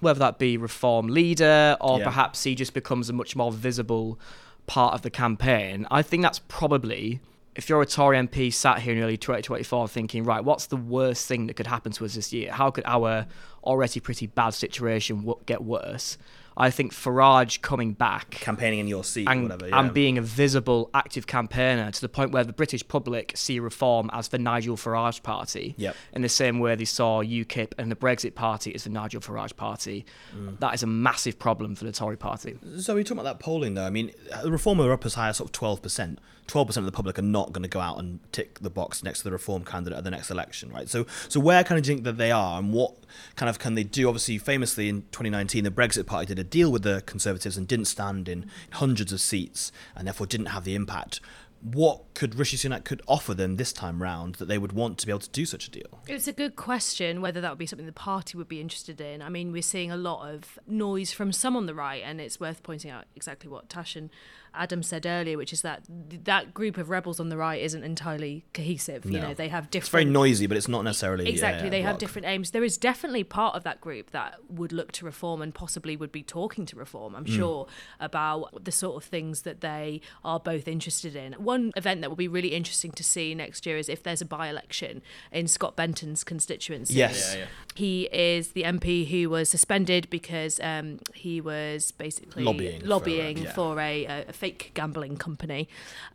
whether 0.02 0.18
that 0.18 0.38
be 0.38 0.56
reform 0.56 1.08
leader 1.08 1.76
or 1.80 1.98
yeah. 1.98 2.04
perhaps 2.04 2.44
he 2.44 2.54
just 2.54 2.74
becomes 2.74 3.08
a 3.08 3.12
much 3.12 3.36
more 3.36 3.52
visible 3.52 4.18
part 4.66 4.94
of 4.94 5.02
the 5.02 5.10
campaign. 5.10 5.86
I 5.90 6.02
think 6.02 6.22
that's 6.22 6.40
probably 6.40 7.20
if 7.54 7.68
you're 7.68 7.82
a 7.82 7.86
Tory 7.86 8.16
MP 8.16 8.52
sat 8.52 8.78
here 8.80 8.94
in 8.94 9.02
early 9.02 9.16
2024 9.16 9.88
thinking, 9.88 10.24
right, 10.24 10.42
what's 10.42 10.66
the 10.66 10.76
worst 10.76 11.26
thing 11.26 11.46
that 11.48 11.54
could 11.54 11.66
happen 11.66 11.92
to 11.92 12.04
us 12.04 12.14
this 12.14 12.32
year? 12.32 12.50
How 12.52 12.70
could 12.70 12.84
our 12.86 13.26
already 13.62 14.00
pretty 14.00 14.26
bad 14.26 14.50
situation 14.50 15.18
w- 15.18 15.38
get 15.44 15.62
worse? 15.62 16.16
I 16.56 16.70
think 16.70 16.92
Farage 16.92 17.60
coming 17.62 17.92
back, 17.92 18.30
campaigning 18.30 18.80
in 18.80 18.88
your 18.88 19.04
seat, 19.04 19.26
and, 19.28 19.44
whatever, 19.44 19.68
yeah. 19.68 19.80
and 19.80 19.92
being 19.92 20.18
a 20.18 20.22
visible, 20.22 20.90
active 20.94 21.26
campaigner 21.26 21.90
to 21.90 22.00
the 22.00 22.08
point 22.08 22.32
where 22.32 22.44
the 22.44 22.52
British 22.52 22.86
public 22.86 23.32
see 23.36 23.58
reform 23.58 24.10
as 24.12 24.28
the 24.28 24.38
Nigel 24.38 24.76
Farage 24.76 25.22
party, 25.22 25.74
yep. 25.76 25.96
in 26.12 26.22
the 26.22 26.28
same 26.28 26.58
way 26.58 26.74
they 26.74 26.84
saw 26.84 27.22
UKIP 27.22 27.72
and 27.78 27.90
the 27.90 27.96
Brexit 27.96 28.34
party 28.34 28.74
as 28.74 28.84
the 28.84 28.90
Nigel 28.90 29.20
Farage 29.20 29.56
party. 29.56 30.04
Mm. 30.36 30.58
That 30.60 30.74
is 30.74 30.82
a 30.82 30.86
massive 30.86 31.38
problem 31.38 31.74
for 31.74 31.84
the 31.84 31.92
Tory 31.92 32.16
party. 32.16 32.58
So 32.78 32.94
we 32.94 33.04
talking 33.04 33.20
about 33.20 33.38
that 33.38 33.44
polling, 33.44 33.74
though. 33.74 33.86
I 33.86 33.90
mean, 33.90 34.12
the 34.42 34.50
Reform 34.52 34.80
are 34.80 34.92
up 34.92 35.06
as 35.06 35.14
high 35.14 35.28
as 35.28 35.38
sort 35.38 35.48
of 35.48 35.52
twelve 35.52 35.82
percent. 35.82 36.18
12% 36.48 36.76
of 36.76 36.85
the 36.85 36.92
public 36.92 37.18
are 37.18 37.22
not 37.22 37.52
going 37.52 37.62
to 37.62 37.68
go 37.68 37.81
out 37.81 37.98
and 37.98 38.20
tick 38.33 38.59
the 38.61 38.70
box 38.70 39.02
next 39.02 39.18
to 39.18 39.24
the 39.24 39.33
reform 39.33 39.64
candidate 39.64 39.98
at 39.98 40.05
the 40.05 40.11
next 40.11 40.31
election, 40.31 40.70
right? 40.70 40.88
So, 40.88 41.07
so 41.28 41.40
where 41.40 41.62
kind 41.64 41.78
of 41.78 41.85
do 41.85 41.90
you 41.90 41.96
think 41.96 42.05
that 42.05 42.18
they 42.18 42.31
are, 42.31 42.59
and 42.59 42.72
what 42.72 42.94
kind 43.37 43.48
of 43.48 43.59
can 43.59 43.74
they 43.74 43.85
do? 43.85 44.09
Obviously, 44.09 44.38
famously 44.38 44.88
in 44.88 45.02
2019, 45.12 45.64
the 45.64 45.70
Brexit 45.70 46.07
Party 46.07 46.26
did 46.26 46.38
a 46.38 46.44
deal 46.44 46.70
with 46.70 46.83
the 46.83 47.02
Conservatives 47.07 47.57
and 47.57 47.66
didn't 47.66 47.87
stand 47.87 48.28
in 48.28 48.50
hundreds 48.72 49.12
of 49.12 49.20
seats, 49.20 49.72
and 49.94 50.07
therefore 50.07 50.26
didn't 50.26 50.46
have 50.46 50.64
the 50.64 50.74
impact 50.74 51.20
what 51.62 52.14
could 52.14 52.35
Rishi 52.35 52.57
Sunak 52.57 52.85
could 52.85 53.02
offer 53.07 53.35
them 53.35 53.57
this 53.57 53.72
time 53.72 54.02
round 54.02 54.35
that 54.37 54.46
they 54.46 54.59
would 54.59 54.72
want 54.72 54.98
to 54.98 55.07
be 55.07 55.12
able 55.12 55.20
to 55.20 55.31
do 55.31 55.46
such 55.46 55.68
a 55.68 55.70
deal? 55.70 56.00
It's 56.09 56.26
a 56.26 56.33
good 56.33 56.57
question 56.57 57.20
whether 57.20 57.40
that 57.40 57.50
would 57.50 57.59
be 57.59 57.66
something 57.66 57.87
the 57.87 57.92
party 57.92 58.37
would 58.37 58.48
be 58.48 58.61
interested 58.61 59.00
in. 59.00 59.22
I 59.22 59.28
mean, 59.28 59.52
we're 59.52 59.62
seeing 59.62 59.92
a 59.92 59.96
lot 59.96 60.28
of 60.28 60.59
noise 60.66 61.12
from 61.12 61.31
some 61.31 61.57
on 61.57 61.66
the 61.66 61.74
right, 61.74 62.02
and 62.05 62.20
it's 62.20 62.40
worth 62.40 62.64
pointing 62.64 62.90
out 62.90 63.05
exactly 63.14 63.48
what 63.48 63.68
Tash 63.68 63.94
and 63.94 64.11
Adam 64.54 64.82
said 64.82 65.06
earlier, 65.06 65.36
which 65.36 65.52
is 65.52 65.62
that 65.62 65.84
that 66.24 66.52
group 66.52 66.76
of 66.76 66.90
rebels 66.90 67.18
on 67.18 67.28
the 67.28 67.36
right 67.36 67.60
isn't 67.60 67.82
entirely 67.82 68.44
cohesive. 68.52 69.04
No. 69.04 69.12
You 69.12 69.20
know, 69.20 69.34
they 69.34 69.48
have 69.48 69.70
different. 69.70 69.84
It's 69.84 69.90
very 69.90 70.04
noisy, 70.04 70.46
but 70.46 70.56
it's 70.56 70.68
not 70.68 70.82
necessarily 70.82 71.28
exactly. 71.28 71.64
Yeah, 71.64 71.70
they 71.70 71.82
have 71.82 71.98
different 71.98 72.26
aims. 72.26 72.50
There 72.50 72.64
is 72.64 72.76
definitely 72.76 73.24
part 73.24 73.54
of 73.54 73.64
that 73.64 73.80
group 73.80 74.10
that 74.10 74.36
would 74.48 74.72
look 74.72 74.92
to 74.92 75.04
reform 75.04 75.42
and 75.42 75.54
possibly 75.54 75.96
would 75.96 76.12
be 76.12 76.22
talking 76.22 76.66
to 76.66 76.76
reform. 76.76 77.14
I'm 77.14 77.24
mm. 77.24 77.36
sure 77.36 77.66
about 78.00 78.64
the 78.64 78.72
sort 78.72 79.02
of 79.02 79.08
things 79.08 79.42
that 79.42 79.60
they 79.60 80.00
are 80.24 80.38
both 80.38 80.68
interested 80.68 81.16
in. 81.16 81.32
One 81.34 81.72
event 81.76 82.00
that 82.02 82.10
will 82.10 82.16
be 82.16 82.28
really 82.28 82.54
interesting 82.54 82.92
to 82.92 83.04
see 83.04 83.34
next 83.34 83.66
year 83.66 83.76
is 83.76 83.88
if 83.88 84.02
there's 84.02 84.20
a 84.20 84.26
by-election 84.26 85.02
in 85.30 85.48
Scott 85.48 85.76
Benton's 85.76 86.24
constituency. 86.24 86.94
Yes. 86.94 87.34
Yeah, 87.34 87.40
yeah. 87.40 87.46
He 87.74 88.08
is 88.12 88.52
the 88.52 88.64
MP 88.64 89.08
who 89.08 89.30
was 89.30 89.48
suspended 89.48 90.11
because 90.11 90.61
um, 90.61 90.98
he 91.14 91.40
was 91.40 91.92
basically 91.92 92.44
lobbying, 92.44 92.85
lobbying 92.85 93.37
for, 93.38 93.42
yeah. 93.44 93.52
for 93.52 93.80
a, 93.80 94.04
a, 94.28 94.32
fake 94.32 94.72
gambling 94.74 95.16
company. 95.16 95.68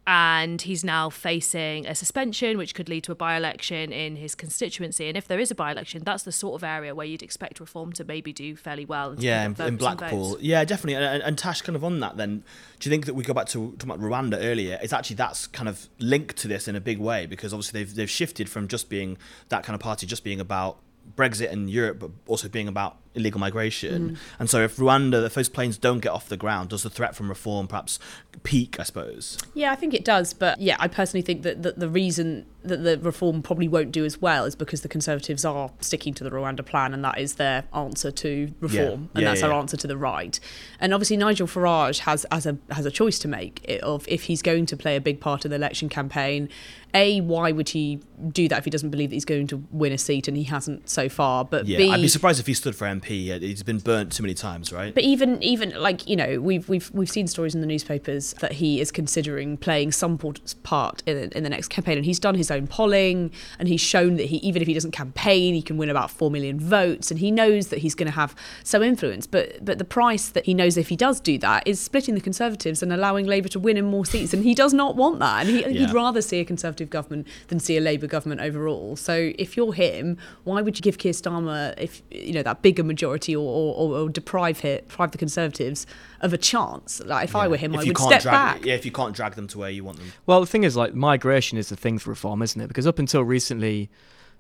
And 0.06 0.62
he's 0.62 0.84
now 0.84 1.10
facing 1.10 1.88
a 1.88 1.96
suspension, 1.96 2.58
which 2.58 2.76
could 2.76 2.88
lead 2.88 3.04
to 3.06 3.12
a 3.12 3.15
by 3.15 3.36
election 3.36 3.91
in 3.91 4.17
his 4.17 4.36
constituency. 4.36 5.08
And 5.08 5.17
if 5.17 5.28
there 5.28 5.39
is 5.39 5.52
a 5.52 5.56
by 5.56 5.72
election, 5.72 6.04
that's 6.06 6.24
the 6.24 6.32
sort 6.32 6.60
of 6.62 6.63
area 6.63 6.93
where 6.93 7.06
you'd 7.06 7.24
expect 7.24 7.60
reform 7.60 7.91
to 7.93 8.04
maybe 8.04 8.32
do 8.32 8.56
fairly 8.56 8.86
well. 8.86 9.15
Yeah, 9.17 9.46
in, 9.46 9.56
in 9.60 9.78
Blackpool. 9.78 10.38
Yeah, 10.39 10.63
definitely. 10.63 11.04
And, 11.04 11.24
and, 11.24 11.38
Tash, 11.38 11.62
kind 11.62 11.76
of 11.76 11.84
on 11.84 12.00
that 12.02 12.17
then, 12.17 12.43
do 12.80 12.89
you 12.89 12.93
think 12.93 13.06
that 13.06 13.15
we 13.15 13.24
go 13.24 13.34
back 13.34 13.48
to 13.48 13.72
talking 13.78 13.89
about 13.89 14.00
Rwanda 14.00 14.38
earlier? 14.39 14.80
It's 14.82 14.93
actually 14.93 15.15
that's 15.15 15.48
kind 15.48 15.67
of 15.67 15.89
linked 16.00 16.38
to 16.38 16.48
this 16.48 16.67
in 16.67 16.76
a 16.76 16.82
big 16.82 17.00
way 17.00 17.26
because 17.26 17.54
obviously 17.54 17.84
they've, 17.84 17.96
they've 17.96 18.10
shifted 18.10 18.50
from 18.50 18.67
just 18.67 18.89
being 18.89 19.17
that 19.50 19.63
kind 19.63 19.74
of 19.74 19.82
party, 19.82 20.06
just 20.06 20.24
being 20.24 20.39
about 20.39 20.78
Brexit 21.15 21.52
and 21.52 21.70
Europe, 21.70 22.00
but 22.00 22.12
also 22.28 22.48
being 22.48 22.67
about 22.67 22.98
illegal 23.17 23.39
migration. 23.39 24.12
Mm. 24.12 24.17
And 24.39 24.49
so 24.49 24.62
if 24.62 24.77
Rwanda, 24.77 25.25
if 25.25 25.34
those 25.34 25.49
planes 25.49 25.77
don't 25.77 25.99
get 25.99 26.12
off 26.12 26.30
the 26.30 26.38
ground, 26.38 26.69
does 26.69 26.84
the 26.84 26.89
threat 26.89 27.15
from 27.15 27.30
reform 27.30 27.67
perhaps 27.67 27.99
peak, 28.43 28.80
I 28.80 28.84
suppose? 28.84 29.38
Yeah, 29.53 29.71
I 29.71 29.75
think 29.75 29.93
it 29.93 30.06
does. 30.06 30.34
But 30.34 30.62
yeah, 30.62 30.77
I 30.80 30.88
personally 30.88 31.21
think 31.23 31.43
that, 31.43 31.63
that 31.63 31.80
the 31.80 31.89
reason 31.89 32.45
that 32.63 32.84
the 32.84 32.97
reform 32.99 33.41
probably 33.41 33.67
won't 33.67 33.91
do 33.91 34.03
as 34.03 34.21
well 34.21 34.45
is 34.45 34.56
because 34.56 34.82
the 34.82 34.88
Conservatives 34.88 35.45
are 35.45 35.71
sticking 35.80 36.13
to 36.15 36.23
the 36.23 36.30
Rwanda 36.30 36.65
plan 36.65 36.93
and 36.93 37.03
that 37.03 37.17
is 37.17 37.36
their 37.36 37.63
answer 37.73 38.12
to 38.12 38.53
reform 38.60 38.80
yeah. 38.80 38.93
and 38.93 39.10
yeah, 39.15 39.23
that's 39.23 39.41
yeah. 39.41 39.47
their 39.47 39.56
answer 39.56 39.77
to 39.77 39.88
the 39.88 39.97
right. 39.97 40.39
And 40.80 40.93
obviously 40.93 41.17
Nigel 41.17 41.47
Farage 41.47 41.99
has, 41.99 42.25
has 42.32 42.45
a 42.45 42.58
has 42.71 42.86
a 42.86 42.91
choice 42.91 43.19
to 43.19 43.27
make 43.27 43.80
of 43.84 44.06
if 44.08 44.23
he's 44.23 44.41
going 44.41 44.65
to 44.67 44.77
play 44.77 44.95
a 44.95 45.01
big 45.01 45.19
part 45.19 45.45
in 45.45 45.51
the 45.51 45.56
election 45.56 45.88
campaign 45.89 46.49
a, 46.93 47.22
why 47.22 47.51
would 47.51 47.70
he 47.70 47.99
do 48.30 48.47
that 48.47 48.59
if 48.59 48.65
he 48.65 48.72
doesn't 48.72 48.89
believe 48.89 49.09
that 49.09 49.15
he's 49.15 49.26
going 49.26 49.47
to 49.47 49.63
win 49.72 49.91
a 49.91 49.97
seat 49.97 50.28
and 50.28 50.38
he 50.38 50.43
hasn't 50.43 50.89
so 50.89 51.09
far? 51.09 51.43
But 51.43 51.68
yeah, 51.68 51.78
B, 51.78 51.91
I'd 51.91 52.01
be 52.01 52.07
surprised 52.07 52.39
if 52.39 52.47
he 52.47 52.53
stood 52.53 52.76
for 52.76 52.86
MP. 52.86 53.07
He's 53.08 53.62
uh, 53.62 53.66
been 53.66 53.80
burnt 53.80 54.12
too 54.14 54.24
many 54.24 54.34
times, 54.34 54.72
right? 54.72 54.93
But 54.93 55.03
even 55.03 55.41
even 55.43 55.72
like 55.80 56.08
you 56.08 56.16
know 56.16 56.39
we've 56.39 56.68
we've 56.70 56.89
we've 56.93 57.10
seen 57.10 57.28
stories 57.28 57.55
in 57.55 57.62
the 57.62 57.68
newspapers 57.68 58.34
that 58.39 58.53
he 58.53 58.80
is 58.80 58.91
considering 58.91 59.58
playing 59.58 59.91
some 59.91 60.18
part 60.64 61.03
in, 61.05 61.32
in 61.32 61.43
the 61.43 61.49
next 61.49 61.70
campaign, 61.70 61.97
and 61.97 62.05
he's 62.05 62.20
done 62.20 62.36
his 62.36 62.51
own 62.51 62.68
polling 62.68 63.32
and 63.60 63.68
he's 63.68 63.82
shown 63.82 64.16
that 64.18 64.26
he 64.26 64.38
even 64.38 64.62
if 64.62 64.68
he 64.68 64.74
doesn't 64.74 64.91
campaign, 64.91 65.53
he 65.53 65.62
can 65.62 65.78
win 65.78 65.89
about 65.89 66.12
four 66.12 66.32
million 66.32 66.60
votes, 66.60 67.12
and 67.12 67.20
he 67.20 67.32
knows 67.32 67.68
that 67.68 67.80
he's 67.80 67.95
going 67.95 68.08
to 68.08 68.16
have 68.16 68.36
some 68.64 68.84
influence. 68.84 69.28
But 69.28 69.64
but 69.64 69.78
the 69.78 69.86
price 69.86 70.30
that 70.30 70.45
he 70.45 70.53
knows 70.53 70.78
if 70.78 70.89
he 70.89 70.95
does 70.95 71.20
do 71.20 71.38
that 71.39 71.68
is 71.68 71.80
splitting 71.80 72.16
the 72.16 72.22
Conservatives 72.22 72.82
and 72.84 72.93
allowing 72.93 73.26
Labour 73.26 73.49
to 73.49 73.60
win 73.60 73.78
in 73.78 73.86
more 73.86 74.05
seats, 74.05 74.34
and 74.34 74.43
he 74.43 74.53
does 74.53 74.74
not 74.74 74.95
want 74.95 75.20
that, 75.20 75.41
and 75.41 75.49
he, 75.49 75.62
yeah. 75.62 75.86
he'd 75.86 75.93
rather 75.93 76.22
see 76.22 76.39
a 76.39 76.45
Conservative 76.45 76.78
Conservative 76.78 76.89
government 76.89 77.28
than 77.47 77.60
see 77.60 77.78
a 77.78 77.82
Labour 77.82 78.08
government 78.08 78.41
overall. 78.41 78.95
So 78.95 79.32
if 79.38 79.55
you're 79.55 79.74
him, 79.74 80.18
why 80.43 80.62
would 80.62 80.78
you 80.78 80.82
give 80.82 80.97
Keir 80.97 81.14
Starmer 81.14 81.74
if 81.78 82.01
you 82.12 82.34
know 82.34 82.43
that 82.43 82.62
bigger 82.62 82.84
majority 82.88 83.36
or, 83.36 83.44
or, 83.44 83.98
or 83.98 84.10
deprive 84.10 84.62
hit, 84.62 84.90
deprive 84.90 85.12
the 85.12 85.18
Conservatives 85.18 85.86
of 86.22 86.34
a 86.34 86.38
chance? 86.38 87.02
Like 87.06 87.26
if 87.26 87.34
yeah. 87.34 87.40
I 87.40 87.48
were 87.48 87.58
him, 87.58 87.74
if 87.74 87.82
I 87.82 87.84
would 87.84 87.98
step 87.98 88.22
drag, 88.24 88.34
back. 88.34 88.66
Yeah, 88.66 88.74
if 88.74 88.86
you 88.86 88.92
can't 88.92 89.16
drag 89.16 89.36
them 89.36 89.48
to 89.50 89.60
where 89.60 89.70
you 89.70 89.84
want 89.84 90.00
them. 90.00 90.12
Well, 90.26 90.40
the 90.40 90.48
thing 90.48 90.64
is, 90.64 90.76
like 90.76 90.94
migration 90.96 91.58
is 91.58 91.70
the 91.70 91.76
thing 91.76 92.00
for 92.00 92.10
reform, 92.10 92.42
isn't 92.42 92.60
it? 92.60 92.68
Because 92.68 92.88
up 92.88 93.00
until 93.00 93.24
recently 93.24 93.90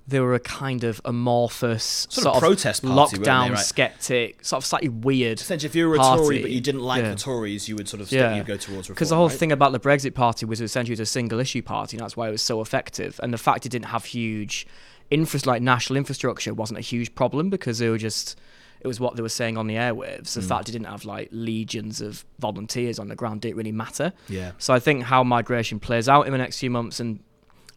they 0.07 0.21
were 0.21 0.33
a 0.33 0.39
kind 0.39 0.85
of 0.85 1.01
amorphous 1.03 2.07
sort, 2.09 2.23
sort 2.23 2.35
of 2.37 2.41
protest 2.41 2.83
party, 2.83 3.17
lockdown 3.17 3.51
right? 3.51 3.59
skeptic, 3.59 4.43
sort 4.43 4.63
of 4.63 4.65
slightly 4.65 4.87
weird. 4.87 5.39
Essentially, 5.39 5.67
if 5.67 5.75
you 5.75 5.87
were 5.87 5.95
a 5.95 5.99
party, 5.99 6.23
Tory 6.23 6.41
but 6.41 6.51
you 6.51 6.61
didn't 6.61 6.81
like 6.81 7.03
yeah. 7.03 7.09
the 7.09 7.17
Tories, 7.17 7.67
you 7.67 7.75
would 7.75 7.89
sort 7.89 8.01
of 8.01 8.11
yeah. 8.11 8.35
you 8.35 8.43
go 8.43 8.55
towards 8.55 8.89
reform. 8.89 8.95
Because 8.95 9.09
the 9.09 9.17
whole 9.17 9.27
right? 9.27 9.37
thing 9.37 9.51
about 9.51 9.73
the 9.73 9.79
Brexit 9.79 10.13
Party 10.13 10.45
was 10.45 10.61
essentially 10.61 10.93
it 10.93 10.99
was 10.99 11.09
a 11.09 11.11
single 11.11 11.39
issue 11.39 11.61
party, 11.61 11.97
and 11.97 12.03
that's 12.03 12.15
why 12.15 12.29
it 12.29 12.31
was 12.31 12.41
so 12.41 12.61
effective. 12.61 13.19
And 13.21 13.33
the 13.33 13.37
fact 13.37 13.65
it 13.65 13.69
didn't 13.69 13.87
have 13.87 14.05
huge 14.05 14.65
infra- 15.09 15.39
like 15.45 15.61
national 15.61 15.97
infrastructure 15.97 16.53
wasn't 16.53 16.77
a 16.77 16.81
huge 16.81 17.15
problem 17.15 17.49
because 17.49 17.79
they 17.79 17.89
were 17.89 17.97
just 17.97 18.39
it 18.79 18.87
was 18.87 18.99
what 18.99 19.15
they 19.15 19.21
were 19.21 19.29
saying 19.29 19.57
on 19.57 19.67
the 19.67 19.75
airwaves. 19.75 20.33
The 20.33 20.41
mm. 20.41 20.47
fact 20.47 20.69
it 20.69 20.73
didn't 20.73 20.87
have 20.87 21.03
like 21.03 21.29
legions 21.31 21.99
of 21.99 22.25
volunteers 22.39 22.99
on 22.99 23.07
the 23.07 23.15
ground 23.15 23.41
didn't 23.41 23.57
really 23.57 23.71
matter. 23.71 24.13
Yeah. 24.29 24.51
So 24.59 24.73
I 24.73 24.79
think 24.79 25.03
how 25.03 25.23
migration 25.23 25.79
plays 25.79 26.07
out 26.07 26.27
in 26.27 26.31
the 26.31 26.37
next 26.37 26.59
few 26.59 26.69
months 26.69 26.99
and 26.99 27.19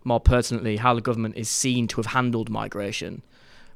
more 0.04 0.20
pertinently, 0.20 0.76
how 0.76 0.94
the 0.94 1.00
government 1.00 1.36
is 1.36 1.48
seen 1.48 1.86
to 1.88 1.96
have 1.96 2.06
handled 2.06 2.48
migration 2.48 3.22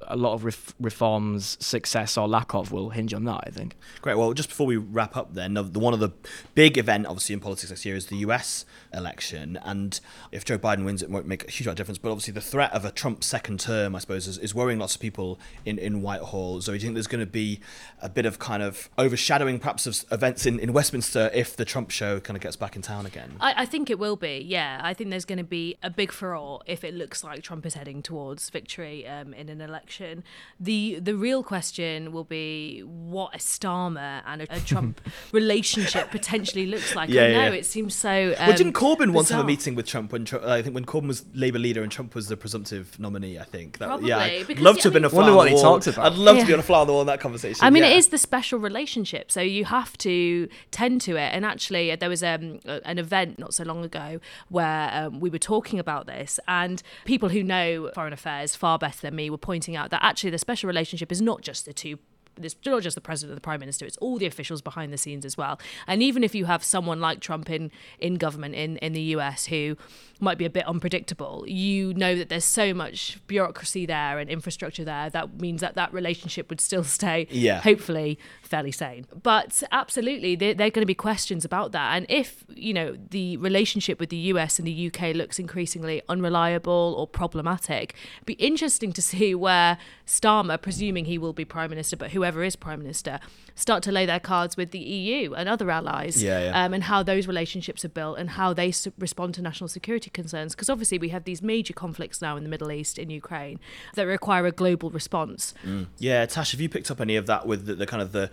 a 0.07 0.17
lot 0.17 0.35
of 0.35 0.45
ref- 0.45 0.75
reforms, 0.81 1.57
success 1.61 2.17
or 2.17 2.29
lack 2.29 2.55
of, 2.55 2.73
will 2.73 2.91
hinge 2.91 3.15
on 3.15 3.25
that. 3.25 3.45
I 3.47 3.51
think. 3.51 3.77
Great. 4.03 4.17
Well, 4.17 4.33
just 4.33 4.49
before 4.49 4.67
we 4.67 4.77
wrap 4.77 5.17
up, 5.17 5.35
then 5.35 5.55
the 5.55 5.79
one 5.79 5.95
of 5.95 6.01
the 6.01 6.11
big 6.55 6.79
event, 6.79 7.07
obviously 7.07 7.33
in 7.35 7.41
politics 7.41 7.71
next 7.71 7.85
year, 7.85 7.97
is 7.97 8.07
the 8.07 8.17
U.S. 8.17 8.65
election, 8.93 9.59
and 9.63 10.01
if 10.33 10.45
Joe 10.45 10.59
Biden 10.59 10.85
wins, 10.85 11.03
it 11.03 11.11
won't 11.11 11.27
make 11.27 11.47
a 11.47 11.51
huge 11.51 11.67
amount 11.67 11.75
of 11.75 11.85
difference. 11.85 11.99
But 11.99 12.11
obviously, 12.11 12.33
the 12.33 12.41
threat 12.41 12.73
of 12.73 12.85
a 12.85 12.91
Trump 12.91 13.25
second 13.25 13.61
term, 13.61 13.95
I 13.95 13.99
suppose, 13.99 14.27
is, 14.27 14.39
is 14.39 14.55
worrying 14.55 14.79
lots 14.79 14.95
of 14.95 15.01
people 15.01 15.39
in 15.65 15.79
in 15.79 16.03
Whitehall. 16.03 16.61
So, 16.61 16.73
do 16.73 16.77
you 16.77 16.81
think 16.81 16.95
there's 16.95 17.07
going 17.07 17.25
to 17.25 17.31
be 17.31 17.61
a 18.01 18.09
bit 18.09 18.27
of 18.27 18.39
kind 18.39 18.63
of 18.63 18.91
overshadowing, 18.99 19.59
perhaps, 19.59 19.87
of 19.87 20.05
events 20.11 20.47
in 20.47 20.59
in 20.59 20.73
Westminster 20.73 21.31
if 21.35 21.57
the 21.57 21.65
Trump 21.65 21.91
show 21.91 22.21
kind 22.21 22.37
of 22.37 22.43
gets 22.43 22.57
back 22.57 22.77
in 22.77 22.83
town 22.83 23.07
again? 23.07 23.33
I, 23.41 23.55
I 23.59 23.67
think 23.67 23.91
it 23.91 23.99
will 23.99 24.17
be. 24.17 24.45
Yeah, 24.47 24.81
I 24.83 24.95
think 24.95 25.11
there's 25.11 25.25
going 25.25 25.39
to 25.39 25.45
be 25.45 25.77
a 25.83 25.91
big 25.91 26.13
furore 26.13 26.61
if 26.67 26.85
it 26.85 26.95
looks 26.95 27.25
like 27.25 27.43
Trump 27.43 27.65
is 27.67 27.75
heading 27.75 28.03
towards 28.03 28.51
victory 28.51 29.07
um, 29.07 29.33
in 29.35 29.49
an 29.49 29.61
election 29.61 29.94
election. 30.01 30.25
The 30.61 30.99
the 31.01 31.17
real 31.17 31.43
question 31.43 32.13
will 32.13 32.25
be 32.25 32.81
what 32.81 33.35
a 33.35 33.39
Starmer 33.39 34.23
and 34.27 34.43
a, 34.43 34.57
a 34.57 34.61
Trump 34.61 35.01
relationship 35.33 36.11
potentially 36.11 36.67
looks 36.67 36.95
like. 36.95 37.09
Yeah, 37.09 37.25
I 37.25 37.29
know 37.29 37.45
yeah. 37.45 37.51
it 37.51 37.67
seems 37.67 37.95
so. 37.95 38.35
Um, 38.39 38.49
well, 38.49 38.57
didn't 38.57 38.73
Corbyn 38.73 39.13
once 39.13 39.31
have 39.31 39.41
a 39.41 39.45
meeting 39.45 39.75
with 39.75 39.87
Trump 39.87 40.13
when 40.13 40.25
Trump, 40.25 40.45
I 40.45 40.63
think 40.63 40.75
when 40.75 40.85
Corbyn 40.85 41.09
was 41.09 41.25
Labour 41.35 41.59
leader 41.59 41.83
and 41.83 41.91
Trump 41.91 42.15
was 42.15 42.29
the 42.29 42.37
presumptive 42.37 42.99
nominee? 42.99 43.39
I 43.39 43.45
think. 43.45 43.79
That, 43.79 43.87
Probably. 43.87 44.09
Yeah, 44.09 44.19
I'd 44.19 44.61
love 44.61 44.77
to 44.79 44.85
have 44.85 44.93
been 44.93 45.05
a 45.05 45.11
fly 45.11 45.29
on 45.29 45.47
the 45.47 45.55
wall. 45.55 45.81
I'd 46.05 46.15
love 46.15 46.37
yeah. 46.37 46.43
to 46.43 46.47
be 46.47 46.53
on 46.55 46.61
a 46.61 46.63
fly 46.63 46.81
on 46.81 46.87
the 46.87 46.93
wall 46.93 47.03
in 47.03 47.07
that 47.09 47.21
conversation. 47.21 47.65
I 47.65 47.71
mean, 47.71 47.83
yeah. 47.83 47.91
it 47.91 47.97
is 47.97 48.09
the 48.09 48.19
special 48.19 48.59
relationship, 48.59 49.31
so 49.31 49.41
you 49.41 49.65
have 49.65 49.97
to 49.99 50.49
tend 50.71 51.01
to 51.03 51.17
it. 51.17 51.31
And 51.35 51.45
actually, 51.45 51.95
there 51.97 52.09
was 52.09 52.23
um, 52.23 52.61
an 52.65 52.99
event 52.99 53.39
not 53.39 53.55
so 53.55 53.65
long 53.65 53.85
ago 53.85 54.21
where 54.49 54.91
um, 54.93 55.21
we 55.21 55.31
were 55.31 55.39
talking 55.39 55.79
about 55.79 56.07
this, 56.07 56.41
and 56.49 56.83
people 57.05 57.29
who 57.29 57.43
know 57.43 57.91
foreign 57.95 58.13
affairs 58.13 58.57
far 58.57 58.79
better 58.79 59.01
than 59.03 59.15
me 59.15 59.31
were 59.31 59.39
pointing 59.39 59.77
out 59.77 59.84
that 59.91 60.03
actually 60.03 60.30
the 60.30 60.39
special 60.39 60.66
relationship 60.66 61.11
is 61.12 61.20
not 61.20 61.43
just 61.43 61.64
the 61.64 61.72
two 61.72 61.99
it's 62.41 62.57
not 62.64 62.82
just 62.82 62.95
the 62.95 63.01
president 63.01 63.32
or 63.32 63.35
the 63.35 63.41
prime 63.41 63.61
minister 63.61 63.85
it's 63.85 63.97
all 63.99 64.18
the 64.18 64.26
officials 64.26 64.62
behind 64.62 64.93
the 64.93 64.99
scenes 64.99 65.24
as 65.24 65.37
well. 65.37 65.59
And 65.87 66.03
even 66.03 66.24
if 66.24 66.35
you 66.35 66.47
have 66.47 66.64
someone 66.64 67.01
like 67.01 67.20
trump 67.20 67.51
in 67.51 67.70
in 67.99 68.16
government 68.16 68.55
in 68.55 68.76
in 68.78 68.93
the 68.93 69.03
us 69.03 69.47
who 69.47 69.76
might 70.20 70.39
be 70.39 70.45
a 70.45 70.51
bit 70.51 70.66
unpredictable 70.66 71.45
you 71.47 71.93
know 71.95 72.14
that 72.14 72.28
there's 72.28 72.45
so 72.45 72.72
much 72.72 73.18
bureaucracy 73.26 73.85
there 73.87 74.18
and 74.18 74.30
infrastructure 74.30 74.85
there 74.85 75.11
that 75.11 75.41
means 75.41 75.61
that 75.61 75.74
that 75.74 75.93
relationship 75.93 76.49
would 76.51 76.61
still 76.61 76.85
stay 76.99 77.26
yeah. 77.30 77.61
hopefully 77.61 78.18
fairly 78.43 78.72
sane. 78.72 79.07
But 79.22 79.62
absolutely 79.72 80.37
there, 80.37 80.55
there 80.55 80.66
are 80.66 80.70
going 80.70 80.82
to 80.82 80.87
be 80.87 80.95
questions 80.95 81.45
about 81.45 81.72
that. 81.72 81.97
And 81.97 82.07
if 82.09 82.45
you 82.55 82.72
know 82.72 82.97
the 83.11 83.37
relationship 83.39 84.01
with 84.01 84.11
the 84.11 84.18
us 84.18 84.59
and 84.59 84.66
the 84.66 84.87
uk 84.87 85.01
looks 85.14 85.39
increasingly 85.39 86.03
unreliable 86.09 86.95
or 86.97 87.07
problematic 87.07 87.95
it'd 88.16 88.26
be 88.26 88.35
interesting 88.35 88.93
to 88.93 89.03
see 89.03 89.35
where 89.35 89.78
starmer 90.07 90.61
presuming 90.61 91.05
he 91.05 91.18
will 91.18 91.32
be 91.32 91.45
prime 91.45 91.70
minister 91.70 91.97
but 91.97 92.11
who 92.11 92.22
whoever 92.25 92.43
is 92.43 92.57
prime 92.57 92.79
minister 92.79 93.20
start 93.55 93.83
to 93.83 93.93
lay 93.93 94.07
their 94.07 94.18
cards 94.18 94.57
with 94.57 94.70
the 94.70 94.79
EU 94.79 95.35
and 95.35 95.47
other 95.47 95.70
allies, 95.70 96.22
yeah, 96.22 96.45
yeah. 96.45 96.64
Um, 96.64 96.72
and 96.72 96.85
how 96.85 97.03
those 97.03 97.27
relationships 97.27 97.85
are 97.85 97.91
built 97.91 98.18
and 98.18 98.31
how 98.31 98.55
they 98.55 98.70
su- 98.72 98.95
respond 98.99 99.35
to 99.35 99.43
national 99.43 99.68
security 99.68 100.09
concerns. 100.11 100.55
Because 100.55 100.70
obviously 100.70 100.99
we 100.99 101.11
have 101.11 101.25
these 101.25 101.43
major 101.43 101.75
conflicts 101.75 102.22
now 102.22 102.37
in 102.39 102.43
the 102.43 102.49
Middle 102.49 102.72
East, 102.72 102.99
in 102.99 103.11
Ukraine, 103.11 103.61
that 103.95 104.05
require 104.05 104.47
a 104.47 104.53
global 104.53 104.91
response. 104.91 105.53
Mm. 105.64 105.89
Yeah, 105.99 106.25
Tash, 106.25 106.53
have 106.53 106.61
you 106.62 106.70
picked 106.70 106.91
up 106.91 107.01
any 107.01 107.16
of 107.16 107.27
that 107.27 107.47
with 107.47 107.66
the, 107.66 107.75
the 107.75 107.87
kind 107.87 108.03
of 108.03 108.12
the 108.12 108.31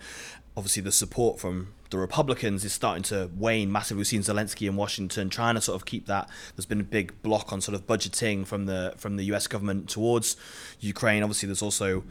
obviously 0.56 0.82
the 0.82 0.92
support 0.92 1.38
from 1.38 1.72
the 1.90 1.98
Republicans 1.98 2.64
is 2.64 2.72
starting 2.72 3.02
to 3.02 3.30
wane 3.36 3.70
massively. 3.70 4.00
We've 4.00 4.06
seen 4.06 4.22
Zelensky 4.22 4.68
in 4.68 4.76
Washington 4.76 5.30
trying 5.30 5.54
to 5.54 5.60
sort 5.60 5.76
of 5.76 5.84
keep 5.84 6.06
that. 6.06 6.28
There's 6.56 6.66
been 6.66 6.80
a 6.80 6.84
big 6.84 7.22
block 7.22 7.52
on 7.52 7.60
sort 7.60 7.74
of 7.74 7.86
budgeting 7.86 8.46
from 8.46 8.66
the 8.66 8.94
from 8.96 9.16
the 9.16 9.24
U.S. 9.24 9.46
government 9.46 9.88
towards 9.88 10.36
Ukraine. 10.80 11.22
Obviously, 11.22 11.46
there's 11.46 11.62
also 11.62 12.04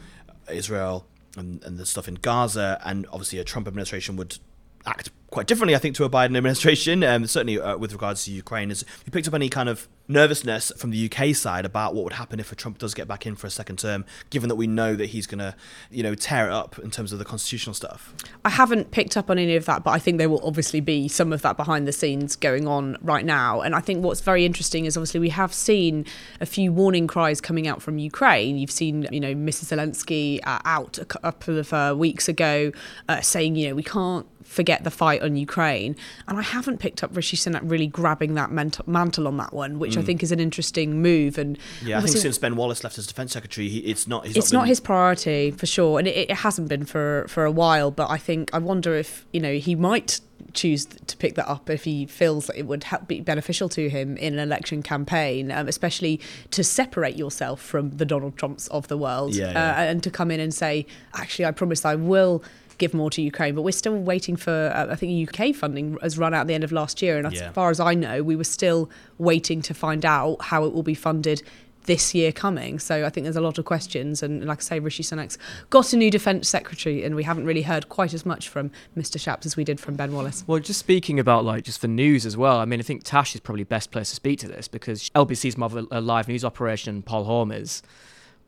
Israel 0.49 1.05
and, 1.37 1.63
and 1.63 1.77
the 1.77 1.85
stuff 1.85 2.07
in 2.07 2.15
Gaza, 2.15 2.79
and 2.83 3.07
obviously 3.11 3.39
a 3.39 3.43
Trump 3.43 3.67
administration 3.67 4.15
would 4.17 4.37
act 4.85 5.09
quite 5.31 5.47
differently, 5.47 5.73
I 5.75 5.79
think, 5.79 5.95
to 5.95 6.03
a 6.03 6.09
Biden 6.09 6.37
administration, 6.37 7.03
um, 7.03 7.25
certainly 7.25 7.59
uh, 7.59 7.77
with 7.77 7.93
regards 7.93 8.25
to 8.25 8.31
Ukraine. 8.31 8.69
Has 8.69 8.85
you 9.05 9.11
picked 9.11 9.27
up 9.27 9.33
any 9.33 9.49
kind 9.49 9.69
of 9.69 9.87
nervousness 10.07 10.73
from 10.77 10.91
the 10.91 11.09
UK 11.09 11.33
side 11.33 11.65
about 11.65 11.95
what 11.95 12.03
would 12.03 12.13
happen 12.13 12.39
if 12.39 12.51
a 12.51 12.55
Trump 12.55 12.77
does 12.77 12.93
get 12.93 13.07
back 13.07 13.25
in 13.25 13.35
for 13.35 13.47
a 13.47 13.49
second 13.49 13.79
term, 13.79 14.03
given 14.29 14.49
that 14.49 14.55
we 14.55 14.67
know 14.67 14.93
that 14.93 15.07
he's 15.07 15.25
going 15.25 15.39
to, 15.39 15.55
you 15.89 16.03
know, 16.03 16.13
tear 16.13 16.47
it 16.47 16.51
up 16.51 16.77
in 16.79 16.91
terms 16.91 17.13
of 17.13 17.19
the 17.19 17.23
constitutional 17.23 17.73
stuff? 17.73 18.13
I 18.43 18.49
haven't 18.49 18.91
picked 18.91 19.15
up 19.15 19.29
on 19.29 19.39
any 19.39 19.55
of 19.55 19.65
that, 19.65 19.85
but 19.85 19.91
I 19.91 19.99
think 19.99 20.17
there 20.17 20.29
will 20.29 20.45
obviously 20.45 20.81
be 20.81 21.07
some 21.07 21.31
of 21.31 21.41
that 21.43 21.55
behind 21.55 21.87
the 21.87 21.93
scenes 21.93 22.35
going 22.35 22.67
on 22.67 22.97
right 23.01 23.25
now. 23.25 23.61
And 23.61 23.73
I 23.73 23.79
think 23.79 24.03
what's 24.03 24.21
very 24.21 24.45
interesting 24.45 24.85
is 24.85 24.97
obviously 24.97 25.21
we 25.21 25.29
have 25.29 25.53
seen 25.53 26.05
a 26.41 26.45
few 26.45 26.73
warning 26.73 27.07
cries 27.07 27.39
coming 27.39 27.67
out 27.67 27.81
from 27.81 27.97
Ukraine. 27.97 28.57
You've 28.57 28.71
seen, 28.71 29.07
you 29.11 29.21
know, 29.21 29.33
Mrs. 29.33 29.73
Zelensky 29.73 30.41
uh, 30.43 30.59
out 30.65 30.97
a 30.97 31.05
couple 31.05 31.57
of 31.57 31.71
uh, 31.71 31.95
weeks 31.97 32.27
ago 32.27 32.73
uh, 33.07 33.21
saying, 33.21 33.55
you 33.55 33.69
know, 33.69 33.75
we 33.75 33.83
can't 33.83 34.27
forget 34.51 34.83
the 34.83 34.91
fight 34.91 35.21
on 35.21 35.35
Ukraine. 35.37 35.95
And 36.27 36.37
I 36.37 36.41
haven't 36.41 36.79
picked 36.79 37.03
up 37.03 37.15
Rishi 37.15 37.37
Sunak 37.37 37.61
really 37.63 37.87
grabbing 37.87 38.33
that 38.35 38.51
mantle 38.51 39.27
on 39.27 39.37
that 39.37 39.53
one, 39.53 39.79
which 39.79 39.95
mm. 39.95 39.99
I 39.99 40.01
think 40.01 40.21
is 40.21 40.31
an 40.31 40.39
interesting 40.39 41.01
move. 41.01 41.37
And 41.37 41.57
yeah, 41.81 41.97
I 41.97 42.01
think 42.01 42.17
since 42.17 42.37
Ben 42.37 42.55
Wallace 42.55 42.83
left 42.83 42.97
as 42.97 43.07
defence 43.07 43.31
secretary, 43.31 43.69
he, 43.69 43.79
it's 43.79 44.07
not. 44.07 44.25
it's 44.25 44.51
not, 44.51 44.61
not 44.61 44.67
his 44.67 44.79
priority 44.79 45.51
for 45.51 45.65
sure, 45.65 45.99
and 45.99 46.07
it, 46.07 46.29
it 46.29 46.37
hasn't 46.37 46.67
been 46.67 46.85
for 46.85 47.25
for 47.29 47.45
a 47.45 47.51
while. 47.51 47.91
But 47.91 48.09
I 48.09 48.17
think 48.17 48.53
I 48.53 48.57
wonder 48.57 48.93
if 48.95 49.25
you 49.31 49.39
know 49.39 49.53
he 49.53 49.75
might 49.75 50.19
choose 50.53 50.85
to 50.85 51.17
pick 51.17 51.35
that 51.35 51.47
up 51.47 51.69
if 51.69 51.83
he 51.83 52.05
feels 52.05 52.47
that 52.47 52.57
it 52.57 52.65
would 52.65 52.83
help 52.83 53.07
be 53.07 53.21
beneficial 53.21 53.69
to 53.69 53.89
him 53.89 54.17
in 54.17 54.33
an 54.33 54.39
election 54.39 54.83
campaign, 54.83 55.51
um, 55.51 55.67
especially 55.67 56.19
to 56.49 56.63
separate 56.63 57.15
yourself 57.15 57.61
from 57.61 57.91
the 57.91 58.05
Donald 58.05 58.37
Trumps 58.37 58.67
of 58.67 58.87
the 58.87 58.97
world 58.97 59.33
yeah, 59.33 59.51
yeah. 59.51 59.71
Uh, 59.71 59.81
and 59.81 60.03
to 60.03 60.11
come 60.11 60.31
in 60.31 60.39
and 60.39 60.53
say, 60.53 60.85
actually, 61.13 61.45
I 61.45 61.51
promise 61.51 61.85
I 61.85 61.95
will 61.95 62.43
give 62.81 62.93
more 62.93 63.09
to 63.11 63.21
Ukraine, 63.21 63.55
but 63.55 63.61
we're 63.61 63.71
still 63.71 63.95
waiting 63.95 64.35
for, 64.35 64.51
uh, 64.75 64.87
I 64.91 64.95
think 64.95 65.29
UK 65.29 65.55
funding 65.55 65.97
has 66.01 66.17
run 66.17 66.33
out 66.33 66.41
at 66.41 66.47
the 66.47 66.53
end 66.53 66.65
of 66.65 66.71
last 66.73 67.01
year. 67.01 67.17
And 67.17 67.27
as 67.27 67.41
far 67.53 67.69
as 67.69 67.79
I 67.79 67.93
know, 67.93 68.23
we 68.23 68.35
were 68.35 68.43
still 68.43 68.89
waiting 69.17 69.61
to 69.61 69.73
find 69.73 70.03
out 70.03 70.41
how 70.41 70.65
it 70.65 70.73
will 70.73 70.83
be 70.83 70.95
funded 70.95 71.43
this 71.85 72.13
year 72.13 72.31
coming. 72.31 72.79
So 72.79 73.05
I 73.05 73.09
think 73.09 73.25
there's 73.25 73.35
a 73.35 73.41
lot 73.41 73.57
of 73.57 73.65
questions. 73.65 74.23
And 74.23 74.45
like 74.45 74.59
I 74.59 74.61
say, 74.61 74.79
Rishi 74.79 75.03
Sunak's 75.03 75.37
got 75.69 75.93
a 75.93 75.97
new 75.97 76.11
defence 76.11 76.47
secretary, 76.47 77.03
and 77.03 77.15
we 77.15 77.23
haven't 77.23 77.45
really 77.45 77.61
heard 77.61 77.87
quite 77.89 78.13
as 78.13 78.25
much 78.25 78.49
from 78.49 78.71
Mr. 78.97 79.17
Shapps 79.17 79.45
as 79.45 79.55
we 79.55 79.63
did 79.63 79.79
from 79.79 79.95
Ben 79.95 80.11
Wallace. 80.13 80.43
Well, 80.47 80.59
just 80.59 80.79
speaking 80.79 81.19
about 81.19 81.45
like 81.45 81.63
just 81.63 81.81
the 81.81 81.87
news 81.87 82.25
as 82.25 82.35
well. 82.35 82.57
I 82.57 82.65
mean, 82.65 82.79
I 82.79 82.83
think 82.83 83.03
Tash 83.03 83.35
is 83.35 83.41
probably 83.41 83.63
best 83.63 83.91
place 83.91 84.09
to 84.09 84.15
speak 84.15 84.39
to 84.39 84.47
this 84.47 84.67
because 84.67 85.09
LBC's 85.11 85.57
more 85.57 85.67
of 85.67 85.87
a, 85.91 86.01
live 86.01 86.27
news 86.27 86.43
operation. 86.43 87.01
Paul 87.03 87.25
Holm 87.25 87.51
is. 87.51 87.83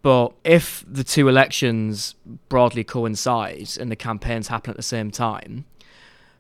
But 0.04 0.34
if 0.44 0.84
the 0.86 1.04
two 1.04 1.30
elections 1.30 2.16
broadly 2.50 2.84
coincide 2.84 3.70
and 3.80 3.90
the 3.90 3.96
campaigns 3.96 4.50
happen 4.50 4.70
at 4.72 4.78
the 4.78 4.84
same 4.84 5.12
time, 5.12 5.64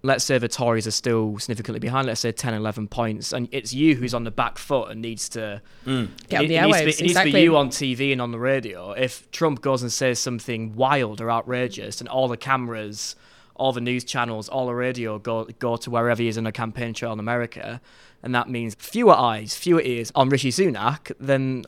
let's 0.03 0.26
say 0.26 0.38
the 0.38 0.49
Tories 0.49 0.86
are 0.86 0.91
still 0.91 1.39
significantly 1.39 1.80
behind, 1.80 2.07
let's 2.07 2.20
say 2.20 2.34
10, 2.34 2.53
11 2.53 2.89
points, 2.89 3.32
and 3.32 3.47
it's 3.53 3.74
you 3.74 3.95
who's 3.95 4.14
on 4.14 4.26
the 4.26 4.32
back 4.32 4.57
foot 4.57 4.91
and 4.91 5.01
needs 5.01 5.30
to 5.30 5.61
mm. 5.86 6.09
get 6.28 6.43
it, 6.43 6.49
the 6.49 6.55
it, 6.57 6.59
airwaves. 6.59 6.86
Needs 6.86 6.97
to 6.97 7.03
be, 7.03 7.05
it 7.05 7.07
needs 7.07 7.20
to 7.20 7.32
be 7.32 7.41
you 7.41 7.55
on 7.55 7.70
TV 7.70 8.11
and 8.11 8.22
on 8.22 8.32
the 8.32 8.38
radio. 8.38 8.91
If 8.91 9.32
Trump 9.32 9.61
goes 9.61 9.82
and 9.82 9.91
says 9.91 10.20
something 10.20 10.76
wild 10.76 11.22
or 11.22 11.32
outrageous, 11.32 12.01
and 12.01 12.09
all 12.09 12.28
the 12.28 12.38
cameras, 12.38 13.16
all 13.55 13.72
the 13.72 13.82
news 13.82 14.03
channels, 14.03 14.49
all 14.49 14.68
the 14.68 14.76
radio 14.76 15.20
go 15.20 15.45
go 15.59 15.78
to 15.78 15.89
wherever 15.89 16.22
he 16.22 16.28
is 16.28 16.36
in 16.36 16.45
a 16.45 16.51
campaign 16.51 16.93
trail 16.93 17.14
in 17.14 17.20
America, 17.20 17.80
and 18.22 18.36
that 18.36 18.49
means 18.49 18.76
fewer 18.76 19.14
eyes, 19.14 19.55
fewer 19.55 19.82
ears 19.82 20.11
on 20.16 20.28
Rishi 20.28 20.51
Sunak, 20.51 21.14
then 21.18 21.64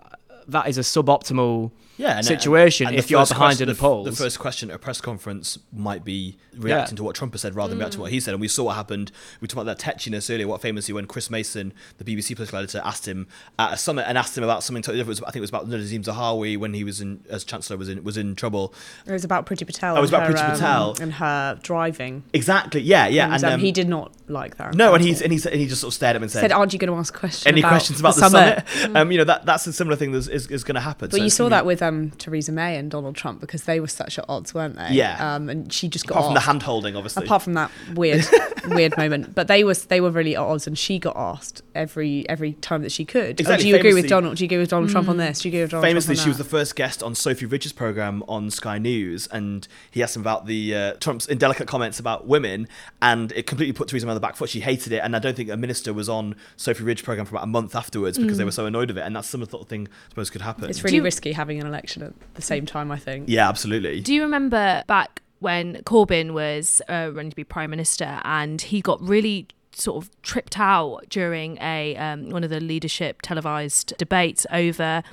that 0.48 0.68
is 0.68 0.78
a 0.78 0.82
suboptimal 0.82 1.72
yeah, 1.98 2.18
and, 2.18 2.26
situation 2.26 2.88
and, 2.88 2.96
and 2.96 3.00
if 3.00 3.10
you're 3.10 3.26
behind 3.26 3.38
question, 3.38 3.64
in 3.64 3.68
the, 3.68 3.74
the 3.74 3.80
polls. 3.80 4.06
The 4.06 4.12
first 4.12 4.40
question 4.40 4.70
at 4.70 4.76
a 4.76 4.80
press 4.80 5.02
conference 5.02 5.58
might 5.72 6.04
be 6.04 6.38
reacting 6.54 6.96
yeah. 6.96 6.98
to 6.98 7.04
what 7.04 7.16
Trump 7.16 7.34
has 7.34 7.42
said 7.42 7.56
rather 7.56 7.70
than 7.70 7.78
mm. 7.78 7.82
reacting 7.82 7.98
to 7.98 8.02
what 8.02 8.12
he 8.12 8.20
said. 8.20 8.34
And 8.34 8.42
we 8.42 8.48
saw 8.48 8.66
what 8.66 8.76
happened. 8.76 9.12
We 9.42 9.48
talked 9.48 9.62
about 9.62 9.78
that 9.78 9.80
tetchiness 9.80 10.34
earlier, 10.34 10.48
what 10.48 10.62
famously 10.62 10.94
when 10.94 11.06
Chris 11.06 11.30
Mason, 11.30 11.74
the 11.98 12.04
BBC 12.04 12.36
political 12.36 12.60
editor, 12.60 12.82
asked 12.84 13.08
him 13.08 13.28
at 13.58 13.74
a 13.74 13.78
summit 13.78 14.06
and 14.08 14.18
asked 14.18 14.38
him 14.38 14.44
about 14.44 14.64
something 14.64 14.82
totally 14.82 15.00
different. 15.00 15.22
I 15.24 15.32
think 15.32 15.38
it 15.38 15.42
was 15.42 15.50
about 15.50 15.70
Nadhim 15.70 16.04
Zahawi 16.04 16.58
when 16.58 16.74
he 16.74 16.84
was 16.84 17.02
in, 17.02 17.24
as 17.30 17.44
Chancellor, 17.44 17.78
was 17.78 17.90
in 17.90 18.04
was 18.04 18.18
in 18.18 18.36
trouble. 18.36 18.74
It 19.06 19.12
was 19.12 19.24
about 19.24 19.46
Priti 19.46 19.66
Patel. 19.66 19.96
Oh, 19.96 20.00
it 20.00 20.02
was 20.02 20.10
about 20.12 20.28
her, 20.28 20.34
Priti 20.34 20.52
Patel. 20.54 20.90
Um, 20.92 20.96
and 21.02 21.14
her 21.14 21.60
driving. 21.62 22.24
Exactly, 22.34 22.82
yeah, 22.82 23.08
yeah. 23.08 23.26
And, 23.26 23.36
and 23.36 23.46
um, 23.46 23.60
he 23.60 23.72
did 23.72 23.88
not 23.88 24.12
like 24.28 24.58
that. 24.58 24.76
No, 24.76 24.94
and, 24.94 25.04
he's, 25.04 25.22
and, 25.22 25.32
he, 25.32 25.40
and 25.50 25.60
he 25.60 25.68
just 25.68 25.82
sort 25.82 25.92
of 25.92 25.96
stared 25.96 26.12
at 26.12 26.18
him 26.18 26.24
and 26.24 26.32
said, 26.32 26.42
said 26.42 26.52
Aren't 26.52 26.74
you 26.74 26.80
going 26.80 26.92
to 26.92 26.98
ask 26.98 27.14
questions 27.14 27.46
Any 27.46 27.62
about 27.62 27.70
questions 27.70 28.00
about 28.00 28.16
the, 28.16 28.22
the 28.22 28.30
summit? 28.30 28.68
summit? 28.68 28.96
um, 28.98 29.12
you 29.12 29.18
know, 29.18 29.24
that, 29.24 29.46
that's 29.46 29.68
a 29.68 29.74
similar 29.74 29.96
thing 29.96 30.12
that 30.12 30.28
is, 30.28 30.48
is 30.48 30.64
going 30.64 30.76
to 30.76 30.82
happen. 30.82 31.10
But 31.10 31.18
so 31.18 31.24
you 31.24 31.30
saw 31.30 31.50
that 31.50 31.66
with 31.66 31.82
um, 31.88 32.12
Theresa 32.12 32.52
May 32.52 32.66
May 32.66 32.78
and 32.78 32.90
Donald 32.90 33.16
Trump 33.16 33.40
because 33.40 33.64
they 33.66 33.80
were 33.80 33.88
such 33.88 34.18
at 34.18 34.26
odds, 34.28 34.54
weren't 34.54 34.76
they? 34.76 34.90
Yeah. 34.92 35.36
Um, 35.36 35.50
and 35.50 35.72
she 35.72 35.88
just 35.88 36.08
got 36.08 36.16
apart 36.16 36.28
from 36.28 36.34
the 36.34 36.40
hand 36.42 36.64
holding, 36.64 36.96
obviously. 36.96 37.26
Apart 37.26 37.44
from 37.44 37.54
that 37.54 37.72
weird, 37.94 38.26
weird 38.68 38.98
moment, 38.98 39.36
but 39.36 39.48
they 39.48 39.64
was 39.64 39.86
they 39.86 40.02
were 40.02 40.10
really 40.10 40.36
at 40.36 40.42
odds, 40.42 40.68
and 40.68 40.78
she 40.78 40.98
got 41.00 41.16
asked 41.16 41.62
every 41.74 42.28
every 42.30 42.54
time 42.54 42.82
that 42.82 42.92
she 42.92 43.06
could. 43.06 43.40
Exactly. 43.40 43.54
Oh, 43.54 43.58
do 43.58 43.68
you 43.68 43.76
agree 43.76 43.94
with 43.94 44.08
Donald? 44.08 44.38
Do 44.38 44.44
you 44.44 44.48
agree 44.48 44.58
with 44.58 44.70
Donald 44.70 44.90
mm. 44.90 44.94
Trump 44.94 45.10
on 45.10 45.16
mm. 45.16 45.20
this? 45.20 45.42
Do 45.42 45.50
you 45.50 45.52
agree 45.52 45.62
with 45.62 45.72
Donald 45.72 45.86
Famously, 45.86 46.16
she 46.16 46.30
was 46.30 46.38
the 46.38 46.44
first 46.44 46.76
guest 46.76 47.04
on 47.04 47.14
Sophy 47.14 47.46
Ridge's 47.46 47.74
program 47.74 48.24
on 48.28 48.50
Sky 48.50 48.78
News, 48.78 49.28
and 49.28 49.68
he 49.92 50.02
asked 50.02 50.16
him 50.16 50.22
about 50.22 50.46
the 50.46 50.76
uh, 50.76 50.94
Trump's 50.96 51.28
indelicate 51.28 51.68
comments 51.68 52.00
about 52.00 52.28
women, 52.28 52.68
and 53.02 53.32
it 53.34 53.46
completely 53.46 53.74
put 53.74 53.90
Theresa 53.90 54.06
May 54.06 54.12
on 54.12 54.16
the 54.16 54.22
back 54.22 54.36
foot. 54.36 54.50
She 54.50 54.62
hated 54.62 54.92
it, 54.92 55.00
and 55.00 55.16
I 55.16 55.20
don't 55.20 55.36
think 55.36 55.50
a 55.50 55.58
minister 55.58 55.94
was 55.94 56.10
on 56.10 56.36
Sophie 56.58 56.84
Ridge 56.84 57.04
program 57.04 57.26
for 57.26 57.36
about 57.36 57.44
a 57.44 57.48
month 57.48 57.76
afterwards 57.76 58.18
because 58.18 58.36
mm. 58.36 58.38
they 58.38 58.46
were 58.46 58.52
so 58.52 58.66
annoyed 58.66 58.90
of 58.90 58.98
it, 58.98 59.02
and 59.02 59.16
that's 59.16 59.30
some 59.30 59.42
of 59.42 59.50
the 59.50 59.52
sort 59.52 59.64
of 59.64 59.70
thing 59.70 59.88
I 59.88 60.10
suppose 60.10 60.30
could 60.30 60.42
happen. 60.42 60.70
It's 60.70 60.84
really 60.84 61.02
risky 61.02 61.34
having 61.34 61.60
an 61.60 61.68
election 61.76 62.04
at 62.04 62.14
the 62.34 62.42
same 62.42 62.66
time. 62.66 62.92
I 62.92 62.98
think. 62.98 63.26
Yeah, 63.28 63.48
absolutely. 63.48 64.02
Do 64.02 64.14
you 64.14 64.22
remember 64.22 64.84
back 64.88 65.22
when 65.40 65.76
Corbyn 65.84 66.34
was 66.34 66.82
uh, 66.88 67.12
running 67.14 67.30
to 67.30 67.36
be 67.36 67.44
prime 67.44 67.70
minister 67.70 68.20
and 68.24 68.62
he 68.62 68.82
got 68.82 69.02
really 69.02 69.48
sort 69.74 70.04
of 70.04 70.10
tripped 70.22 70.58
out 70.58 71.04
during 71.10 71.58
a 71.62 71.96
um, 71.98 72.30
one 72.30 72.44
of 72.44 72.50
the 72.50 72.62
leadership 72.62 73.22
televised 73.22 73.94
debates 73.98 74.48
over 74.52 75.04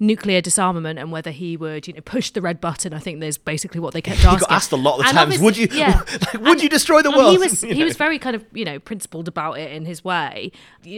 nuclear 0.00 0.40
disarmament 0.40 0.98
and 0.98 1.12
whether 1.12 1.30
he 1.30 1.56
would, 1.56 1.86
you 1.86 1.94
know, 1.94 2.00
push 2.00 2.30
the 2.30 2.40
red 2.40 2.60
button. 2.60 2.92
I 2.92 2.98
think 2.98 3.20
there's 3.20 3.38
basically 3.38 3.80
what 3.80 3.94
they 3.94 4.02
kept 4.02 4.18
asking. 4.24 4.38
He 4.38 4.40
got 4.40 4.50
asked 4.50 4.72
a 4.72 4.76
lot 4.76 5.00
of 5.00 5.06
times. 5.06 5.38
Would 5.38 5.56
you? 5.56 5.68
Yeah. 5.72 6.02
like, 6.12 6.34
would 6.34 6.48
and, 6.52 6.62
you 6.62 6.68
destroy 6.68 7.02
the 7.02 7.10
world? 7.10 7.32
He 7.32 7.38
was 7.38 7.60
he 7.62 7.74
know? 7.74 7.84
was 7.84 7.96
very 7.96 8.18
kind 8.18 8.36
of 8.36 8.44
you 8.52 8.64
know 8.64 8.78
principled 8.78 9.28
about 9.28 9.58
it 9.58 9.72
in 9.72 9.86
his 9.86 10.04
way. 10.04 10.52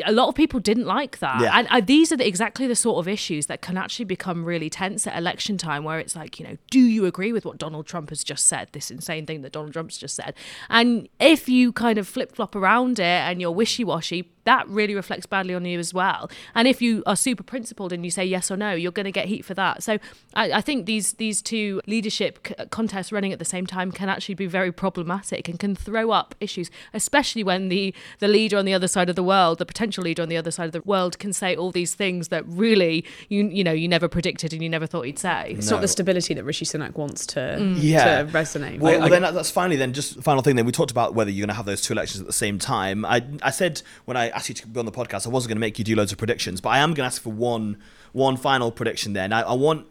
A 0.05 0.12
lot 0.12 0.28
of 0.28 0.34
people 0.34 0.61
didn't 0.61 0.86
like 0.86 1.18
that, 1.18 1.40
yeah. 1.40 1.59
and 1.59 1.68
uh, 1.70 1.80
these 1.80 2.12
are 2.12 2.16
the, 2.16 2.26
exactly 2.26 2.66
the 2.66 2.76
sort 2.76 2.99
of 2.99 3.09
issues 3.09 3.47
that 3.47 3.62
can 3.62 3.76
actually 3.76 4.05
become 4.05 4.44
really 4.44 4.70
tense 4.70 5.07
at 5.07 5.16
election 5.16 5.59
time, 5.59 5.84
where 5.84 5.99
it's 5.99 6.16
like, 6.16 6.38
you 6.38 6.47
know, 6.47 6.57
do 6.70 6.80
you 6.80 7.05
agree 7.07 7.32
with 7.32 7.44
what 7.44 7.59
Donald 7.59 7.86
Trump 7.86 8.11
has 8.11 8.24
just 8.24 8.47
said? 8.47 8.68
This 8.72 8.90
insane 8.90 9.26
thing 9.26 9.42
that 9.42 9.53
Donald 9.53 9.72
Trump's 9.72 9.99
just 9.99 10.14
said, 10.14 10.34
and 10.68 11.09
if 11.20 11.49
you 11.49 11.72
kind 11.72 11.99
of 11.99 12.09
flip 12.09 12.34
flop 12.34 12.55
around 12.55 12.99
it 12.99 13.03
and 13.03 13.40
you're 13.40 13.53
wishy 13.53 13.84
washy, 13.84 14.30
that 14.47 14.66
really 14.68 14.94
reflects 14.94 15.26
badly 15.26 15.55
on 15.55 15.64
you 15.64 15.78
as 15.78 15.92
well. 15.92 16.30
And 16.55 16.66
if 16.66 16.80
you 16.80 17.03
are 17.05 17.16
super 17.16 17.42
principled 17.42 17.92
and 17.92 18.05
you 18.05 18.11
say 18.11 18.24
yes 18.24 18.51
or 18.51 18.57
no, 18.57 18.72
you're 18.72 18.92
going 18.92 19.05
to 19.05 19.12
get 19.12 19.26
heat 19.26 19.44
for 19.44 19.55
that. 19.55 19.82
So 19.82 19.99
I, 20.34 20.53
I 20.53 20.61
think 20.61 20.86
these 20.86 21.14
these 21.14 21.42
two 21.42 21.82
leadership 21.86 22.47
c- 22.47 22.55
contests 22.70 23.12
running 23.12 23.32
at 23.32 23.38
the 23.38 23.44
same 23.44 23.66
time 23.66 23.92
can 23.92 24.09
actually 24.09 24.36
be 24.36 24.47
very 24.47 24.72
problematic 24.72 25.49
and 25.49 25.59
can 25.59 25.74
throw 25.74 26.12
up 26.12 26.34
issues, 26.40 26.70
especially 26.94 27.44
when 27.44 27.68
the 27.68 27.94
the 28.20 28.28
leader 28.28 28.57
on 28.57 28.64
the 28.64 28.72
other 28.72 28.88
side 28.88 29.11
of 29.11 29.16
the 29.16 29.22
world, 29.22 29.59
the 29.59 29.66
potential 29.66 30.05
leader 30.05 30.22
on 30.22 30.28
the 30.28 30.36
other 30.36 30.51
side 30.51 30.66
of 30.66 30.72
the 30.72 30.82
world, 30.82 31.18
can 31.18 31.32
say 31.32 31.55
all 31.55 31.72
these 31.72 31.94
things 31.94 32.28
that 32.28 32.44
really 32.47 33.05
you 33.28 33.49
you 33.49 33.64
know 33.64 33.72
you 33.72 33.88
never 33.88 34.09
predicted 34.09 34.53
and 34.53 34.62
you 34.62 34.68
never 34.68 34.86
thought 34.86 35.03
he'd 35.03 35.18
say. 35.18 35.55
It's 35.59 35.68
no. 35.70 35.76
not 35.76 35.82
the 35.82 35.88
stability 35.88 36.34
that 36.34 36.44
Rishi 36.44 36.64
Sunak 36.64 36.94
wants 36.94 37.26
to 37.26 37.40
mm. 37.40 37.76
yeah. 37.78 38.22
to 38.22 38.30
resonate. 38.30 38.78
Well, 38.78 39.01
well, 39.01 39.09
then 39.09 39.22
that's 39.22 39.51
finally 39.51 39.76
then 39.76 39.92
just 39.92 40.22
final 40.22 40.42
thing. 40.42 40.55
Then 40.55 40.66
we 40.66 40.72
talked 40.72 40.92
about 40.92 41.14
whether 41.14 41.30
you're 41.30 41.44
going 41.44 41.55
to 41.55 41.57
have 41.57 41.66
those 41.66 41.82
two 41.82 41.92
elections 41.92 42.20
at 42.20 42.26
the 42.28 42.32
same 42.32 42.61
time. 42.61 43.05
I 43.05 43.24
I 43.42 43.51
said 43.51 43.82
when 44.05 44.16
I 44.16 44.36
asked 44.37 44.49
you 44.49 44.55
to 44.55 44.66
be 44.66 44.78
on 44.78 44.87
the 44.87 44.93
podcast, 44.93 45.26
I 45.26 45.30
wasn't 45.30 45.51
going 45.51 45.57
to 45.57 45.61
make 45.61 45.78
you 45.78 45.84
do 45.84 45.97
loads 45.97 46.12
of 46.12 46.18
predictions, 46.18 46.61
but 46.61 46.70
I 46.70 46.78
am 46.78 46.91
going 46.91 47.09
to 47.09 47.12
ask 47.12 47.20
for 47.20 47.32
one 47.32 47.78
one 48.12 48.37
final 48.37 48.70
prediction. 48.70 49.12
Then 49.14 49.32
I, 49.32 49.43
I 49.43 49.55
want 49.55 49.87